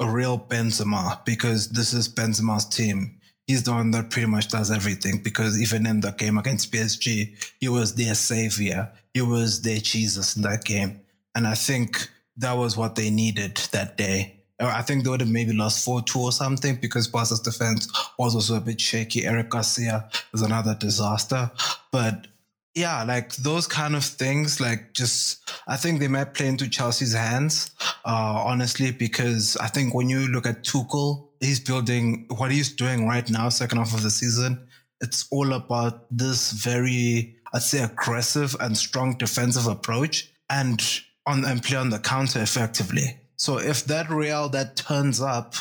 a 0.01 0.11
real 0.11 0.39
Benzema 0.39 1.23
because 1.27 1.69
this 1.69 1.93
is 1.93 2.09
Benzema's 2.09 2.65
team. 2.65 3.21
He's 3.47 3.63
the 3.63 3.73
one 3.73 3.91
that 3.91 4.09
pretty 4.09 4.27
much 4.27 4.49
does 4.49 4.71
everything 4.71 5.21
because 5.23 5.61
even 5.61 5.87
in 5.87 6.01
the 6.01 6.13
game 6.13 6.39
against 6.39 6.73
PSG, 6.73 7.53
he 7.61 7.69
was 7.69 7.95
their 7.95 8.15
savior. 8.15 8.91
He 9.13 9.21
was 9.21 9.61
their 9.61 9.79
Jesus 9.79 10.35
in 10.35 10.43
that 10.43 10.65
game. 10.65 11.03
And 11.35 11.47
I 11.47 11.55
think 11.55 12.09
that 12.39 12.55
was 12.55 12.77
what 12.77 12.95
they 12.95 13.11
needed 13.11 13.57
that 13.73 13.99
day. 13.99 14.40
I 14.67 14.83
think 14.83 15.05
they 15.05 15.11
would 15.11 15.21
have 15.21 15.31
maybe 15.31 15.53
lost 15.53 15.85
4 15.85 16.03
2 16.03 16.19
or 16.19 16.33
something 16.33 16.77
because 16.77 17.09
Barca's 17.09 17.41
defense 17.41 17.91
was 18.19 18.35
also 18.35 18.57
a 18.57 18.61
bit 18.61 18.81
shaky. 18.81 19.25
Eric 19.25 19.51
Garcia 19.51 20.09
was 20.33 20.43
another 20.43 20.75
disaster. 20.75 21.51
But 21.91 22.27
yeah, 22.75 23.03
like 23.03 23.35
those 23.37 23.67
kind 23.67 23.97
of 23.97 24.05
things, 24.05 24.61
like 24.61 24.93
just, 24.93 25.51
I 25.67 25.77
think 25.77 25.99
they 25.99 26.09
might 26.09 26.35
play 26.35 26.47
into 26.47 26.69
Chelsea's 26.69 27.15
hands, 27.15 27.71
uh, 28.05 28.43
honestly, 28.45 28.93
because 28.93 29.57
I 29.57 29.67
think 29.67 29.95
when 29.95 30.09
you 30.09 30.29
look 30.29 30.47
at 30.47 30.63
Tuchel, 30.63 31.29
he's 31.41 31.59
building 31.59 32.27
what 32.37 32.53
he's 32.53 32.73
doing 32.73 33.09
right 33.09 33.29
now, 33.29 33.49
second 33.49 33.79
half 33.79 33.95
of 33.95 34.03
the 34.03 34.11
season. 34.11 34.69
It's 35.01 35.27
all 35.31 35.55
about 35.55 36.07
this 36.11 36.53
very, 36.53 37.37
I'd 37.53 37.63
say, 37.63 37.83
aggressive 37.83 38.55
and 38.61 38.77
strong 38.77 39.17
defensive 39.17 39.67
approach 39.67 40.31
and 40.49 40.81
on 41.27 41.45
and 41.45 41.63
play 41.63 41.77
on 41.77 41.91
the 41.91 41.99
counter 41.99 42.41
effectively. 42.41 43.19
So 43.41 43.57
if 43.57 43.87
that 43.87 44.11
Real 44.11 44.51
that 44.51 44.77
turns 44.77 45.19
up 45.23 45.55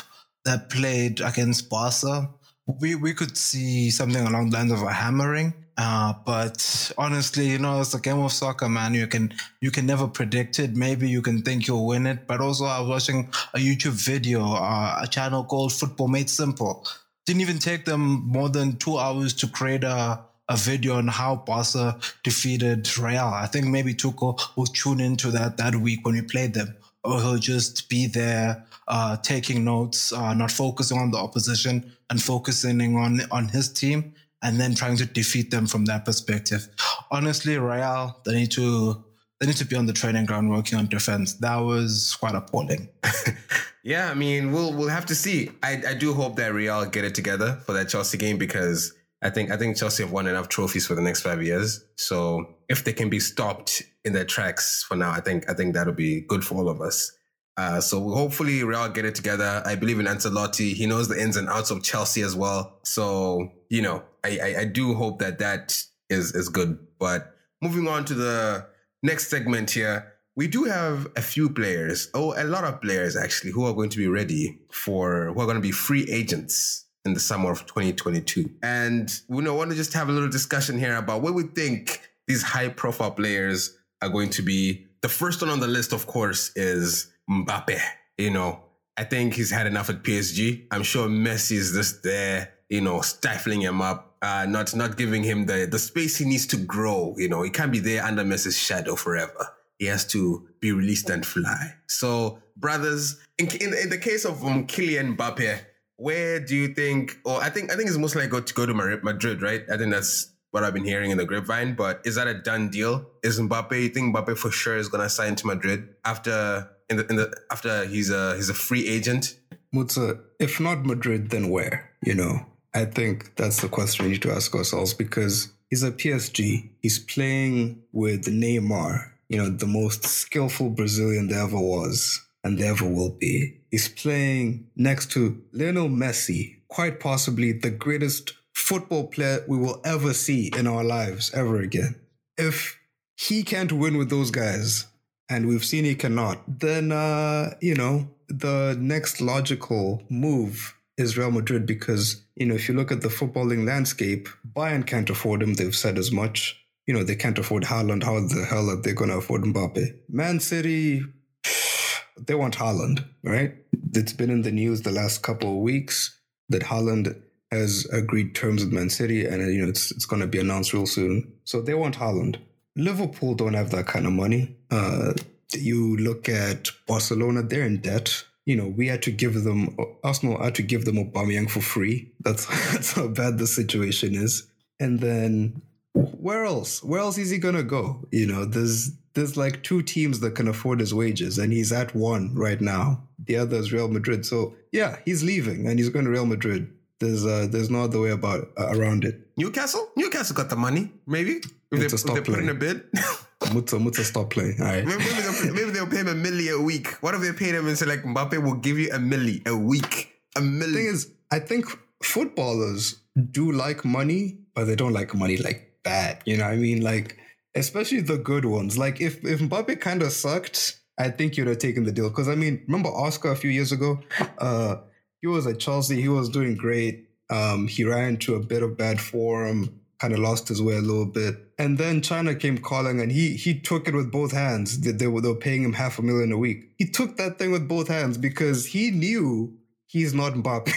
that 0.44 0.68
played 0.68 1.22
against 1.22 1.70
Barca, 1.70 2.28
we, 2.66 2.94
we 2.94 3.14
could 3.14 3.38
see 3.38 3.90
something 3.90 4.26
along 4.26 4.50
the 4.50 4.58
lines 4.58 4.70
of 4.70 4.82
a 4.82 4.92
hammering. 4.92 5.54
Uh, 5.78 6.12
but 6.26 6.92
honestly, 6.98 7.48
you 7.48 7.58
know, 7.58 7.80
it's 7.80 7.94
a 7.94 8.00
game 8.00 8.18
of 8.18 8.32
soccer, 8.32 8.68
man. 8.68 8.92
You 8.92 9.06
can 9.06 9.32
you 9.62 9.70
can 9.70 9.86
never 9.86 10.06
predict 10.06 10.58
it. 10.58 10.76
Maybe 10.76 11.08
you 11.08 11.22
can 11.22 11.40
think 11.40 11.66
you'll 11.66 11.86
win 11.86 12.06
it, 12.06 12.26
but 12.26 12.42
also 12.42 12.66
I 12.66 12.80
was 12.80 12.88
watching 12.90 13.30
a 13.54 13.58
YouTube 13.58 13.96
video, 14.04 14.42
uh, 14.42 14.98
a 15.00 15.06
channel 15.06 15.42
called 15.44 15.72
Football 15.72 16.08
Made 16.08 16.28
Simple. 16.28 16.86
Didn't 17.24 17.40
even 17.40 17.58
take 17.58 17.86
them 17.86 18.28
more 18.28 18.50
than 18.50 18.76
two 18.76 18.98
hours 18.98 19.32
to 19.34 19.48
create 19.48 19.84
a 19.84 20.20
a 20.50 20.56
video 20.56 20.96
on 20.96 21.06
how 21.08 21.36
Barca 21.36 21.98
defeated 22.24 22.98
Real. 22.98 23.28
I 23.32 23.46
think 23.46 23.68
maybe 23.68 23.94
Tuchel 23.94 24.38
will 24.56 24.66
tune 24.66 25.00
into 25.00 25.30
that 25.30 25.56
that 25.56 25.76
week 25.76 26.04
when 26.04 26.16
we 26.16 26.22
played 26.22 26.52
them 26.52 26.76
he'll 27.04 27.38
just 27.38 27.88
be 27.88 28.06
there 28.06 28.64
uh, 28.88 29.16
taking 29.18 29.64
notes, 29.64 30.12
uh, 30.12 30.34
not 30.34 30.50
focusing 30.50 30.98
on 30.98 31.10
the 31.10 31.18
opposition 31.18 31.92
and 32.10 32.22
focusing 32.22 32.96
on 32.96 33.20
on 33.30 33.48
his 33.48 33.72
team, 33.72 34.14
and 34.42 34.60
then 34.60 34.74
trying 34.74 34.96
to 34.96 35.06
defeat 35.06 35.50
them 35.50 35.66
from 35.66 35.84
that 35.86 36.04
perspective. 36.04 36.68
Honestly, 37.10 37.58
Real, 37.58 38.20
they 38.24 38.34
need 38.34 38.50
to 38.52 39.04
they 39.38 39.46
need 39.46 39.56
to 39.56 39.64
be 39.64 39.76
on 39.76 39.86
the 39.86 39.92
training 39.92 40.26
ground 40.26 40.50
working 40.50 40.78
on 40.78 40.86
defense. 40.86 41.34
That 41.34 41.56
was 41.56 42.16
quite 42.20 42.34
appalling. 42.34 42.88
yeah, 43.82 44.10
I 44.10 44.14
mean, 44.14 44.52
we'll 44.52 44.72
we'll 44.72 44.88
have 44.88 45.06
to 45.06 45.14
see. 45.14 45.50
I, 45.62 45.82
I 45.88 45.94
do 45.94 46.12
hope 46.12 46.36
that 46.36 46.52
Real 46.52 46.84
get 46.84 47.04
it 47.04 47.14
together 47.14 47.58
for 47.64 47.72
that 47.72 47.88
Chelsea 47.88 48.18
game 48.18 48.36
because 48.36 48.92
I 49.22 49.30
think 49.30 49.50
I 49.50 49.56
think 49.56 49.76
Chelsea 49.76 50.02
have 50.02 50.12
won 50.12 50.26
enough 50.26 50.48
trophies 50.48 50.86
for 50.86 50.94
the 50.94 51.02
next 51.02 51.22
five 51.22 51.42
years. 51.42 51.84
So 51.96 52.56
if 52.68 52.84
they 52.84 52.92
can 52.92 53.08
be 53.08 53.20
stopped 53.20 53.82
in 54.04 54.12
their 54.12 54.24
tracks 54.24 54.82
for 54.82 54.96
now, 54.96 55.10
I 55.10 55.20
think 55.20 55.48
I 55.50 55.54
think 55.54 55.74
that'll 55.74 55.92
be 55.92 56.22
good 56.22 56.44
for 56.44 56.56
all 56.56 56.68
of 56.68 56.80
us. 56.80 57.12
Uh, 57.56 57.80
so 57.80 58.08
hopefully 58.10 58.64
Real 58.64 58.88
get 58.88 59.04
it 59.04 59.14
together. 59.14 59.62
I 59.66 59.74
believe 59.74 60.00
in 60.00 60.06
Ancelotti. 60.06 60.72
He 60.72 60.86
knows 60.86 61.08
the 61.08 61.20
ins 61.20 61.36
and 61.36 61.48
outs 61.48 61.70
of 61.70 61.82
Chelsea 61.82 62.22
as 62.22 62.34
well. 62.34 62.78
So 62.84 63.52
you 63.68 63.82
know, 63.82 64.02
I, 64.24 64.38
I, 64.42 64.60
I 64.60 64.64
do 64.64 64.94
hope 64.94 65.18
that 65.18 65.38
that 65.38 65.82
is 66.08 66.34
is 66.34 66.48
good. 66.48 66.78
But 66.98 67.34
moving 67.62 67.88
on 67.88 68.04
to 68.06 68.14
the 68.14 68.66
next 69.02 69.28
segment 69.28 69.70
here, 69.70 70.12
we 70.36 70.46
do 70.46 70.64
have 70.64 71.08
a 71.16 71.22
few 71.22 71.50
players, 71.50 72.08
oh, 72.14 72.34
a 72.40 72.44
lot 72.44 72.64
of 72.64 72.80
players 72.80 73.16
actually, 73.16 73.50
who 73.52 73.64
are 73.66 73.74
going 73.74 73.90
to 73.90 73.98
be 73.98 74.08
ready 74.08 74.58
for 74.72 75.32
who 75.34 75.40
are 75.40 75.46
going 75.46 75.56
to 75.56 75.60
be 75.60 75.72
free 75.72 76.06
agents 76.10 76.86
in 77.04 77.14
the 77.14 77.20
summer 77.20 77.50
of 77.50 77.66
2022. 77.66 78.50
And 78.62 79.10
we 79.28 79.42
know, 79.42 79.54
want 79.54 79.70
to 79.70 79.76
just 79.76 79.92
have 79.94 80.08
a 80.08 80.12
little 80.12 80.28
discussion 80.28 80.78
here 80.78 80.96
about 80.96 81.22
what 81.22 81.34
we 81.34 81.44
think 81.44 82.00
these 82.26 82.42
high 82.42 82.68
profile 82.68 83.10
players 83.10 83.76
are 84.02 84.08
going 84.08 84.30
to 84.30 84.42
be. 84.42 84.86
The 85.02 85.08
first 85.08 85.40
one 85.40 85.50
on 85.50 85.60
the 85.60 85.66
list, 85.68 85.92
of 85.92 86.06
course, 86.06 86.52
is 86.56 87.12
Mbappe. 87.30 87.80
You 88.18 88.30
know, 88.30 88.60
I 88.96 89.04
think 89.04 89.34
he's 89.34 89.50
had 89.50 89.66
enough 89.66 89.88
at 89.88 90.02
PSG. 90.02 90.66
I'm 90.70 90.82
sure 90.82 91.08
Messi 91.08 91.52
is 91.52 91.72
just 91.72 92.02
there, 92.02 92.52
you 92.68 92.80
know, 92.80 93.00
stifling 93.00 93.62
him 93.62 93.80
up, 93.80 94.16
uh, 94.20 94.46
not 94.48 94.74
not 94.74 94.98
giving 94.98 95.22
him 95.22 95.46
the 95.46 95.66
the 95.70 95.78
space 95.78 96.18
he 96.18 96.26
needs 96.26 96.46
to 96.48 96.58
grow. 96.58 97.14
You 97.16 97.28
know, 97.28 97.42
he 97.42 97.50
can't 97.50 97.72
be 97.72 97.78
there 97.78 98.04
under 98.04 98.22
Messi's 98.22 98.58
shadow 98.58 98.96
forever. 98.96 99.48
He 99.78 99.86
has 99.86 100.04
to 100.08 100.46
be 100.60 100.72
released 100.72 101.08
and 101.08 101.24
fly. 101.24 101.74
So, 101.86 102.40
brothers, 102.54 103.18
in, 103.38 103.48
in, 103.62 103.72
in 103.72 103.88
the 103.88 103.96
case 103.96 104.26
of 104.26 104.44
um, 104.44 104.66
Kylian 104.66 105.16
Mbappe, 105.16 105.60
where 105.96 106.38
do 106.38 106.54
you 106.54 106.74
think? 106.74 107.16
Or 107.24 107.40
I 107.40 107.48
think 107.48 107.72
I 107.72 107.76
think 107.76 107.88
it's 107.88 107.98
most 107.98 108.14
likely 108.14 108.42
to 108.42 108.54
go 108.54 108.66
to 108.66 108.74
Madrid, 108.74 109.40
right? 109.40 109.62
I 109.72 109.78
think 109.78 109.90
that's 109.90 110.30
what 110.50 110.64
I've 110.64 110.74
been 110.74 110.84
hearing 110.84 111.10
in 111.10 111.18
the 111.18 111.24
grapevine. 111.24 111.74
But 111.74 112.00
is 112.04 112.14
that 112.16 112.26
a 112.26 112.34
done 112.34 112.70
deal? 112.70 113.06
Is 113.22 113.38
Mbappe? 113.40 113.80
You 113.82 113.88
think 113.88 114.14
Mbappe 114.14 114.36
for 114.36 114.50
sure 114.50 114.76
is 114.76 114.88
gonna 114.88 115.08
sign 115.08 115.36
to 115.36 115.46
Madrid 115.46 115.88
after 116.04 116.68
in 116.88 116.96
the 116.96 117.06
in 117.06 117.16
the 117.16 117.32
after 117.50 117.86
he's 117.86 118.10
a 118.10 118.36
he's 118.36 118.50
a 118.50 118.54
free 118.54 118.86
agent? 118.88 119.36
Mutsa, 119.74 120.20
if 120.38 120.58
not 120.58 120.84
Madrid, 120.84 121.30
then 121.30 121.48
where? 121.48 121.90
You 122.04 122.14
know, 122.14 122.46
I 122.74 122.84
think 122.84 123.36
that's 123.36 123.60
the 123.60 123.68
question 123.68 124.06
we 124.06 124.12
need 124.12 124.22
to 124.22 124.32
ask 124.32 124.54
ourselves 124.54 124.94
because 124.94 125.52
he's 125.68 125.82
a 125.82 125.92
PSG. 125.92 126.70
He's 126.82 126.98
playing 126.98 127.82
with 127.92 128.26
Neymar, 128.26 129.12
you 129.28 129.38
know, 129.38 129.48
the 129.48 129.66
most 129.66 130.04
skillful 130.04 130.70
Brazilian 130.70 131.28
there 131.28 131.42
ever 131.42 131.58
was 131.58 132.20
and 132.42 132.58
there 132.58 132.72
ever 132.72 132.88
will 132.88 133.10
be. 133.10 133.60
He's 133.70 133.88
playing 133.88 134.68
next 134.74 135.12
to 135.12 135.40
Lionel 135.52 135.88
Messi, 135.88 136.56
quite 136.68 136.98
possibly 136.98 137.52
the 137.52 137.70
greatest 137.70 138.32
football 138.60 139.08
player 139.08 139.44
we 139.48 139.58
will 139.58 139.80
ever 139.84 140.14
see 140.14 140.50
in 140.56 140.66
our 140.66 140.84
lives 140.84 141.32
ever 141.34 141.60
again. 141.60 141.96
If 142.38 142.78
he 143.16 143.42
can't 143.42 143.72
win 143.72 143.96
with 143.96 144.10
those 144.10 144.30
guys, 144.30 144.86
and 145.28 145.46
we've 145.46 145.64
seen 145.64 145.84
he 145.84 145.94
cannot, 145.94 146.42
then 146.60 146.92
uh, 146.92 147.54
you 147.60 147.74
know, 147.74 148.08
the 148.28 148.76
next 148.78 149.20
logical 149.20 150.02
move 150.08 150.74
is 150.96 151.16
Real 151.16 151.30
Madrid 151.30 151.66
because, 151.66 152.22
you 152.36 152.46
know, 152.46 152.54
if 152.54 152.68
you 152.68 152.74
look 152.74 152.92
at 152.92 153.00
the 153.00 153.08
footballing 153.08 153.66
landscape, 153.66 154.28
Bayern 154.54 154.86
can't 154.86 155.08
afford 155.08 155.42
him, 155.42 155.54
they've 155.54 155.74
said 155.74 155.98
as 155.98 156.12
much. 156.12 156.56
You 156.86 156.94
know, 156.94 157.04
they 157.04 157.16
can't 157.16 157.38
afford 157.38 157.64
Haaland. 157.64 158.02
How 158.02 158.20
the 158.20 158.44
hell 158.48 158.68
are 158.68 158.76
they 158.80 158.92
going 158.92 159.10
to 159.10 159.16
afford 159.16 159.42
Mbappe? 159.42 159.94
Man 160.08 160.40
City, 160.40 161.04
they 162.16 162.34
want 162.34 162.56
Haaland, 162.56 163.04
right? 163.22 163.54
It's 163.94 164.12
been 164.12 164.30
in 164.30 164.42
the 164.42 164.52
news 164.52 164.82
the 164.82 164.90
last 164.90 165.22
couple 165.22 165.50
of 165.52 165.62
weeks 165.62 166.18
that 166.48 166.62
Haaland 166.62 167.20
has 167.50 167.86
agreed 167.92 168.34
terms 168.34 168.64
with 168.64 168.72
Man 168.72 168.90
City, 168.90 169.24
and 169.26 169.40
you 169.52 169.62
know 169.62 169.68
it's 169.68 169.90
it's 169.90 170.06
going 170.06 170.20
to 170.20 170.28
be 170.28 170.38
announced 170.38 170.72
real 170.72 170.86
soon. 170.86 171.32
So 171.44 171.60
they 171.60 171.74
want 171.74 171.96
Haaland. 171.96 172.36
Liverpool 172.76 173.34
don't 173.34 173.54
have 173.54 173.70
that 173.70 173.86
kind 173.86 174.06
of 174.06 174.12
money. 174.12 174.56
Uh, 174.70 175.12
you 175.52 175.96
look 175.96 176.28
at 176.28 176.70
Barcelona; 176.86 177.42
they're 177.42 177.64
in 177.64 177.78
debt. 177.78 178.24
You 178.46 178.56
know, 178.56 178.68
we 178.68 178.86
had 178.88 179.02
to 179.02 179.10
give 179.10 179.44
them 179.44 179.76
Arsenal 180.02 180.42
had 180.42 180.54
to 180.56 180.62
give 180.62 180.84
them 180.84 180.96
Aubameyang 180.96 181.50
for 181.50 181.60
free. 181.60 182.12
That's 182.20 182.46
that's 182.72 182.92
how 182.92 183.08
bad 183.08 183.38
the 183.38 183.46
situation 183.46 184.14
is. 184.14 184.46
And 184.78 185.00
then 185.00 185.62
where 185.92 186.44
else? 186.44 186.82
Where 186.82 187.00
else 187.00 187.18
is 187.18 187.30
he 187.30 187.38
gonna 187.38 187.62
go? 187.62 188.06
You 188.12 188.26
know, 188.26 188.44
there's 188.44 188.92
there's 189.14 189.36
like 189.36 189.62
two 189.64 189.82
teams 189.82 190.20
that 190.20 190.36
can 190.36 190.46
afford 190.46 190.80
his 190.80 190.94
wages, 190.94 191.38
and 191.38 191.52
he's 191.52 191.72
at 191.72 191.94
one 191.94 192.34
right 192.34 192.60
now. 192.60 193.02
The 193.18 193.36
other 193.36 193.56
is 193.56 193.72
Real 193.72 193.88
Madrid. 193.88 194.24
So 194.24 194.54
yeah, 194.72 194.98
he's 195.04 195.24
leaving, 195.24 195.66
and 195.66 195.78
he's 195.78 195.88
going 195.88 196.04
to 196.04 196.10
Real 196.10 196.26
Madrid. 196.26 196.72
There's 197.00 197.24
uh, 197.24 197.48
there's 197.50 197.70
no 197.70 197.84
other 197.84 198.00
way 198.00 198.10
about 198.10 198.50
uh, 198.58 198.68
around 198.76 199.04
it. 199.04 199.26
Newcastle, 199.36 199.90
Newcastle 199.96 200.36
got 200.36 200.50
the 200.50 200.56
money. 200.56 200.92
Maybe 201.06 201.40
if 201.72 201.80
they, 201.80 201.86
if 201.86 202.02
they 202.02 202.20
put 202.20 202.38
in 202.38 202.48
a 202.48 202.54
bid. 202.54 202.82
Muta 203.54 203.78
Muta 203.78 204.04
stop 204.04 204.30
playing. 204.30 204.56
All 204.60 204.66
right. 204.66 204.84
Maybe, 204.84 204.98
maybe, 204.98 205.22
they'll, 205.22 205.54
maybe 205.54 205.70
they'll 205.70 205.86
pay 205.86 205.96
him 205.96 206.08
a 206.08 206.14
milli 206.14 206.54
a 206.54 206.60
week. 206.60 206.88
What 207.00 207.14
if 207.14 207.22
they 207.22 207.32
paid 207.32 207.54
him 207.54 207.66
and 207.66 207.76
said 207.76 207.88
like 207.88 208.02
Mbappe 208.02 208.42
will 208.44 208.54
give 208.54 208.78
you 208.78 208.90
a 208.90 208.98
milli 208.98 209.46
a 209.46 209.56
week? 209.56 210.12
A 210.36 210.40
milli. 210.40 210.74
thing 210.74 210.86
is, 210.86 211.10
I 211.30 211.38
think 211.38 211.64
footballers 212.02 213.00
do 213.30 213.50
like 213.50 213.84
money, 213.84 214.38
but 214.54 214.64
they 214.64 214.76
don't 214.76 214.92
like 214.92 215.14
money 215.14 215.38
like 215.38 215.72
that. 215.84 216.22
You 216.26 216.36
know 216.36 216.44
what 216.44 216.52
I 216.52 216.56
mean? 216.56 216.82
Like 216.82 217.16
especially 217.54 218.00
the 218.00 218.18
good 218.18 218.44
ones. 218.44 218.76
Like 218.76 219.00
if 219.00 219.24
if 219.24 219.40
Mbappe 219.40 219.80
kind 219.80 220.02
of 220.02 220.12
sucked, 220.12 220.78
I 220.98 221.08
think 221.08 221.36
you'd 221.36 221.48
have 221.48 221.58
taken 221.58 221.84
the 221.84 221.92
deal. 221.92 222.10
Because 222.10 222.28
I 222.28 222.34
mean, 222.34 222.62
remember 222.66 222.90
Oscar 222.90 223.32
a 223.32 223.36
few 223.36 223.50
years 223.50 223.72
ago? 223.72 224.00
Uh, 224.38 224.76
he 225.20 225.26
was 225.26 225.46
at 225.46 225.58
Chelsea. 225.58 226.00
He 226.00 226.08
was 226.08 226.28
doing 226.28 226.56
great. 226.56 227.08
Um, 227.28 227.68
he 227.68 227.84
ran 227.84 228.10
into 228.10 228.34
a 228.34 228.40
bit 228.40 228.62
of 228.62 228.76
bad 228.76 229.00
form, 229.00 229.80
kind 230.00 230.12
of 230.12 230.18
lost 230.18 230.48
his 230.48 230.60
way 230.60 230.76
a 230.76 230.80
little 230.80 231.06
bit, 231.06 231.36
and 231.58 231.78
then 231.78 232.00
China 232.00 232.34
came 232.34 232.58
calling, 232.58 233.00
and 233.00 233.12
he 233.12 233.36
he 233.36 233.60
took 233.60 233.86
it 233.86 233.94
with 233.94 234.10
both 234.10 234.32
hands. 234.32 234.80
They, 234.80 234.92
they 234.92 235.06
were 235.06 235.20
they 235.20 235.28
were 235.28 235.36
paying 235.36 235.62
him 235.62 235.74
half 235.74 235.98
a 235.98 236.02
million 236.02 236.32
a 236.32 236.38
week. 236.38 236.72
He 236.76 236.86
took 236.86 237.16
that 237.18 237.38
thing 237.38 237.52
with 237.52 237.68
both 237.68 237.88
hands 237.88 238.18
because 238.18 238.66
he 238.66 238.90
knew 238.90 239.56
he's 239.86 240.14
not 240.14 240.32
Mbappe. 240.32 240.72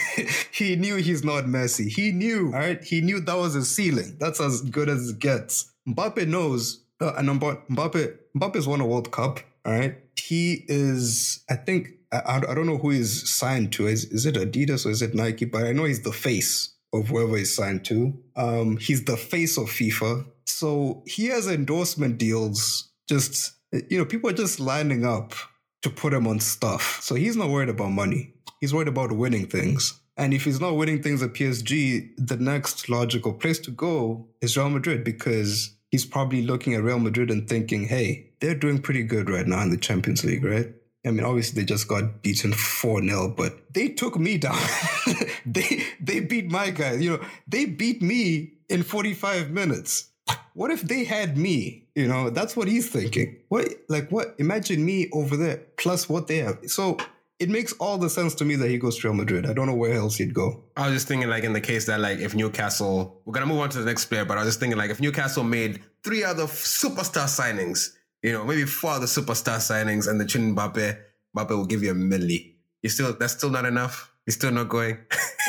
he 0.52 0.76
knew 0.76 0.96
he's 0.96 1.24
not 1.24 1.44
Messi. 1.44 1.88
He 1.88 2.12
knew, 2.12 2.46
all 2.46 2.60
right? 2.60 2.82
He 2.82 3.00
knew 3.00 3.20
that 3.20 3.36
was 3.36 3.54
his 3.54 3.74
ceiling. 3.74 4.16
That's 4.20 4.40
as 4.40 4.60
good 4.60 4.88
as 4.88 5.08
it 5.08 5.18
gets. 5.18 5.72
Mbappe 5.88 6.26
knows, 6.26 6.84
uh, 7.00 7.14
and 7.16 7.28
Mbappe, 7.28 8.16
Mbappe's 8.36 8.66
won 8.66 8.80
a 8.80 8.86
World 8.86 9.10
Cup, 9.12 9.40
all 9.64 9.72
right? 9.72 9.98
He 10.16 10.64
is, 10.68 11.44
I 11.48 11.56
think, 11.56 11.88
I, 12.18 12.36
I 12.36 12.54
don't 12.54 12.66
know 12.66 12.78
who 12.78 12.90
he's 12.90 13.28
signed 13.28 13.72
to. 13.74 13.86
Is, 13.86 14.04
is 14.06 14.26
it 14.26 14.36
Adidas 14.36 14.86
or 14.86 14.90
is 14.90 15.02
it 15.02 15.14
Nike? 15.14 15.44
But 15.44 15.64
I 15.64 15.72
know 15.72 15.84
he's 15.84 16.02
the 16.02 16.12
face 16.12 16.74
of 16.92 17.08
whoever 17.08 17.36
he's 17.36 17.54
signed 17.54 17.84
to. 17.86 18.16
Um, 18.36 18.76
he's 18.76 19.04
the 19.04 19.16
face 19.16 19.58
of 19.58 19.64
FIFA. 19.64 20.26
So 20.46 21.02
he 21.06 21.26
has 21.26 21.48
endorsement 21.48 22.18
deals. 22.18 22.90
Just, 23.08 23.52
you 23.90 23.98
know, 23.98 24.04
people 24.04 24.30
are 24.30 24.34
just 24.34 24.60
lining 24.60 25.04
up 25.04 25.34
to 25.82 25.90
put 25.90 26.14
him 26.14 26.26
on 26.26 26.40
stuff. 26.40 27.00
So 27.02 27.14
he's 27.14 27.36
not 27.36 27.50
worried 27.50 27.68
about 27.68 27.90
money. 27.90 28.32
He's 28.60 28.72
worried 28.72 28.88
about 28.88 29.12
winning 29.12 29.46
things. 29.46 30.00
And 30.16 30.32
if 30.32 30.44
he's 30.44 30.60
not 30.60 30.76
winning 30.76 31.02
things 31.02 31.22
at 31.22 31.34
PSG, 31.34 32.10
the 32.16 32.36
next 32.36 32.88
logical 32.88 33.32
place 33.32 33.58
to 33.60 33.70
go 33.70 34.28
is 34.40 34.56
Real 34.56 34.70
Madrid 34.70 35.02
because 35.02 35.74
he's 35.90 36.04
probably 36.04 36.42
looking 36.42 36.74
at 36.74 36.82
Real 36.82 37.00
Madrid 37.00 37.30
and 37.30 37.48
thinking, 37.48 37.88
hey, 37.88 38.30
they're 38.40 38.54
doing 38.54 38.80
pretty 38.80 39.02
good 39.02 39.28
right 39.28 39.46
now 39.46 39.62
in 39.62 39.70
the 39.70 39.76
Champions 39.76 40.24
League, 40.24 40.44
right? 40.44 40.72
I 41.06 41.10
mean, 41.10 41.24
obviously 41.24 41.60
they 41.60 41.66
just 41.66 41.86
got 41.86 42.22
beaten 42.22 42.52
4-0, 42.52 43.36
but 43.36 43.72
they 43.74 43.88
took 43.88 44.18
me 44.18 44.38
down. 44.38 44.58
they 45.46 45.84
they 46.00 46.20
beat 46.20 46.50
my 46.50 46.70
guys. 46.70 47.02
You 47.02 47.10
know, 47.10 47.24
they 47.46 47.66
beat 47.66 48.00
me 48.02 48.54
in 48.68 48.82
45 48.82 49.50
minutes. 49.50 50.10
What 50.54 50.70
if 50.70 50.82
they 50.82 51.04
had 51.04 51.36
me? 51.36 51.86
You 51.94 52.08
know, 52.08 52.30
that's 52.30 52.56
what 52.56 52.68
he's 52.68 52.88
thinking. 52.88 53.36
What 53.48 53.68
like 53.88 54.10
what? 54.10 54.34
Imagine 54.38 54.84
me 54.84 55.08
over 55.12 55.36
there 55.36 55.58
plus 55.76 56.08
what 56.08 56.26
they 56.26 56.38
have. 56.38 56.58
So 56.66 56.96
it 57.38 57.50
makes 57.50 57.72
all 57.74 57.98
the 57.98 58.08
sense 58.08 58.34
to 58.36 58.44
me 58.44 58.56
that 58.56 58.70
he 58.70 58.78
goes 58.78 58.98
to 58.98 59.08
Real 59.08 59.14
Madrid. 59.16 59.46
I 59.46 59.52
don't 59.52 59.66
know 59.66 59.74
where 59.74 59.94
else 59.94 60.16
he'd 60.16 60.32
go. 60.32 60.64
I 60.76 60.86
was 60.86 60.96
just 60.96 61.08
thinking, 61.08 61.28
like, 61.28 61.44
in 61.44 61.52
the 61.52 61.60
case 61.60 61.86
that, 61.86 62.00
like, 62.00 62.18
if 62.18 62.34
Newcastle, 62.34 63.20
we're 63.24 63.32
gonna 63.32 63.46
move 63.46 63.58
on 63.58 63.70
to 63.70 63.80
the 63.80 63.84
next 63.84 64.06
player, 64.06 64.24
but 64.24 64.38
I 64.38 64.40
was 64.40 64.48
just 64.48 64.60
thinking, 64.60 64.78
like, 64.78 64.90
if 64.90 65.00
Newcastle 65.00 65.42
made 65.42 65.80
three 66.04 66.22
other 66.22 66.44
superstar 66.44 67.26
signings, 67.26 67.90
you 68.24 68.32
know, 68.32 68.42
maybe 68.42 68.64
four 68.64 68.92
other 68.92 69.06
superstar 69.06 69.58
signings, 69.58 70.08
and 70.08 70.18
the 70.18 70.24
Chin 70.24 70.56
Mbappe, 70.56 70.98
Mbappe 71.36 71.50
will 71.50 71.66
give 71.66 71.82
you 71.82 71.90
a 71.90 71.94
milli. 71.94 72.54
You 72.82 72.88
still, 72.88 73.12
that's 73.12 73.34
still 73.34 73.50
not 73.50 73.66
enough. 73.66 74.10
You're 74.26 74.32
still 74.32 74.50
not 74.50 74.70
going. 74.70 74.96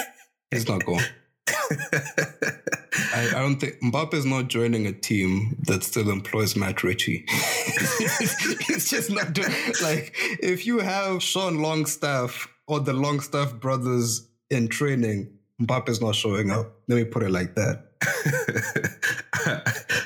He's 0.52 0.68
not 0.68 0.86
going. 0.86 1.06
I, 1.48 3.30
I, 3.30 3.40
don't 3.40 3.60
think 3.62 3.80
Mbappe 3.82 4.14
is 4.14 4.26
not 4.26 4.50
joining 4.50 4.88
a 4.88 4.92
team 4.92 5.58
that 5.68 5.84
still 5.84 6.10
employs 6.10 6.58
Matt 6.58 6.84
Ritchie. 6.84 7.24
it's 7.30 8.90
just 8.90 9.10
not 9.10 9.32
doing 9.34 9.52
like 9.82 10.14
if 10.42 10.66
you 10.66 10.80
have 10.80 11.24
Sean 11.24 11.62
Longstaff 11.62 12.48
or 12.68 12.82
the 12.82 12.94
Longstaff 12.94 13.56
brothers 13.56 14.28
in 14.50 14.68
training, 14.68 15.32
Mbappe's 15.62 16.02
not 16.02 16.16
showing 16.16 16.52
up. 16.52 16.74
Let 16.88 16.96
me 16.96 17.06
put 17.06 17.24
it 17.24 17.32
like 17.32 17.56
that. 17.56 17.95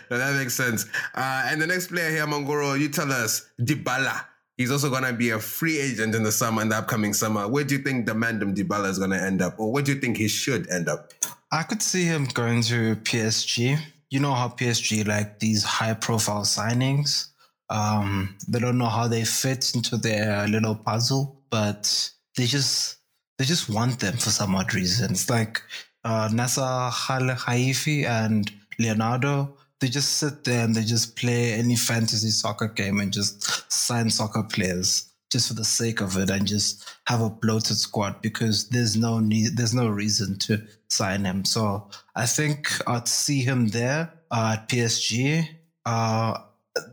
that 0.09 0.35
makes 0.37 0.53
sense. 0.53 0.85
Uh, 1.13 1.47
and 1.47 1.61
the 1.61 1.67
next 1.67 1.87
player 1.87 2.09
here, 2.09 2.25
Mongoro, 2.25 2.79
you 2.79 2.89
tell 2.89 3.11
us 3.11 3.49
Dybala. 3.59 4.25
He's 4.57 4.71
also 4.71 4.89
going 4.89 5.03
to 5.03 5.13
be 5.13 5.29
a 5.29 5.39
free 5.39 5.79
agent 5.79 6.15
in 6.15 6.23
the 6.23 6.31
summer, 6.31 6.61
in 6.61 6.69
the 6.69 6.75
upcoming 6.75 7.13
summer. 7.13 7.47
Where 7.47 7.63
do 7.63 7.75
you 7.75 7.81
think 7.81 8.05
the 8.05 8.11
Mandem 8.11 8.55
Dybala 8.55 8.89
is 8.89 8.97
going 8.97 9.11
to 9.11 9.21
end 9.21 9.41
up? 9.41 9.57
Or 9.57 9.71
where 9.71 9.81
do 9.81 9.93
you 9.93 9.99
think 9.99 10.17
he 10.17 10.27
should 10.27 10.69
end 10.69 10.89
up? 10.89 11.13
I 11.51 11.63
could 11.63 11.81
see 11.81 12.03
him 12.03 12.25
going 12.25 12.61
to 12.63 12.97
PSG. 12.97 13.79
You 14.09 14.19
know 14.19 14.33
how 14.33 14.49
PSG 14.49 15.07
like 15.07 15.39
these 15.39 15.63
high 15.63 15.93
profile 15.93 16.41
signings. 16.41 17.29
Um, 17.69 18.35
they 18.47 18.59
don't 18.59 18.77
know 18.77 18.87
how 18.87 19.07
they 19.07 19.23
fit 19.23 19.73
into 19.75 19.97
their 19.97 20.47
little 20.47 20.75
puzzle, 20.75 21.41
but 21.49 22.11
they 22.35 22.45
just 22.45 22.97
they 23.37 23.45
just 23.45 23.69
want 23.69 23.99
them 23.99 24.17
for 24.17 24.29
some 24.29 24.55
odd 24.55 24.73
reason. 24.73 25.11
It's 25.11 25.29
like 25.29 25.61
uh, 26.03 26.29
Nasser 26.31 26.61
Al 26.61 26.91
Khelaifi 26.91 28.05
and 28.05 28.51
Leonardo 28.79 29.57
they 29.79 29.87
just 29.87 30.17
sit 30.17 30.43
there 30.43 30.65
and 30.65 30.75
they 30.75 30.83
just 30.83 31.15
play 31.15 31.53
any 31.53 31.75
fantasy 31.75 32.29
soccer 32.29 32.67
game 32.67 32.99
and 32.99 33.13
just 33.13 33.71
sign 33.71 34.09
soccer 34.09 34.43
players 34.43 35.05
just 35.31 35.47
for 35.47 35.53
the 35.53 35.63
sake 35.63 36.01
of 36.01 36.17
it 36.17 36.29
and 36.29 36.47
just 36.47 36.89
have 37.05 37.21
a 37.21 37.29
bloated 37.29 37.77
squad 37.77 38.21
because 38.21 38.69
there's 38.69 38.97
no 38.97 39.19
need, 39.19 39.55
there's 39.55 39.75
no 39.75 39.87
reason 39.87 40.37
to 40.39 40.61
sign 40.89 41.23
him. 41.23 41.45
So 41.45 41.89
I 42.15 42.25
think 42.25 42.67
I'd 42.87 43.07
see 43.07 43.41
him 43.41 43.67
there 43.67 44.11
uh, 44.31 44.57
at 44.57 44.67
PSG. 44.67 45.47
Uh, 45.85 46.37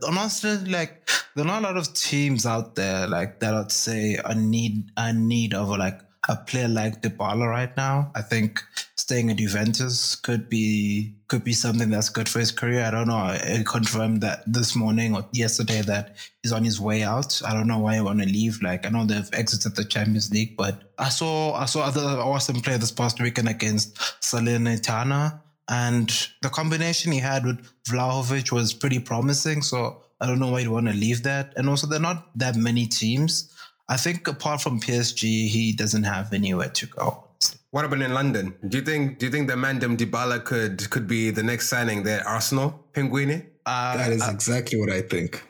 honestly, 0.07 0.57
like 0.59 1.09
there 1.35 1.45
are 1.45 1.47
not 1.47 1.63
a 1.63 1.67
lot 1.67 1.77
of 1.77 1.93
teams 1.93 2.45
out 2.45 2.75
there 2.75 3.07
like 3.07 3.39
that. 3.39 3.53
I'd 3.53 3.71
say 3.71 4.17
I 4.23 4.33
need 4.35 4.91
a 4.95 5.11
need 5.11 5.53
of 5.53 5.69
like 5.69 5.99
a 6.27 6.35
player 6.35 6.67
like 6.67 7.01
Dybala 7.01 7.49
right 7.49 7.75
now. 7.77 8.11
I 8.15 8.21
think 8.21 8.61
staying 8.95 9.31
at 9.31 9.37
Juventus 9.37 10.15
could 10.15 10.49
be 10.49 11.15
could 11.27 11.43
be 11.43 11.53
something 11.53 11.89
that's 11.89 12.09
good 12.09 12.27
for 12.27 12.39
his 12.39 12.51
career. 12.51 12.83
I 12.83 12.91
don't 12.91 13.07
know. 13.07 13.15
I 13.15 13.63
confirmed 13.65 14.21
that 14.21 14.43
this 14.45 14.75
morning 14.75 15.15
or 15.15 15.25
yesterday 15.31 15.81
that 15.81 16.15
he's 16.43 16.51
on 16.51 16.63
his 16.63 16.79
way 16.79 17.03
out. 17.03 17.41
I 17.45 17.53
don't 17.53 17.67
know 17.67 17.79
why 17.79 17.95
he 17.95 18.01
want 18.01 18.19
to 18.21 18.25
leave. 18.25 18.61
Like 18.61 18.85
I 18.85 18.89
know 18.89 19.05
they've 19.05 19.29
exited 19.33 19.75
the 19.75 19.85
Champions 19.85 20.31
League, 20.31 20.57
but 20.57 20.91
I 20.97 21.09
saw 21.09 21.53
I 21.53 21.65
saw 21.65 21.81
other 21.83 22.01
awesome 22.01 22.61
play 22.61 22.77
this 22.77 22.91
past 22.91 23.21
weekend 23.21 23.47
against 23.47 23.95
Salernitana, 24.21 25.41
and 25.69 26.09
the 26.41 26.49
combination 26.49 27.11
he 27.11 27.19
had 27.19 27.45
with 27.45 27.65
Vlahovic 27.85 28.51
was 28.51 28.73
pretty 28.73 28.99
promising. 28.99 29.61
So 29.61 30.01
I 30.19 30.25
don't 30.25 30.39
know 30.39 30.51
why 30.51 30.59
you 30.59 30.71
want 30.71 30.87
to 30.87 30.93
leave 30.93 31.23
that. 31.23 31.53
And 31.55 31.69
also, 31.69 31.87
there 31.87 31.99
are 31.99 32.01
not 32.01 32.37
that 32.37 32.55
many 32.55 32.87
teams 32.87 33.53
I 33.89 33.97
think 33.97 34.27
apart 34.27 34.61
from 34.61 34.79
PSG, 34.79 35.47
he 35.47 35.73
doesn't 35.73 36.03
have 36.03 36.33
anywhere 36.33 36.69
to 36.69 36.87
go. 36.87 37.23
What 37.71 37.85
about 37.85 38.01
in 38.01 38.13
London? 38.13 38.55
Do 38.67 38.77
you 38.77 38.83
think 38.83 39.19
do 39.19 39.25
you 39.25 39.31
think 39.31 39.47
the 39.47 39.55
Mandem 39.55 39.97
Dybala 39.97 40.43
could 40.43 40.89
could 40.89 41.07
be 41.07 41.29
the 41.29 41.43
next 41.43 41.69
signing 41.69 42.03
there? 42.03 42.27
Arsenal, 42.27 42.85
Pinguini? 42.93 43.45
Uh, 43.65 43.97
that 43.97 44.11
is 44.11 44.21
uh, 44.21 44.31
exactly 44.31 44.79
what 44.79 44.89
I 44.89 45.01
think. 45.01 45.43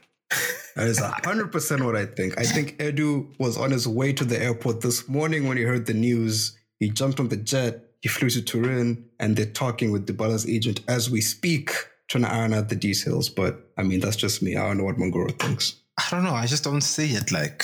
That 0.75 0.87
is 0.87 0.99
hundred 1.25 1.51
percent 1.51 1.83
what 1.83 1.95
I 1.95 2.05
think. 2.05 2.37
I 2.39 2.43
think 2.43 2.77
Edu 2.79 3.37
was 3.39 3.57
on 3.57 3.71
his 3.71 3.87
way 3.87 4.13
to 4.13 4.25
the 4.25 4.41
airport 4.41 4.81
this 4.81 5.07
morning 5.07 5.47
when 5.47 5.57
he 5.57 5.63
heard 5.63 5.85
the 5.85 5.93
news. 5.93 6.57
He 6.79 6.89
jumped 6.89 7.19
on 7.19 7.29
the 7.29 7.37
jet. 7.37 7.83
He 8.01 8.09
flew 8.09 8.29
to 8.29 8.41
Turin, 8.41 9.05
and 9.19 9.35
they're 9.35 9.45
talking 9.45 9.91
with 9.91 10.05
Dybala's 10.07 10.47
agent 10.47 10.81
as 10.87 11.09
we 11.09 11.21
speak, 11.21 11.71
trying 12.07 12.23
to 12.25 12.31
iron 12.31 12.53
out 12.53 12.69
the 12.69 12.75
details. 12.75 13.29
But 13.29 13.71
I 13.77 13.83
mean, 13.83 13.99
that's 13.99 14.15
just 14.15 14.41
me. 14.41 14.55
I 14.55 14.67
don't 14.67 14.77
know 14.77 14.83
what 14.83 14.97
Mongoro 14.97 15.37
thinks. 15.39 15.75
I 15.97 16.07
don't 16.11 16.23
know. 16.23 16.33
I 16.33 16.45
just 16.45 16.63
don't 16.63 16.81
see 16.81 17.13
it. 17.13 17.31
Like 17.31 17.63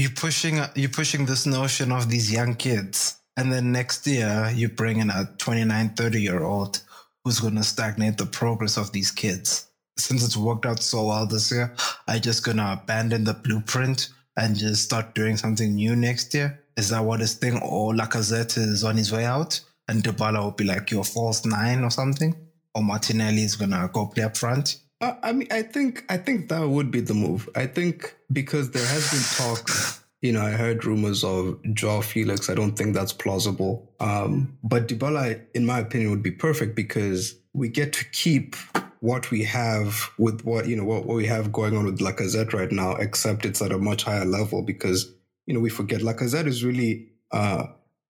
you're 0.00 0.10
pushing 0.10 0.58
you're 0.74 0.88
pushing 0.88 1.26
this 1.26 1.44
notion 1.46 1.92
of 1.92 2.08
these 2.08 2.32
young 2.32 2.54
kids 2.54 3.18
and 3.36 3.52
then 3.52 3.70
next 3.70 4.06
year 4.06 4.50
you 4.54 4.68
bring 4.68 4.98
in 4.98 5.10
a 5.10 5.28
29 5.36 5.90
30 5.90 6.22
year 6.22 6.42
old 6.42 6.80
who's 7.22 7.40
going 7.40 7.56
to 7.56 7.62
stagnate 7.62 8.16
the 8.16 8.24
progress 8.24 8.78
of 8.78 8.92
these 8.92 9.10
kids. 9.10 9.66
Since 9.98 10.24
it's 10.24 10.38
worked 10.38 10.64
out 10.64 10.82
so 10.82 11.08
well 11.08 11.26
this 11.26 11.52
year 11.52 11.74
i 12.08 12.18
just 12.18 12.44
gonna 12.44 12.80
abandon 12.82 13.24
the 13.24 13.34
blueprint 13.34 14.08
and 14.38 14.56
just 14.56 14.84
start 14.84 15.14
doing 15.14 15.36
something 15.36 15.74
new 15.74 15.94
next 15.94 16.32
year. 16.32 16.58
Is 16.78 16.88
that 16.88 17.04
what 17.04 17.20
this 17.20 17.34
thing 17.34 17.60
or 17.62 17.92
lacazette 17.92 18.56
is 18.56 18.84
on 18.84 18.96
his 18.96 19.12
way 19.12 19.26
out 19.26 19.60
and 19.86 20.02
Dybala 20.02 20.42
will 20.42 20.52
be 20.52 20.64
like 20.64 20.90
your 20.90 21.04
false 21.04 21.44
nine 21.44 21.84
or 21.84 21.90
something? 21.90 22.34
Or 22.74 22.82
Martinelli 22.82 23.42
is 23.42 23.56
gonna 23.56 23.90
go 23.92 24.06
play 24.06 24.22
up 24.22 24.36
front? 24.36 24.76
Uh, 25.00 25.14
I 25.22 25.32
mean, 25.32 25.48
I 25.50 25.62
think 25.62 26.04
I 26.08 26.16
think 26.18 26.48
that 26.50 26.68
would 26.68 26.90
be 26.90 27.00
the 27.00 27.14
move. 27.14 27.48
I 27.54 27.66
think 27.66 28.14
because 28.32 28.70
there 28.70 28.86
has 28.86 29.10
been 29.10 29.46
talk. 29.46 29.70
You 30.22 30.32
know, 30.32 30.42
I 30.42 30.50
heard 30.50 30.84
rumors 30.84 31.24
of 31.24 31.58
Joao 31.72 32.02
Felix. 32.02 32.50
I 32.50 32.54
don't 32.54 32.76
think 32.76 32.94
that's 32.94 33.12
plausible. 33.12 33.90
Um, 34.00 34.58
but 34.62 34.86
Dybala, 34.86 35.40
in 35.54 35.64
my 35.64 35.78
opinion, 35.78 36.10
would 36.10 36.22
be 36.22 36.30
perfect 36.30 36.76
because 36.76 37.36
we 37.54 37.70
get 37.70 37.94
to 37.94 38.04
keep 38.10 38.54
what 39.00 39.30
we 39.30 39.42
have 39.44 40.10
with 40.18 40.44
what 40.44 40.68
you 40.68 40.76
know 40.76 40.84
what, 40.84 41.06
what 41.06 41.16
we 41.16 41.26
have 41.26 41.50
going 41.52 41.74
on 41.74 41.86
with 41.86 42.00
Lacazette 42.00 42.52
right 42.52 42.70
now, 42.70 42.92
except 42.96 43.46
it's 43.46 43.62
at 43.62 43.72
a 43.72 43.78
much 43.78 44.04
higher 44.04 44.26
level 44.26 44.62
because 44.62 45.10
you 45.46 45.54
know 45.54 45.60
we 45.60 45.70
forget 45.70 46.02
Lacazette 46.02 46.46
is 46.46 46.62
really 46.62 47.08
uh, 47.32 47.64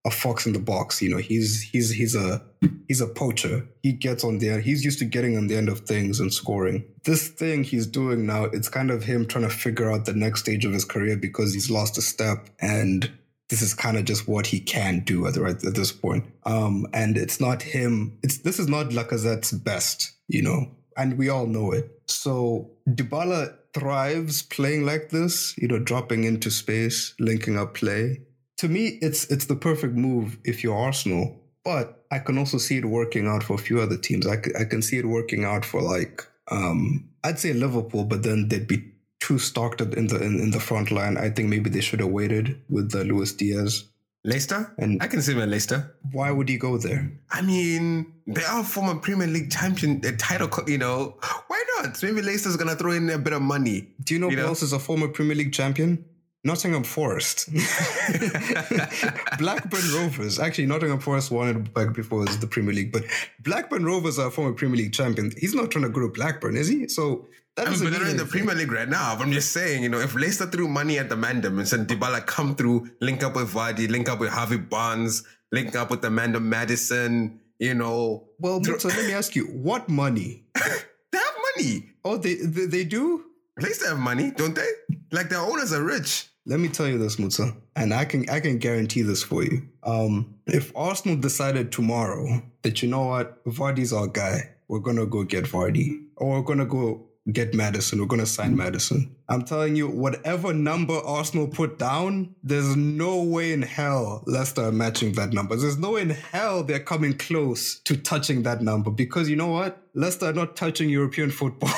a 0.04 0.10
fox 0.10 0.46
in 0.46 0.52
the 0.52 0.58
box. 0.58 1.02
You 1.02 1.10
know, 1.10 1.18
he's 1.18 1.62
he's 1.62 1.90
he's 1.90 2.14
a 2.14 2.42
he's 2.88 3.00
a 3.00 3.06
poacher. 3.06 3.68
He 3.82 3.92
gets 3.92 4.24
on 4.24 4.38
there. 4.38 4.60
He's 4.60 4.84
used 4.84 4.98
to 5.00 5.04
getting 5.04 5.36
on 5.36 5.46
the 5.46 5.56
end 5.56 5.68
of 5.68 5.80
things 5.80 6.20
and 6.20 6.32
scoring. 6.32 6.84
This 7.04 7.28
thing 7.28 7.64
he's 7.64 7.86
doing 7.86 8.26
now, 8.26 8.44
it's 8.44 8.68
kind 8.68 8.90
of 8.90 9.04
him 9.04 9.26
trying 9.26 9.48
to 9.48 9.54
figure 9.54 9.90
out 9.90 10.06
the 10.06 10.14
next 10.14 10.40
stage 10.40 10.64
of 10.64 10.72
his 10.72 10.84
career 10.84 11.16
because 11.16 11.52
he's 11.54 11.70
lost 11.70 11.98
a 11.98 12.02
step 12.02 12.48
and 12.60 13.10
this 13.48 13.62
is 13.62 13.74
kind 13.74 13.96
of 13.96 14.04
just 14.04 14.28
what 14.28 14.46
he 14.46 14.60
can 14.60 15.00
do 15.00 15.26
at, 15.26 15.36
right, 15.36 15.62
at 15.64 15.74
this 15.74 15.90
point. 15.90 16.24
Um, 16.44 16.86
and 16.94 17.18
it's 17.18 17.40
not 17.40 17.62
him. 17.62 18.16
It's 18.22 18.38
this 18.38 18.58
is 18.58 18.68
not 18.68 18.90
Lacazette's 18.90 19.52
best, 19.52 20.12
you 20.28 20.42
know, 20.42 20.70
and 20.96 21.18
we 21.18 21.28
all 21.28 21.46
know 21.46 21.72
it. 21.72 21.90
So 22.06 22.70
Dybala 22.88 23.56
thrives 23.74 24.42
playing 24.42 24.86
like 24.86 25.10
this, 25.10 25.56
you 25.58 25.68
know, 25.68 25.78
dropping 25.78 26.24
into 26.24 26.50
space, 26.50 27.14
linking 27.18 27.58
up 27.58 27.74
play 27.74 28.20
to 28.60 28.68
me, 28.68 28.98
it's 29.00 29.24
it's 29.30 29.46
the 29.46 29.56
perfect 29.56 29.94
move 29.94 30.36
if 30.44 30.62
you're 30.62 30.76
Arsenal. 30.76 31.40
But 31.64 32.04
I 32.10 32.18
can 32.18 32.36
also 32.36 32.58
see 32.58 32.76
it 32.76 32.84
working 32.84 33.26
out 33.26 33.42
for 33.42 33.54
a 33.54 33.58
few 33.58 33.80
other 33.80 33.96
teams. 33.96 34.26
I, 34.26 34.34
I 34.58 34.64
can 34.64 34.82
see 34.82 34.98
it 34.98 35.06
working 35.06 35.44
out 35.44 35.64
for 35.64 35.80
like 35.80 36.26
um, 36.50 37.08
I'd 37.24 37.38
say 37.38 37.54
Liverpool, 37.54 38.04
but 38.04 38.22
then 38.22 38.48
they'd 38.48 38.66
be 38.66 38.84
too 39.18 39.38
stocked 39.38 39.80
in 39.80 40.08
the 40.08 40.22
in, 40.22 40.38
in 40.40 40.50
the 40.50 40.60
front 40.60 40.90
line. 40.90 41.16
I 41.16 41.30
think 41.30 41.48
maybe 41.48 41.70
they 41.70 41.80
should 41.80 42.00
have 42.00 42.10
waited 42.10 42.60
with 42.68 42.90
the 42.90 43.02
Luis 43.04 43.32
Diaz. 43.32 43.84
Leicester? 44.22 44.70
And 44.76 45.02
I 45.02 45.06
can 45.06 45.22
see 45.22 45.32
him 45.32 45.40
at 45.40 45.48
Leicester. 45.48 45.96
Why 46.12 46.30
would 46.30 46.50
he 46.50 46.58
go 46.58 46.76
there? 46.76 47.10
I 47.30 47.40
mean, 47.40 48.12
they 48.26 48.44
are 48.44 48.62
former 48.62 48.96
Premier 49.00 49.26
League 49.26 49.50
champion, 49.50 50.02
a 50.04 50.12
title, 50.12 50.50
you 50.68 50.76
know. 50.76 51.16
Why 51.46 51.64
not? 51.78 52.02
Maybe 52.02 52.20
Leicester's 52.20 52.56
going 52.56 52.68
to 52.68 52.76
throw 52.76 52.92
in 52.92 53.08
a 53.08 53.16
bit 53.16 53.32
of 53.32 53.40
money. 53.40 53.88
Do 54.04 54.12
you 54.12 54.20
know 54.20 54.28
you 54.28 54.36
who 54.36 54.42
know? 54.42 54.48
else 54.48 54.62
is 54.62 54.74
a 54.74 54.78
former 54.78 55.08
Premier 55.08 55.36
League 55.36 55.54
champion? 55.54 56.04
Nottingham 56.42 56.84
Forest. 56.84 57.50
Blackburn 59.38 59.92
Rovers. 59.94 60.38
Actually, 60.38 60.66
Nottingham 60.66 61.00
Forest 61.00 61.30
won 61.30 61.48
it 61.48 61.74
back 61.74 61.92
before 61.92 62.22
it 62.22 62.28
was 62.28 62.38
the 62.38 62.46
Premier 62.46 62.72
League, 62.72 62.92
but 62.92 63.04
Blackburn 63.40 63.84
Rovers 63.84 64.18
are 64.18 64.30
former 64.30 64.54
Premier 64.54 64.78
League 64.78 64.92
champion. 64.92 65.32
He's 65.36 65.54
not 65.54 65.70
trying 65.70 65.84
to 65.84 65.90
go 65.90 66.00
to 66.00 66.08
Blackburn, 66.08 66.56
is 66.56 66.68
he? 66.68 66.88
So 66.88 67.28
that 67.56 67.68
I 67.68 67.70
mean, 67.70 67.84
but 67.84 67.92
they're 67.92 68.08
in 68.08 68.16
the 68.16 68.24
Premier 68.24 68.54
League 68.54 68.72
right 68.72 68.88
now. 68.88 69.14
But 69.16 69.24
I'm 69.24 69.32
just 69.32 69.52
saying, 69.52 69.82
you 69.82 69.90
know, 69.90 70.00
if 70.00 70.14
Leicester 70.14 70.46
threw 70.46 70.66
money 70.66 70.98
at 70.98 71.10
the 71.10 71.16
Mandem 71.16 71.58
and 71.58 71.68
said 71.68 71.86
Dybala 71.86 72.24
come 72.24 72.54
through, 72.54 72.88
link 73.00 73.22
up 73.22 73.36
with 73.36 73.52
Vardy, 73.52 73.90
link 73.90 74.08
up 74.08 74.20
with 74.20 74.30
Harvey 74.30 74.56
Barnes, 74.56 75.24
link 75.52 75.76
up 75.76 75.90
with 75.90 76.00
the 76.00 76.08
Mandem 76.08 76.44
Maddison, 76.44 77.38
you 77.58 77.74
know. 77.74 78.28
Well, 78.38 78.62
so 78.64 78.88
let 78.88 79.06
me 79.06 79.12
ask 79.12 79.36
you, 79.36 79.44
what 79.46 79.90
money? 79.90 80.44
they 80.54 81.18
have 81.18 81.34
money. 81.56 81.90
Oh, 82.02 82.16
they, 82.16 82.36
they, 82.36 82.64
they 82.64 82.84
do? 82.84 83.26
Leicester 83.58 83.88
have 83.88 83.98
money, 83.98 84.30
don't 84.30 84.54
they? 84.54 84.96
Like 85.10 85.28
their 85.28 85.40
owners 85.40 85.72
are 85.72 85.82
rich. 85.82 86.28
Let 86.46 86.60
me 86.60 86.68
tell 86.68 86.88
you 86.88 86.98
this, 86.98 87.16
Mutsa, 87.16 87.54
and 87.76 87.92
I 87.92 88.04
can 88.04 88.28
I 88.30 88.40
can 88.40 88.58
guarantee 88.58 89.02
this 89.02 89.22
for 89.22 89.44
you. 89.44 89.68
Um, 89.82 90.36
if 90.46 90.74
Arsenal 90.74 91.16
decided 91.16 91.70
tomorrow 91.70 92.42
that 92.62 92.82
you 92.82 92.88
know 92.88 93.04
what, 93.04 93.44
Vardy's 93.44 93.92
our 93.92 94.06
guy, 94.06 94.50
we're 94.68 94.80
gonna 94.80 95.06
go 95.06 95.22
get 95.24 95.44
Vardy, 95.44 96.06
or 96.16 96.38
we're 96.38 96.42
gonna 96.42 96.64
go 96.64 97.09
get 97.32 97.54
Maddison. 97.54 98.00
We're 98.00 98.06
going 98.06 98.20
to 98.20 98.26
sign 98.26 98.56
Maddison. 98.56 99.14
I'm 99.28 99.42
telling 99.42 99.76
you, 99.76 99.88
whatever 99.88 100.52
number 100.52 100.94
Arsenal 100.94 101.46
put 101.46 101.78
down, 101.78 102.34
there's 102.42 102.76
no 102.76 103.22
way 103.22 103.52
in 103.52 103.62
hell 103.62 104.24
Leicester 104.26 104.62
are 104.62 104.72
matching 104.72 105.12
that 105.12 105.32
number. 105.32 105.54
There's 105.54 105.78
no 105.78 105.92
way 105.92 106.02
in 106.02 106.10
hell 106.10 106.64
they're 106.64 106.80
coming 106.80 107.16
close 107.16 107.80
to 107.80 107.96
touching 107.96 108.42
that 108.44 108.62
number 108.62 108.90
because 108.90 109.28
you 109.28 109.36
know 109.36 109.48
what? 109.48 109.82
Leicester 109.94 110.26
are 110.26 110.32
not 110.32 110.56
touching 110.56 110.88
European 110.88 111.30
football 111.30 111.70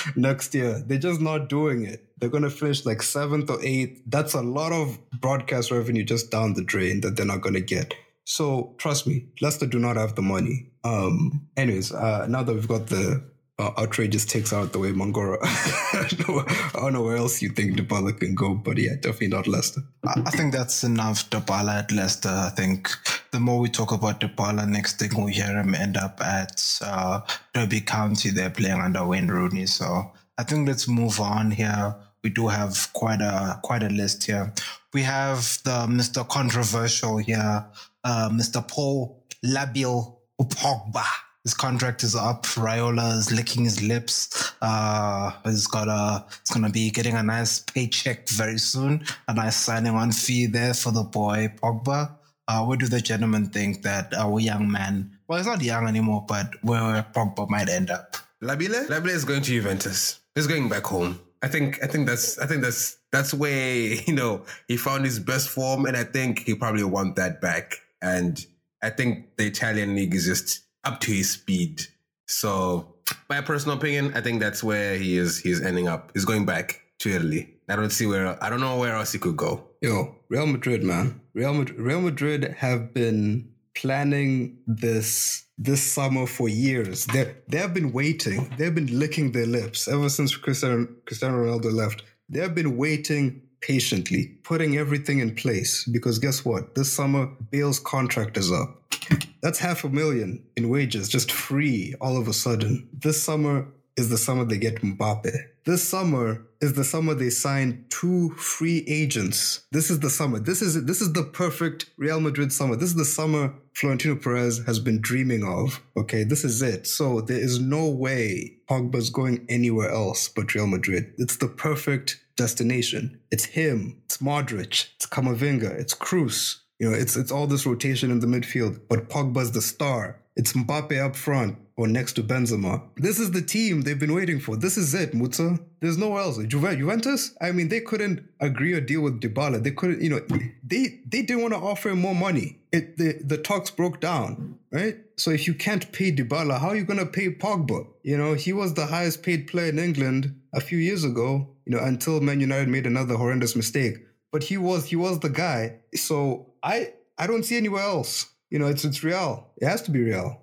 next 0.16 0.54
year. 0.54 0.82
They're 0.86 0.98
just 0.98 1.20
not 1.20 1.48
doing 1.48 1.84
it. 1.84 2.04
They're 2.18 2.30
going 2.30 2.42
to 2.44 2.50
finish 2.50 2.86
like 2.86 3.02
seventh 3.02 3.50
or 3.50 3.58
eighth. 3.62 4.02
That's 4.06 4.34
a 4.34 4.42
lot 4.42 4.72
of 4.72 4.98
broadcast 5.20 5.70
revenue 5.70 6.04
just 6.04 6.30
down 6.30 6.54
the 6.54 6.64
drain 6.64 7.00
that 7.02 7.16
they're 7.16 7.26
not 7.26 7.42
going 7.42 7.54
to 7.54 7.60
get. 7.60 7.94
So 8.24 8.74
trust 8.78 9.06
me, 9.06 9.28
Leicester 9.40 9.66
do 9.66 9.78
not 9.78 9.96
have 9.96 10.14
the 10.14 10.22
money. 10.22 10.70
Um, 10.84 11.48
anyways, 11.56 11.92
uh, 11.92 12.26
now 12.28 12.42
that 12.42 12.54
we've 12.54 12.68
got 12.68 12.88
the 12.88 13.24
uh, 13.58 13.72
outrageous 13.76 14.24
takes 14.24 14.52
out 14.52 14.72
the 14.72 14.78
way 14.78 14.92
Mangora. 14.92 15.38
I, 15.42 16.80
don't 16.80 16.92
know, 16.92 17.02
where 17.02 17.16
else 17.16 17.42
you 17.42 17.48
think 17.50 17.76
Dybala 17.76 18.18
can 18.18 18.34
go, 18.34 18.54
but 18.54 18.78
yeah, 18.78 18.94
definitely 18.94 19.28
not 19.28 19.48
Leicester. 19.48 19.82
I 20.04 20.30
think 20.30 20.52
that's 20.52 20.84
enough 20.84 21.28
Dybala 21.30 21.80
at 21.80 21.92
Leicester. 21.92 22.28
I 22.28 22.50
think 22.50 22.88
the 23.32 23.40
more 23.40 23.58
we 23.58 23.68
talk 23.68 23.90
about 23.92 24.20
Dybala, 24.20 24.68
next 24.68 25.00
thing 25.00 25.24
we 25.24 25.32
hear 25.32 25.58
him 25.58 25.74
end 25.74 25.96
up 25.96 26.20
at 26.20 26.62
uh, 26.82 27.20
Derby 27.52 27.80
County. 27.80 28.30
They're 28.30 28.50
playing 28.50 28.80
under 28.80 29.04
Wayne 29.04 29.28
Rooney. 29.28 29.66
So 29.66 30.12
I 30.38 30.44
think 30.44 30.68
let's 30.68 30.86
move 30.86 31.20
on 31.20 31.50
here. 31.50 31.96
We 32.22 32.30
do 32.30 32.48
have 32.48 32.92
quite 32.92 33.20
a 33.20 33.58
quite 33.62 33.82
a 33.82 33.88
list 33.88 34.24
here. 34.24 34.52
We 34.92 35.02
have 35.02 35.38
the 35.64 35.86
Mr. 35.88 36.26
Controversial 36.28 37.18
here, 37.18 37.66
uh, 38.04 38.28
Mr. 38.30 38.66
Paul 38.66 39.24
Labile 39.44 40.16
Pogba 40.40 41.04
his 41.44 41.54
contract 41.54 42.02
is 42.02 42.14
up. 42.14 42.44
Raiola 42.44 43.16
is 43.16 43.32
licking 43.32 43.64
his 43.64 43.82
lips. 43.82 44.52
Uh, 44.60 45.32
he's 45.44 45.66
got 45.66 45.88
a, 45.88 46.26
he's 46.40 46.50
gonna 46.50 46.70
be 46.70 46.90
getting 46.90 47.14
a 47.14 47.22
nice 47.22 47.60
paycheck 47.60 48.28
very 48.28 48.58
soon. 48.58 49.04
A 49.28 49.34
nice 49.34 49.56
signing 49.56 49.94
on 49.94 50.12
fee 50.12 50.46
there 50.46 50.74
for 50.74 50.90
the 50.90 51.04
boy 51.04 51.52
Pogba. 51.62 52.16
Uh, 52.48 52.64
where 52.64 52.78
do 52.78 52.86
the 52.86 53.00
gentlemen 53.00 53.46
think 53.46 53.82
that 53.82 54.14
our 54.14 54.40
young 54.40 54.70
man, 54.70 55.10
well, 55.28 55.38
he's 55.38 55.46
not 55.46 55.62
young 55.62 55.86
anymore, 55.86 56.24
but 56.26 56.50
where 56.62 57.06
Pogba 57.14 57.48
might 57.50 57.68
end 57.68 57.90
up? 57.90 58.16
Labile, 58.42 58.86
Labile 58.88 59.08
is 59.08 59.24
going 59.24 59.42
to 59.42 59.50
Juventus. 59.50 60.20
He's 60.34 60.46
going 60.46 60.68
back 60.68 60.84
home. 60.84 61.20
I 61.42 61.48
think, 61.48 61.82
I 61.84 61.86
think 61.86 62.06
that's, 62.06 62.38
I 62.38 62.46
think 62.46 62.62
that's, 62.62 62.96
that's 63.12 63.34
where 63.34 63.74
you 64.06 64.14
know 64.14 64.44
he 64.66 64.76
found 64.76 65.04
his 65.04 65.18
best 65.18 65.48
form, 65.48 65.86
and 65.86 65.96
I 65.96 66.04
think 66.04 66.40
he 66.40 66.54
probably 66.54 66.84
want 66.84 67.16
that 67.16 67.40
back. 67.40 67.76
And 68.00 68.44
I 68.82 68.90
think 68.90 69.36
the 69.36 69.46
Italian 69.46 69.94
league 69.94 70.14
is 70.14 70.24
just 70.24 70.62
up 70.84 71.00
to 71.00 71.12
his 71.12 71.30
speed. 71.30 71.82
So, 72.26 72.94
my 73.28 73.40
personal 73.40 73.76
opinion, 73.76 74.12
I 74.14 74.20
think 74.20 74.40
that's 74.40 74.62
where 74.62 74.96
he 74.96 75.16
is. 75.16 75.38
He's 75.38 75.62
ending 75.62 75.88
up. 75.88 76.10
He's 76.14 76.24
going 76.24 76.44
back 76.44 76.82
to 77.00 77.10
Italy. 77.10 77.54
I 77.68 77.76
don't 77.76 77.90
see 77.90 78.06
where. 78.06 78.42
I 78.42 78.50
don't 78.50 78.60
know 78.60 78.78
where 78.78 78.94
else 78.94 79.12
he 79.12 79.18
could 79.18 79.36
go. 79.36 79.64
Yo, 79.80 80.16
Real 80.28 80.46
Madrid, 80.46 80.82
man. 80.82 81.20
Real 81.34 81.54
Madrid, 81.54 81.78
Real 81.78 82.00
Madrid 82.00 82.54
have 82.58 82.92
been 82.92 83.50
planning 83.74 84.58
this 84.66 85.44
this 85.56 85.82
summer 85.82 86.26
for 86.26 86.48
years. 86.48 87.06
They 87.06 87.34
they 87.48 87.58
have 87.58 87.74
been 87.74 87.92
waiting. 87.92 88.52
They've 88.56 88.74
been 88.74 88.98
licking 88.98 89.32
their 89.32 89.46
lips 89.46 89.88
ever 89.88 90.08
since 90.08 90.36
Cristiano, 90.36 90.86
Cristiano 91.06 91.44
Ronaldo 91.44 91.72
left. 91.72 92.02
They 92.28 92.40
have 92.40 92.54
been 92.54 92.76
waiting 92.76 93.42
patiently, 93.60 94.38
putting 94.42 94.76
everything 94.76 95.18
in 95.18 95.34
place. 95.34 95.84
Because 95.84 96.18
guess 96.18 96.44
what? 96.44 96.74
This 96.74 96.92
summer, 96.92 97.28
Bale's 97.50 97.80
contract 97.80 98.36
is 98.36 98.52
up. 98.52 98.94
That's 99.40 99.58
half 99.58 99.84
a 99.84 99.88
million 99.88 100.42
in 100.56 100.68
wages, 100.68 101.08
just 101.08 101.30
free 101.30 101.94
all 102.00 102.16
of 102.16 102.28
a 102.28 102.32
sudden. 102.32 102.88
This 102.92 103.22
summer 103.22 103.66
is 103.98 104.08
the 104.08 104.16
summer 104.16 104.44
they 104.44 104.58
get 104.58 104.80
Mbappe. 104.80 105.30
This 105.64 105.86
summer 105.86 106.46
is 106.60 106.74
the 106.74 106.84
summer 106.84 107.14
they 107.14 107.30
sign 107.30 107.84
two 107.90 108.30
free 108.30 108.84
agents. 108.86 109.66
This 109.72 109.90
is 109.90 110.00
the 110.00 110.08
summer. 110.08 110.38
This 110.38 110.62
is 110.62 110.84
this 110.86 111.00
is 111.00 111.12
the 111.12 111.24
perfect 111.24 111.90
Real 111.98 112.20
Madrid 112.20 112.52
summer. 112.52 112.76
This 112.76 112.90
is 112.90 112.94
the 112.94 113.04
summer 113.04 113.54
Florentino 113.74 114.16
Perez 114.16 114.64
has 114.66 114.78
been 114.78 115.00
dreaming 115.00 115.44
of. 115.44 115.82
Okay, 115.96 116.24
this 116.24 116.44
is 116.44 116.62
it. 116.62 116.86
So 116.86 117.20
there 117.20 117.40
is 117.40 117.60
no 117.60 117.88
way 117.88 118.54
Pogba's 118.70 119.10
going 119.10 119.44
anywhere 119.48 119.90
else 119.90 120.28
but 120.28 120.54
Real 120.54 120.66
Madrid. 120.66 121.12
It's 121.18 121.36
the 121.36 121.48
perfect 121.48 122.20
destination. 122.36 123.20
It's 123.30 123.44
him. 123.44 124.00
It's 124.06 124.18
Modric. 124.18 124.86
It's 124.96 125.06
Camavinga. 125.06 125.70
It's 125.78 125.94
Kroos. 125.94 126.60
You 126.78 126.90
know, 126.90 126.96
it's 126.96 127.16
it's 127.16 127.32
all 127.32 127.48
this 127.48 127.66
rotation 127.66 128.10
in 128.12 128.20
the 128.20 128.28
midfield, 128.28 128.80
but 128.88 129.08
Pogba's 129.08 129.50
the 129.52 129.60
star. 129.60 130.20
It's 130.38 130.52
Mbappe 130.52 131.04
up 131.04 131.16
front 131.16 131.58
or 131.76 131.88
next 131.88 132.12
to 132.12 132.22
Benzema. 132.22 132.82
This 132.96 133.18
is 133.18 133.32
the 133.32 133.42
team 133.42 133.82
they've 133.82 133.98
been 133.98 134.14
waiting 134.14 134.38
for. 134.38 134.56
This 134.56 134.78
is 134.78 134.94
it, 134.94 135.12
Mutsa. 135.12 135.60
There's 135.80 135.98
nowhere 135.98 136.22
else. 136.22 136.38
Juve, 136.38 136.78
Juventus, 136.78 137.34
I 137.40 137.50
mean, 137.50 137.68
they 137.68 137.80
couldn't 137.80 138.24
agree 138.38 138.72
or 138.72 138.80
deal 138.80 139.00
with 139.00 139.20
Dybala. 139.20 139.60
They 139.64 139.72
couldn't, 139.72 140.00
you 140.00 140.10
know, 140.10 140.20
they 140.62 141.00
they 141.04 141.22
didn't 141.22 141.42
want 141.42 141.54
to 141.54 141.60
offer 141.60 141.88
him 141.88 142.00
more 142.00 142.14
money. 142.14 142.60
It 142.70 142.96
the, 142.96 143.20
the 143.20 143.36
talks 143.36 143.72
broke 143.72 144.00
down, 144.00 144.60
right? 144.70 144.96
So 145.16 145.32
if 145.32 145.48
you 145.48 145.54
can't 145.54 145.90
pay 145.90 146.12
Dybala, 146.12 146.60
how 146.60 146.68
are 146.68 146.76
you 146.76 146.84
gonna 146.84 147.06
pay 147.06 147.30
Pogba? 147.30 147.88
You 148.04 148.16
know, 148.16 148.34
he 148.34 148.52
was 148.52 148.74
the 148.74 148.86
highest 148.86 149.24
paid 149.24 149.48
player 149.48 149.70
in 149.70 149.80
England 149.80 150.40
a 150.52 150.60
few 150.60 150.78
years 150.78 151.02
ago, 151.02 151.48
you 151.66 151.74
know, 151.74 151.82
until 151.82 152.20
Man 152.20 152.38
United 152.38 152.68
made 152.68 152.86
another 152.86 153.16
horrendous 153.16 153.56
mistake. 153.56 153.96
But 154.30 154.44
he 154.44 154.56
was 154.56 154.86
he 154.86 154.94
was 154.94 155.18
the 155.18 155.30
guy. 155.30 155.80
So 155.96 156.52
I 156.62 156.92
I 157.18 157.26
don't 157.26 157.44
see 157.44 157.56
anywhere 157.56 157.82
else. 157.82 158.26
You 158.50 158.58
know, 158.58 158.66
it's 158.66 158.84
it's 158.84 159.04
Real. 159.04 159.50
It 159.58 159.66
has 159.66 159.82
to 159.82 159.90
be 159.90 160.00
Real. 160.00 160.40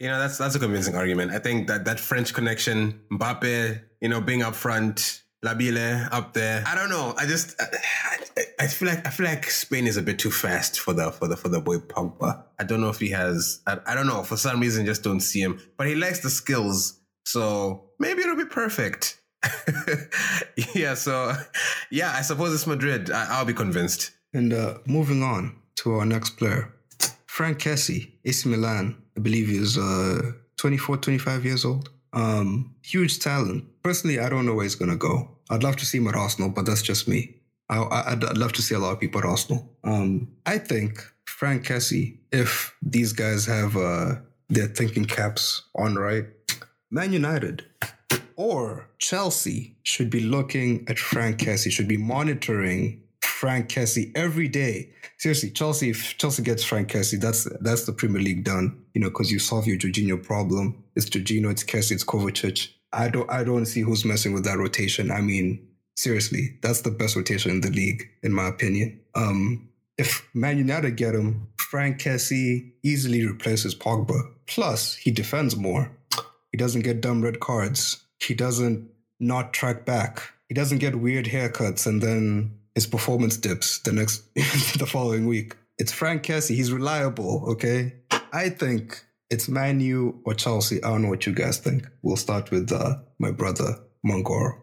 You 0.00 0.08
know, 0.08 0.18
that's 0.18 0.38
that's 0.38 0.54
a 0.54 0.58
convincing 0.58 0.94
argument. 0.94 1.32
I 1.32 1.38
think 1.38 1.68
that 1.68 1.84
that 1.84 2.00
French 2.00 2.32
connection, 2.34 3.00
Mbappe, 3.12 3.80
you 4.00 4.08
know, 4.08 4.20
being 4.20 4.42
up 4.42 4.54
front, 4.54 5.22
Labile 5.44 6.08
up 6.12 6.34
there. 6.34 6.64
I 6.66 6.74
don't 6.74 6.90
know. 6.90 7.14
I 7.16 7.24
just 7.26 7.60
I, 7.60 8.44
I, 8.60 8.66
feel 8.66 8.88
like 8.88 9.06
I 9.06 9.10
feel 9.10 9.26
like 9.26 9.48
Spain 9.48 9.86
is 9.86 9.96
a 9.96 10.02
bit 10.02 10.18
too 10.18 10.32
fast 10.32 10.80
for 10.80 10.92
the 10.92 11.12
for 11.12 11.28
the 11.28 11.36
for 11.36 11.48
the 11.48 11.60
boy 11.60 11.76
Pogba. 11.76 12.42
I 12.58 12.64
don't 12.64 12.80
know 12.80 12.88
if 12.88 12.98
he 12.98 13.10
has. 13.10 13.60
I, 13.66 13.78
I 13.86 13.94
don't 13.94 14.08
know. 14.08 14.24
For 14.24 14.36
some 14.36 14.58
reason, 14.60 14.84
just 14.84 15.04
don't 15.04 15.20
see 15.20 15.40
him. 15.40 15.60
But 15.76 15.86
he 15.86 15.94
likes 15.94 16.20
the 16.20 16.30
skills, 16.30 17.00
so 17.24 17.90
maybe 18.00 18.22
it'll 18.22 18.34
be 18.34 18.46
perfect. 18.46 19.20
yeah. 20.74 20.94
So 20.94 21.34
yeah, 21.92 22.12
I 22.16 22.22
suppose 22.22 22.52
it's 22.52 22.66
Madrid. 22.66 23.12
I, 23.12 23.38
I'll 23.38 23.44
be 23.44 23.54
convinced. 23.54 24.10
And 24.34 24.52
uh, 24.52 24.78
moving 24.86 25.22
on 25.22 25.56
to 25.76 25.94
our 25.94 26.04
next 26.04 26.30
player, 26.30 26.74
Franck 27.38 27.60
Kessie, 27.60 28.10
AC 28.24 28.48
Milan. 28.48 28.96
I 29.16 29.20
believe 29.20 29.46
he's 29.46 29.78
uh, 29.78 30.32
24, 30.56 30.96
25 30.96 31.44
years 31.44 31.64
old. 31.64 31.88
Um, 32.12 32.74
huge 32.82 33.20
talent. 33.20 33.64
Personally, 33.84 34.18
I 34.18 34.28
don't 34.28 34.44
know 34.44 34.54
where 34.54 34.64
he's 34.64 34.74
gonna 34.74 34.96
go. 34.96 35.36
I'd 35.48 35.62
love 35.62 35.76
to 35.76 35.86
see 35.86 35.98
him 35.98 36.08
at 36.08 36.16
Arsenal, 36.16 36.50
but 36.50 36.66
that's 36.66 36.82
just 36.82 37.06
me. 37.06 37.36
I, 37.70 38.16
would 38.16 38.36
love 38.36 38.54
to 38.54 38.62
see 38.62 38.74
a 38.74 38.80
lot 38.80 38.90
of 38.90 38.98
people 38.98 39.20
at 39.20 39.24
Arsenal. 39.24 39.72
Um, 39.84 40.26
I 40.46 40.58
think 40.58 41.00
Franck 41.28 41.64
Kessie, 41.64 42.18
if 42.32 42.74
these 42.82 43.12
guys 43.12 43.46
have 43.46 43.76
uh, 43.76 44.16
their 44.48 44.66
thinking 44.66 45.04
caps 45.04 45.62
on 45.76 45.94
right, 45.94 46.24
Man 46.90 47.12
United 47.12 47.64
or 48.34 48.88
Chelsea 48.98 49.76
should 49.84 50.10
be 50.10 50.24
looking 50.24 50.84
at 50.88 50.98
Franck 50.98 51.38
Kessie, 51.38 51.70
should 51.70 51.86
be 51.86 51.98
monitoring 51.98 53.00
Franck 53.38 53.68
Kessie 53.68 54.10
every 54.16 54.48
day. 54.48 54.90
Seriously, 55.18 55.50
Chelsea, 55.50 55.90
if 55.90 56.18
Chelsea 56.18 56.42
gets 56.42 56.64
Franck 56.64 56.90
Kessie, 56.90 57.20
that's 57.20 57.46
that's 57.60 57.84
the 57.84 57.92
Premier 57.92 58.20
League 58.20 58.42
done. 58.42 58.82
You 58.94 59.00
know, 59.00 59.10
because 59.10 59.30
you 59.30 59.38
solve 59.38 59.68
your 59.68 59.78
Jorginho 59.78 60.20
problem. 60.20 60.82
It's 60.96 61.08
Jorginho, 61.08 61.48
it's 61.52 61.62
Kessie, 61.62 61.92
it's 61.92 62.04
Kovacic. 62.04 62.72
I 62.92 63.08
don't 63.08 63.30
I 63.30 63.44
don't 63.44 63.66
see 63.66 63.82
who's 63.82 64.04
messing 64.04 64.32
with 64.32 64.44
that 64.44 64.58
rotation. 64.58 65.12
I 65.12 65.20
mean, 65.20 65.68
seriously, 65.94 66.58
that's 66.62 66.80
the 66.80 66.90
best 66.90 67.14
rotation 67.14 67.52
in 67.52 67.60
the 67.60 67.70
league, 67.70 68.08
in 68.24 68.32
my 68.32 68.48
opinion. 68.48 69.00
Um, 69.14 69.68
if 69.98 70.28
Man 70.34 70.58
United 70.58 70.96
get 70.96 71.14
him, 71.14 71.46
Franck 71.58 72.00
Kessie 72.00 72.72
easily 72.82 73.24
replaces 73.24 73.72
Pogba. 73.72 74.20
Plus, 74.48 74.96
he 74.96 75.12
defends 75.12 75.56
more. 75.56 75.92
He 76.50 76.58
doesn't 76.58 76.82
get 76.82 77.00
dumb 77.00 77.22
red 77.22 77.38
cards. 77.38 78.04
He 78.18 78.34
doesn't 78.34 78.90
not 79.20 79.52
track 79.52 79.86
back. 79.86 80.22
He 80.48 80.54
doesn't 80.54 80.78
get 80.78 80.96
weird 80.96 81.26
haircuts 81.26 81.86
and 81.86 82.02
then 82.02 82.58
his 82.74 82.86
performance 82.86 83.36
dips 83.36 83.80
the 83.80 83.92
next 83.92 84.22
the 84.78 84.86
following 84.86 85.26
week. 85.26 85.56
It's 85.78 85.92
Franck 85.92 86.24
Kessie. 86.24 86.56
He's 86.56 86.72
reliable. 86.72 87.44
Okay, 87.50 87.94
I 88.32 88.48
think 88.48 89.04
it's 89.30 89.48
Manu 89.48 90.14
or 90.24 90.34
Chelsea. 90.34 90.82
I 90.82 90.90
don't 90.90 91.02
know 91.02 91.08
what 91.08 91.26
you 91.26 91.32
guys 91.32 91.58
think. 91.58 91.86
We'll 92.02 92.16
start 92.16 92.50
with 92.50 92.72
uh, 92.72 92.96
my 93.18 93.30
brother 93.30 93.78
Mangoro. 94.04 94.60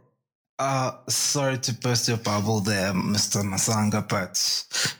Uh, 0.57 0.91
sorry 1.09 1.57
to 1.57 1.73
burst 1.73 2.07
your 2.07 2.17
bubble 2.17 2.61
there, 2.61 2.93
Mr. 2.93 3.43
Masanga, 3.43 4.07
but 4.07 4.37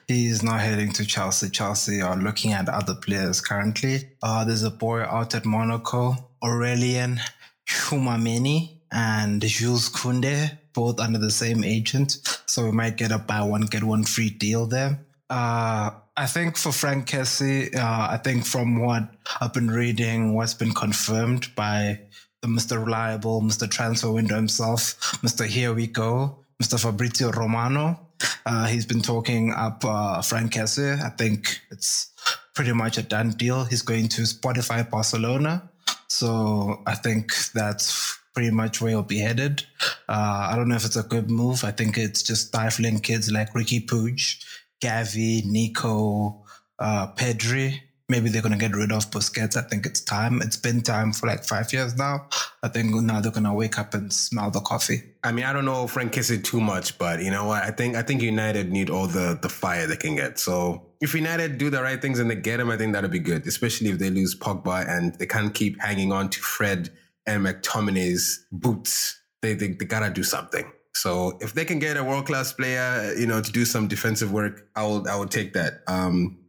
he's 0.06 0.44
not 0.44 0.60
heading 0.60 0.92
to 0.92 1.06
Chelsea. 1.06 1.50
Chelsea 1.50 2.02
are 2.02 2.18
looking 2.18 2.52
at 2.52 2.68
other 2.68 2.96
players 2.96 3.40
currently. 3.40 4.10
Uh, 4.22 4.44
there's 4.44 4.64
a 4.64 4.70
boy 4.70 5.02
out 5.02 5.34
at 5.34 5.46
Monaco, 5.46 6.14
Aurelien 6.44 7.20
Tchouameni 7.66 8.82
and 8.92 9.42
Jules 9.42 9.90
Koundé 9.90 10.58
both 10.76 11.00
under 11.00 11.18
the 11.18 11.32
same 11.32 11.64
agent. 11.64 12.18
So 12.46 12.66
we 12.66 12.72
might 12.72 12.98
get 12.98 13.12
a 13.12 13.18
buy 13.18 13.42
one, 13.42 13.62
get 13.62 13.84
one 13.84 14.04
free 14.04 14.30
deal 14.30 14.68
there. 14.68 15.00
Uh, 15.30 15.92
I 16.18 16.28
think 16.28 16.58
for 16.58 16.72
Franck 16.72 17.08
Kessie, 17.08 17.76
uh, 17.76 18.08
I 18.12 18.18
think 18.18 18.46
from 18.46 18.80
what 18.80 19.10
I've 19.42 19.54
been 19.54 19.72
reading, 19.72 20.34
what's 20.36 20.54
been 20.54 20.74
confirmed 20.74 21.54
by 21.56 22.00
the 22.42 22.48
Mr. 22.48 22.84
Reliable, 22.84 23.42
Mr. 23.42 23.70
Transfer 23.70 24.12
Window 24.12 24.36
himself, 24.36 24.96
Mr. 25.24 25.46
Here 25.46 25.74
We 25.74 25.88
Go, 25.88 26.38
Mr. 26.62 26.80
Fabrizio 26.80 27.32
Romano. 27.32 28.00
Uh, 28.46 28.66
he's 28.68 28.86
been 28.86 29.02
talking 29.02 29.52
up 29.52 29.84
uh, 29.84 30.22
Franck 30.22 30.54
Kessie. 30.54 31.02
I 31.02 31.10
think 31.10 31.60
it's 31.72 32.12
pretty 32.54 32.72
much 32.72 32.98
a 32.98 33.02
done 33.02 33.32
deal. 33.32 33.66
He's 33.66 33.82
going 33.82 34.08
to 34.10 34.22
Spotify 34.22 34.90
Barcelona. 34.90 35.70
So 36.08 36.82
I 36.86 36.96
think 36.96 37.34
that's 37.52 38.20
pretty 38.36 38.52
much 38.52 38.82
where 38.82 38.92
he'll 38.92 39.02
be 39.02 39.20
headed. 39.20 39.64
Uh, 40.08 40.50
I 40.52 40.56
don't 40.56 40.68
know 40.68 40.76
if 40.76 40.86
it's 40.86 40.98
a 40.98 41.04
good 41.04 41.32
move. 41.32 41.64
I 41.64 41.72
think 41.72 41.98
it's 41.98 42.22
just 42.22 42.50
stifling 42.50 43.00
kids 43.00 43.32
like 43.32 43.54
Riqui 43.54 43.88
Puig, 43.88 44.44
Gavi, 44.82 45.46
Nico, 45.46 46.44
uh, 46.78 47.08
Pedri. 47.14 47.80
Maybe 48.08 48.30
they're 48.30 48.44
going 48.44 48.52
to 48.52 48.60
get 48.60 48.76
rid 48.76 48.92
of 48.92 49.10
Busquets. 49.10 49.58
I 49.58 49.62
think 49.62 49.88
it's 49.88 50.02
time. 50.02 50.40
It's 50.44 50.58
been 50.58 50.82
time 50.82 51.12
for 51.12 51.26
like 51.26 51.44
five 51.44 51.74
years 51.74 51.98
now. 51.98 52.28
I 52.62 52.68
think 52.68 52.94
now 52.94 53.20
they're 53.20 53.32
going 53.32 53.46
to 53.46 53.54
wake 53.54 53.80
up 53.80 53.96
and 53.96 54.14
smell 54.14 54.52
the 54.52 54.60
coffee. 54.60 55.02
I 55.24 55.32
mean, 55.32 55.44
I 55.44 55.54
don't 55.54 55.66
know 55.66 55.88
Franck 55.88 56.14
Kessie 56.14 56.44
too 56.44 56.62
much, 56.62 57.00
but 57.00 57.24
you 57.24 57.32
know 57.32 57.46
what? 57.46 57.64
I 57.64 57.72
think 57.72 57.96
I 57.96 58.04
think 58.04 58.22
United 58.22 58.72
need 58.72 58.92
all 58.92 59.08
the 59.08 59.40
the 59.42 59.50
fire 59.50 59.88
they 59.88 59.96
can 59.96 60.16
get. 60.16 60.38
So 60.38 60.86
if 61.02 61.16
United 61.16 61.58
do 61.58 61.72
the 61.72 61.82
right 61.82 62.00
things 62.00 62.20
and 62.20 62.30
they 62.30 62.36
get 62.36 62.60
him, 62.60 62.70
I 62.70 62.78
think 62.78 62.94
that'll 62.94 63.10
be 63.10 63.18
good. 63.18 63.48
Especially 63.48 63.90
if 63.90 63.98
they 63.98 64.12
lose 64.12 64.36
Pogba 64.36 64.88
and 64.88 65.16
they 65.16 65.26
can't 65.26 65.52
keep 65.52 65.82
hanging 65.82 66.12
on 66.12 66.30
to 66.30 66.40
Fred 66.40 66.92
and 67.28 67.46
McTominay's 67.46 68.46
boots. 68.52 69.20
They, 69.42 69.54
they, 69.54 69.70
they 69.70 69.86
gotta 69.86 70.10
do 70.10 70.24
something. 70.24 70.72
So 70.96 71.38
if 71.42 71.54
they 71.54 71.66
can 71.66 71.80
get 71.80 71.98
a 71.98 72.04
world 72.04 72.26
class 72.26 72.54
player, 72.54 73.14
you 73.18 73.28
know, 73.28 73.42
to 73.42 73.52
do 73.52 73.66
some 73.66 73.88
defensive 73.88 74.32
work, 74.32 74.68
I 74.76 74.84
will 74.84 75.08
I 75.08 75.16
will 75.16 75.28
take 75.28 75.54
that. 75.54 75.82
Um, 75.88 76.40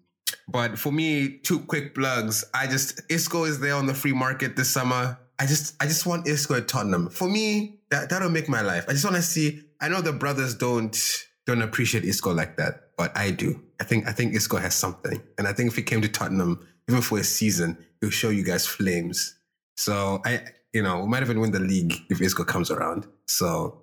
but 0.49 0.79
for 0.79 0.93
me, 0.93 1.39
two 1.39 1.61
quick 1.61 1.95
plugs. 1.95 2.45
I 2.55 2.66
just 2.68 3.01
Isco 3.11 3.45
is 3.45 3.59
there 3.59 3.74
on 3.74 3.87
the 3.87 3.95
free 3.95 4.12
market 4.12 4.55
this 4.57 4.70
summer. 4.70 5.18
I 5.39 5.47
just 5.47 5.74
I 5.83 5.87
just 5.87 6.07
want 6.07 6.29
Isco 6.29 6.55
at 6.55 6.68
Tottenham. 6.68 7.11
For 7.11 7.29
me, 7.29 7.81
that 7.91 8.09
that'll 8.09 8.31
make 8.31 8.49
my 8.49 8.61
life. 8.61 8.85
I 8.89 8.93
just 8.93 9.05
want 9.05 9.16
to 9.16 9.22
see. 9.22 9.62
I 9.81 9.89
know 9.89 10.01
the 10.01 10.12
brothers 10.12 10.55
don't 10.55 10.97
don't 11.45 11.62
appreciate 11.62 12.05
Isco 12.05 12.33
like 12.33 12.57
that, 12.57 12.91
but 12.97 13.16
I 13.16 13.33
do. 13.33 13.62
I 13.81 13.85
think 13.85 14.07
I 14.07 14.12
think 14.12 14.35
Isco 14.35 14.59
has 14.59 14.74
something, 14.74 15.20
and 15.39 15.49
I 15.49 15.53
think 15.53 15.70
if 15.70 15.77
he 15.77 15.83
came 15.83 16.03
to 16.03 16.09
Tottenham, 16.09 16.66
even 16.89 17.03
for 17.03 17.18
a 17.18 17.24
season, 17.24 17.85
he'll 18.01 18.11
show 18.11 18.31
you 18.31 18.45
guys 18.45 18.64
flames. 18.64 19.35
So 19.77 20.22
I 20.24 20.45
you 20.77 20.83
know, 20.83 21.01
we 21.01 21.07
might 21.09 21.22
even 21.22 21.41
win 21.41 21.53
the 21.53 21.59
league 21.59 21.95
if 22.11 22.20
Isco 22.20 22.45
comes 22.45 22.70
around. 22.70 23.07
So, 23.27 23.81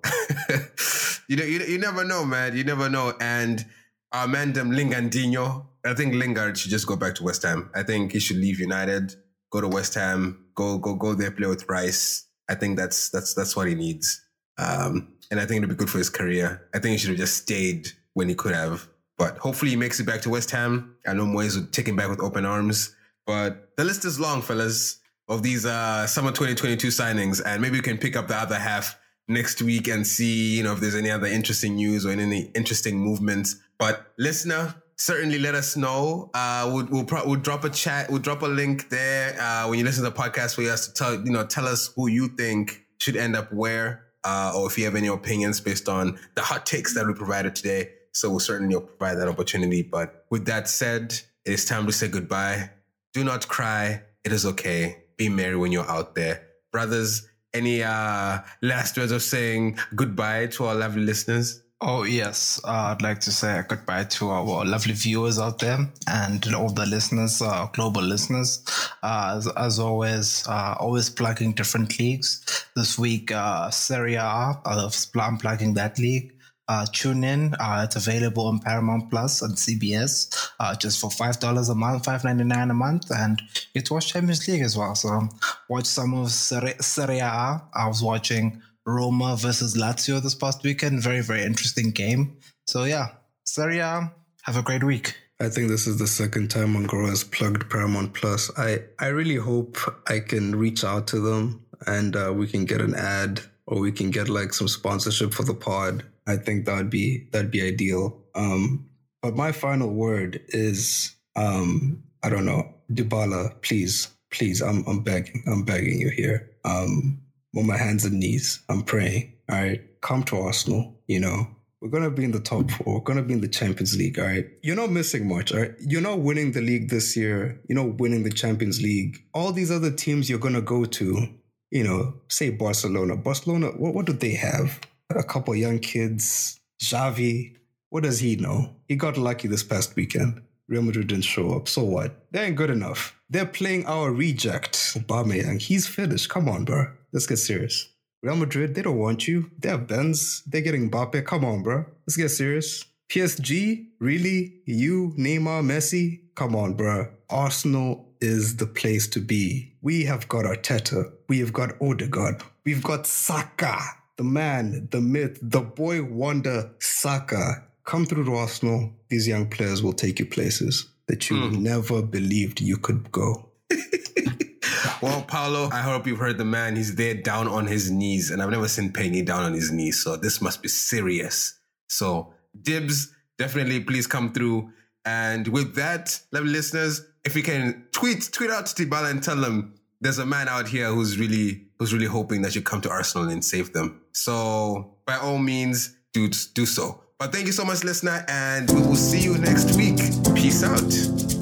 you 1.28 1.34
know, 1.34 1.42
you, 1.42 1.58
you 1.58 1.76
never 1.76 2.04
know, 2.04 2.24
man. 2.24 2.56
You 2.56 2.62
never 2.62 2.88
know. 2.88 3.14
And 3.20 3.66
our 4.12 4.28
man, 4.28 4.52
them 4.52 4.70
Lingardinho, 4.70 5.66
I 5.84 5.94
think 5.94 6.14
Lingard 6.14 6.56
should 6.56 6.70
just 6.70 6.86
go 6.86 6.94
back 6.94 7.16
to 7.16 7.24
West 7.24 7.42
Ham. 7.42 7.68
I 7.74 7.82
think 7.82 8.12
he 8.12 8.20
should 8.20 8.36
leave 8.36 8.60
United, 8.60 9.12
go 9.50 9.60
to 9.60 9.66
West 9.66 9.94
Ham, 9.94 10.46
go 10.54 10.78
go 10.78 10.94
go 10.94 11.14
there, 11.14 11.32
play 11.32 11.48
with 11.48 11.68
Rice. 11.68 12.28
I 12.48 12.54
think 12.54 12.76
that's 12.76 13.08
that's 13.08 13.34
that's 13.34 13.56
what 13.56 13.66
he 13.66 13.74
needs. 13.74 14.22
Um, 14.56 15.14
and 15.32 15.40
I 15.40 15.46
think 15.46 15.64
it'll 15.64 15.74
be 15.74 15.76
good 15.76 15.90
for 15.90 15.98
his 15.98 16.10
career. 16.10 16.68
I 16.72 16.78
think 16.78 16.92
he 16.92 16.98
should 16.98 17.10
have 17.10 17.18
just 17.18 17.38
stayed 17.38 17.88
when 18.12 18.28
he 18.28 18.36
could 18.36 18.54
have. 18.54 18.88
But 19.18 19.38
hopefully 19.38 19.72
he 19.72 19.76
makes 19.76 19.98
it 19.98 20.06
back 20.06 20.20
to 20.22 20.30
West 20.30 20.52
Ham. 20.52 20.94
I 21.04 21.12
know 21.12 21.24
Moyes 21.24 21.56
would 21.56 21.72
take 21.72 21.88
him 21.88 21.96
back 21.96 22.08
with 22.08 22.20
open 22.20 22.44
arms. 22.44 22.94
But 23.26 23.70
the 23.76 23.84
list 23.84 24.04
is 24.04 24.20
long, 24.20 24.42
fellas 24.42 25.00
of 25.28 25.42
these 25.42 25.64
uh, 25.64 26.06
summer 26.06 26.30
2022 26.30 26.88
signings, 26.88 27.40
and 27.44 27.62
maybe 27.62 27.76
we 27.78 27.82
can 27.82 27.98
pick 27.98 28.16
up 28.16 28.28
the 28.28 28.36
other 28.36 28.58
half 28.58 28.98
next 29.28 29.62
week 29.62 29.88
and 29.88 30.06
see, 30.06 30.56
you 30.56 30.62
know, 30.62 30.72
if 30.72 30.80
there's 30.80 30.94
any 30.94 31.10
other 31.10 31.26
interesting 31.26 31.76
news 31.76 32.04
or 32.04 32.10
any 32.10 32.42
interesting 32.54 32.98
movements. 32.98 33.56
But 33.78 34.12
listener, 34.18 34.74
certainly 34.96 35.38
let 35.38 35.54
us 35.54 35.76
know. 35.76 36.30
Uh, 36.34 36.70
we'll 36.72 36.86
we'll, 36.90 37.04
pro- 37.04 37.26
we'll 37.26 37.40
drop 37.40 37.64
a 37.64 37.70
chat, 37.70 38.10
we'll 38.10 38.20
drop 38.20 38.42
a 38.42 38.46
link 38.46 38.90
there 38.90 39.40
uh, 39.40 39.68
when 39.68 39.78
you 39.78 39.84
listen 39.84 40.04
to 40.04 40.10
the 40.10 40.16
podcast 40.16 40.54
for 40.54 40.62
us 40.70 40.88
to 40.88 40.94
tell 40.94 41.14
you 41.14 41.32
know 41.32 41.46
tell 41.46 41.66
us 41.66 41.92
who 41.96 42.08
you 42.08 42.28
think 42.28 42.84
should 42.98 43.16
end 43.16 43.34
up 43.34 43.52
where, 43.52 44.04
uh, 44.24 44.52
or 44.54 44.66
if 44.66 44.78
you 44.78 44.84
have 44.84 44.94
any 44.94 45.08
opinions 45.08 45.60
based 45.60 45.88
on 45.88 46.18
the 46.34 46.42
hot 46.42 46.66
takes 46.66 46.94
that 46.94 47.06
we 47.06 47.14
provided 47.14 47.56
today. 47.56 47.90
So 48.12 48.30
we'll 48.30 48.40
certainly 48.40 48.78
provide 48.78 49.16
that 49.16 49.26
opportunity. 49.26 49.82
But 49.82 50.24
with 50.30 50.46
that 50.46 50.68
said, 50.68 51.12
it 51.44 51.52
is 51.52 51.64
time 51.64 51.84
to 51.86 51.92
say 51.92 52.06
goodbye. 52.06 52.70
Do 53.12 53.24
not 53.24 53.48
cry. 53.48 54.02
It 54.22 54.32
is 54.32 54.46
okay 54.46 55.03
be 55.16 55.28
merry 55.28 55.56
when 55.56 55.72
you're 55.72 55.90
out 55.90 56.14
there. 56.14 56.46
Brothers, 56.72 57.28
any 57.52 57.82
uh, 57.82 58.38
last 58.62 58.96
words 58.98 59.12
of 59.12 59.22
saying 59.22 59.78
goodbye 59.94 60.46
to 60.48 60.64
our 60.64 60.74
lovely 60.74 61.02
listeners? 61.02 61.62
Oh, 61.80 62.04
yes. 62.04 62.60
Uh, 62.64 62.94
I'd 62.94 63.02
like 63.02 63.20
to 63.20 63.30
say 63.30 63.62
goodbye 63.68 64.04
to 64.04 64.30
our 64.30 64.64
lovely 64.64 64.94
viewers 64.94 65.38
out 65.38 65.58
there 65.58 65.78
and 66.08 66.54
all 66.54 66.70
the 66.70 66.86
listeners, 66.86 67.42
uh, 67.42 67.66
global 67.72 68.02
listeners. 68.02 68.64
Uh, 69.02 69.34
as, 69.36 69.48
as, 69.48 69.78
always, 69.78 70.46
uh, 70.48 70.76
always 70.80 71.10
plugging 71.10 71.52
different 71.52 71.98
leagues. 71.98 72.66
This 72.74 72.98
week, 72.98 73.32
uh, 73.32 73.70
Serie 73.70 74.14
A, 74.14 74.60
I'm 74.64 75.38
plugging 75.38 75.74
that 75.74 75.98
league 75.98 76.33
uh, 76.68 76.86
tune 76.92 77.24
in. 77.24 77.54
Uh, 77.60 77.82
it's 77.84 77.96
available 77.96 78.46
on 78.46 78.58
Paramount 78.58 79.10
Plus 79.10 79.42
and 79.42 79.54
CBS 79.54 80.50
uh, 80.60 80.74
just 80.76 81.00
for 81.00 81.10
five 81.10 81.38
dollars 81.40 81.68
a 81.68 81.74
month, 81.74 82.04
five 82.04 82.24
ninety 82.24 82.44
nine 82.44 82.70
a 82.70 82.74
month, 82.74 83.10
and 83.10 83.40
you 83.74 83.82
to 83.82 83.94
watch 83.94 84.12
Champions 84.12 84.46
League 84.48 84.62
as 84.62 84.76
well. 84.76 84.94
So 84.94 85.28
watch 85.68 85.86
some 85.86 86.14
of 86.14 86.30
Serie, 86.30 87.18
A. 87.18 87.62
I 87.74 87.86
was 87.86 88.02
watching 88.02 88.62
Roma 88.86 89.36
versus 89.38 89.76
Lazio 89.76 90.22
this 90.22 90.34
past 90.34 90.62
weekend. 90.62 91.02
Very 91.02 91.20
very 91.20 91.42
interesting 91.42 91.90
game. 91.90 92.38
So 92.66 92.84
yeah, 92.84 93.08
Serie 93.44 93.78
A. 93.78 94.12
Have 94.42 94.56
a 94.58 94.62
great 94.62 94.84
week. 94.84 95.16
I 95.40 95.48
think 95.48 95.68
this 95.68 95.86
is 95.86 95.98
the 95.98 96.06
second 96.06 96.50
time 96.50 96.74
Mongoro 96.74 97.08
has 97.08 97.24
plugged 97.24 97.68
Paramount 97.68 98.14
Plus. 98.14 98.50
I, 98.56 98.80
I 99.00 99.08
really 99.08 99.36
hope 99.36 99.76
I 100.06 100.20
can 100.20 100.54
reach 100.54 100.84
out 100.84 101.08
to 101.08 101.18
them 101.18 101.64
and 101.86 102.14
uh, 102.14 102.32
we 102.34 102.46
can 102.46 102.64
get 102.64 102.80
an 102.80 102.94
ad 102.94 103.40
or 103.66 103.80
we 103.80 103.90
can 103.90 104.10
get 104.10 104.28
like 104.28 104.54
some 104.54 104.68
sponsorship 104.68 105.34
for 105.34 105.42
the 105.42 105.54
pod. 105.54 106.04
I 106.26 106.36
think 106.36 106.66
that'd 106.66 106.90
be 106.90 107.28
that'd 107.32 107.50
be 107.50 107.66
ideal. 107.66 108.22
Um, 108.34 108.88
but 109.22 109.36
my 109.36 109.52
final 109.52 109.90
word 109.90 110.40
is 110.48 111.14
um, 111.36 112.02
I 112.22 112.30
don't 112.30 112.46
know, 112.46 112.74
Dybala, 112.92 113.60
please, 113.62 114.08
please, 114.30 114.62
I'm 114.62 114.84
I'm 114.86 115.02
begging, 115.02 115.42
I'm 115.46 115.64
begging 115.64 116.00
you 116.00 116.10
here. 116.10 116.50
Um, 116.64 117.20
on 117.56 117.66
my 117.66 117.76
hands 117.76 118.04
and 118.04 118.18
knees, 118.18 118.62
I'm 118.68 118.82
praying. 118.82 119.32
All 119.50 119.60
right, 119.60 119.80
come 120.00 120.22
to 120.24 120.38
Arsenal. 120.38 121.00
You 121.06 121.20
know, 121.20 121.46
we're 121.84 121.90
gonna 121.90 122.10
be 122.10 122.24
in 122.24 122.30
the 122.30 122.40
top 122.40 122.70
four. 122.70 122.94
We're 122.94 123.00
gonna 123.00 123.22
be 123.22 123.34
in 123.34 123.42
the 123.42 123.48
Champions 123.48 123.94
League. 123.94 124.18
All 124.18 124.24
right. 124.24 124.46
You're 124.62 124.74
not 124.74 124.90
missing 124.90 125.28
much. 125.28 125.52
All 125.52 125.60
right. 125.60 125.74
You're 125.80 126.00
not 126.00 126.20
winning 126.20 126.52
the 126.52 126.62
league 126.62 126.88
this 126.88 127.14
year. 127.14 127.60
You're 127.68 127.84
not 127.84 127.98
winning 127.98 128.22
the 128.22 128.30
Champions 128.30 128.80
League. 128.80 129.22
All 129.34 129.52
these 129.52 129.70
other 129.70 129.90
teams 129.90 130.30
you're 130.30 130.38
gonna 130.38 130.62
go 130.62 130.86
to, 130.86 131.28
you 131.70 131.84
know, 131.84 132.14
say 132.28 132.48
Barcelona. 132.48 133.16
Barcelona, 133.16 133.66
what, 133.76 133.92
what 133.92 134.06
do 134.06 134.14
they 134.14 134.32
have? 134.32 134.80
A 135.10 135.22
couple 135.22 135.54
young 135.54 135.78
kids. 135.78 136.58
Xavi, 136.82 137.56
what 137.90 138.02
does 138.02 138.20
he 138.20 138.36
know? 138.36 138.74
He 138.88 138.96
got 138.96 139.16
lucky 139.16 139.48
this 139.48 139.62
past 139.62 139.94
weekend. 139.96 140.42
Real 140.66 140.82
Madrid 140.82 141.08
didn't 141.08 141.24
show 141.24 141.52
up. 141.54 141.68
So 141.68 141.84
what? 141.84 142.26
They 142.32 142.46
ain't 142.46 142.56
good 142.56 142.70
enough. 142.70 143.18
They're 143.28 143.46
playing 143.46 143.86
our 143.86 144.10
reject, 144.10 144.72
Aubameyang. 144.94 145.60
He's 145.60 145.86
finished. 145.86 146.30
Come 146.30 146.48
on, 146.48 146.64
bro. 146.64 146.86
Let's 147.12 147.26
get 147.26 147.36
serious. 147.36 147.88
Real 148.22 148.36
Madrid, 148.36 148.74
they 148.74 148.82
don't 148.82 148.98
want 148.98 149.28
you. 149.28 149.50
They 149.58 149.68
have 149.68 149.86
Benz. 149.86 150.42
They're 150.46 150.62
getting 150.62 150.90
Mbappe. 150.90 151.26
Come 151.26 151.44
on, 151.44 151.62
bro. 151.62 151.84
Let's 152.06 152.16
get 152.16 152.30
serious. 152.30 152.84
PSG, 153.10 153.88
really? 154.00 154.62
You, 154.64 155.14
Neymar, 155.18 155.62
Messi? 155.62 156.20
Come 156.34 156.56
on, 156.56 156.74
bro. 156.74 157.08
Arsenal 157.28 158.08
is 158.20 158.56
the 158.56 158.66
place 158.66 159.06
to 159.08 159.20
be. 159.20 159.74
We 159.82 160.04
have 160.04 160.26
got 160.28 160.46
Arteta. 160.46 161.12
We 161.28 161.40
have 161.40 161.52
got 161.52 161.80
Odegaard. 161.80 162.42
We've 162.64 162.82
got 162.82 163.06
Saka, 163.06 163.78
the 164.16 164.24
man, 164.24 164.88
the 164.90 165.00
myth, 165.00 165.38
the 165.42 165.60
boy 165.60 166.02
wonder 166.02 166.70
Saka. 166.80 167.64
Come 167.84 168.06
through 168.06 168.24
to 168.26 168.34
Arsenal. 168.34 168.92
These 169.08 169.28
young 169.28 169.48
players 169.48 169.82
will 169.82 169.92
take 169.92 170.18
you 170.18 170.26
places 170.26 170.88
that 171.08 171.28
you 171.28 171.36
Mm. 171.36 171.58
never 171.60 172.00
believed 172.02 172.60
you 172.60 172.76
could 172.78 173.10
go. 173.12 173.50
Well, 175.02 175.22
Paulo, 175.22 175.68
I 175.70 175.82
hope 175.82 176.06
you've 176.06 176.18
heard 176.18 176.38
the 176.38 176.44
man. 176.46 176.76
He's 176.76 176.94
there 176.94 177.14
down 177.14 177.46
on 177.46 177.66
his 177.66 177.90
knees, 177.90 178.30
and 178.30 178.40
I've 178.40 178.48
never 178.50 178.68
seen 178.68 178.90
Penny 178.90 179.20
down 179.20 179.42
on 179.42 179.52
his 179.52 179.70
knees. 179.70 180.02
So 180.02 180.16
this 180.16 180.40
must 180.40 180.62
be 180.62 180.68
serious. 180.68 181.58
So, 181.88 182.32
Dibs, 182.62 183.12
definitely 183.36 183.80
please 183.80 184.06
come 184.06 184.32
through. 184.32 184.70
And 185.04 185.46
with 185.48 185.74
that, 185.74 186.18
lovely 186.32 186.52
listeners, 186.52 187.04
if 187.24 187.36
you 187.36 187.42
can 187.42 187.84
tweet, 187.92 188.30
tweet 188.32 188.48
out 188.50 188.64
to 188.66 188.86
Dybala 188.86 189.10
and 189.10 189.22
tell 189.22 189.36
them 189.36 189.74
there's 190.00 190.18
a 190.18 190.24
man 190.26 190.48
out 190.48 190.68
here 190.68 190.86
who's 190.88 191.18
really, 191.18 191.66
who's 191.78 191.92
really 191.92 192.06
hoping 192.06 192.40
that 192.42 192.54
you 192.54 192.62
come 192.62 192.80
to 192.82 192.90
Arsenal 192.90 193.28
and 193.28 193.44
save 193.44 193.74
them. 193.74 194.00
So 194.14 194.96
by 195.06 195.16
all 195.16 195.38
means, 195.38 195.96
do 196.12 196.28
do 196.54 196.64
so. 196.64 197.02
But 197.18 197.32
thank 197.32 197.46
you 197.46 197.52
so 197.52 197.64
much, 197.64 197.84
listener, 197.84 198.24
and 198.28 198.70
we 198.70 198.80
will 198.80 198.96
see 198.96 199.20
you 199.20 199.36
next 199.38 199.76
week. 199.76 199.98
Peace 200.34 200.64
out. 200.64 201.33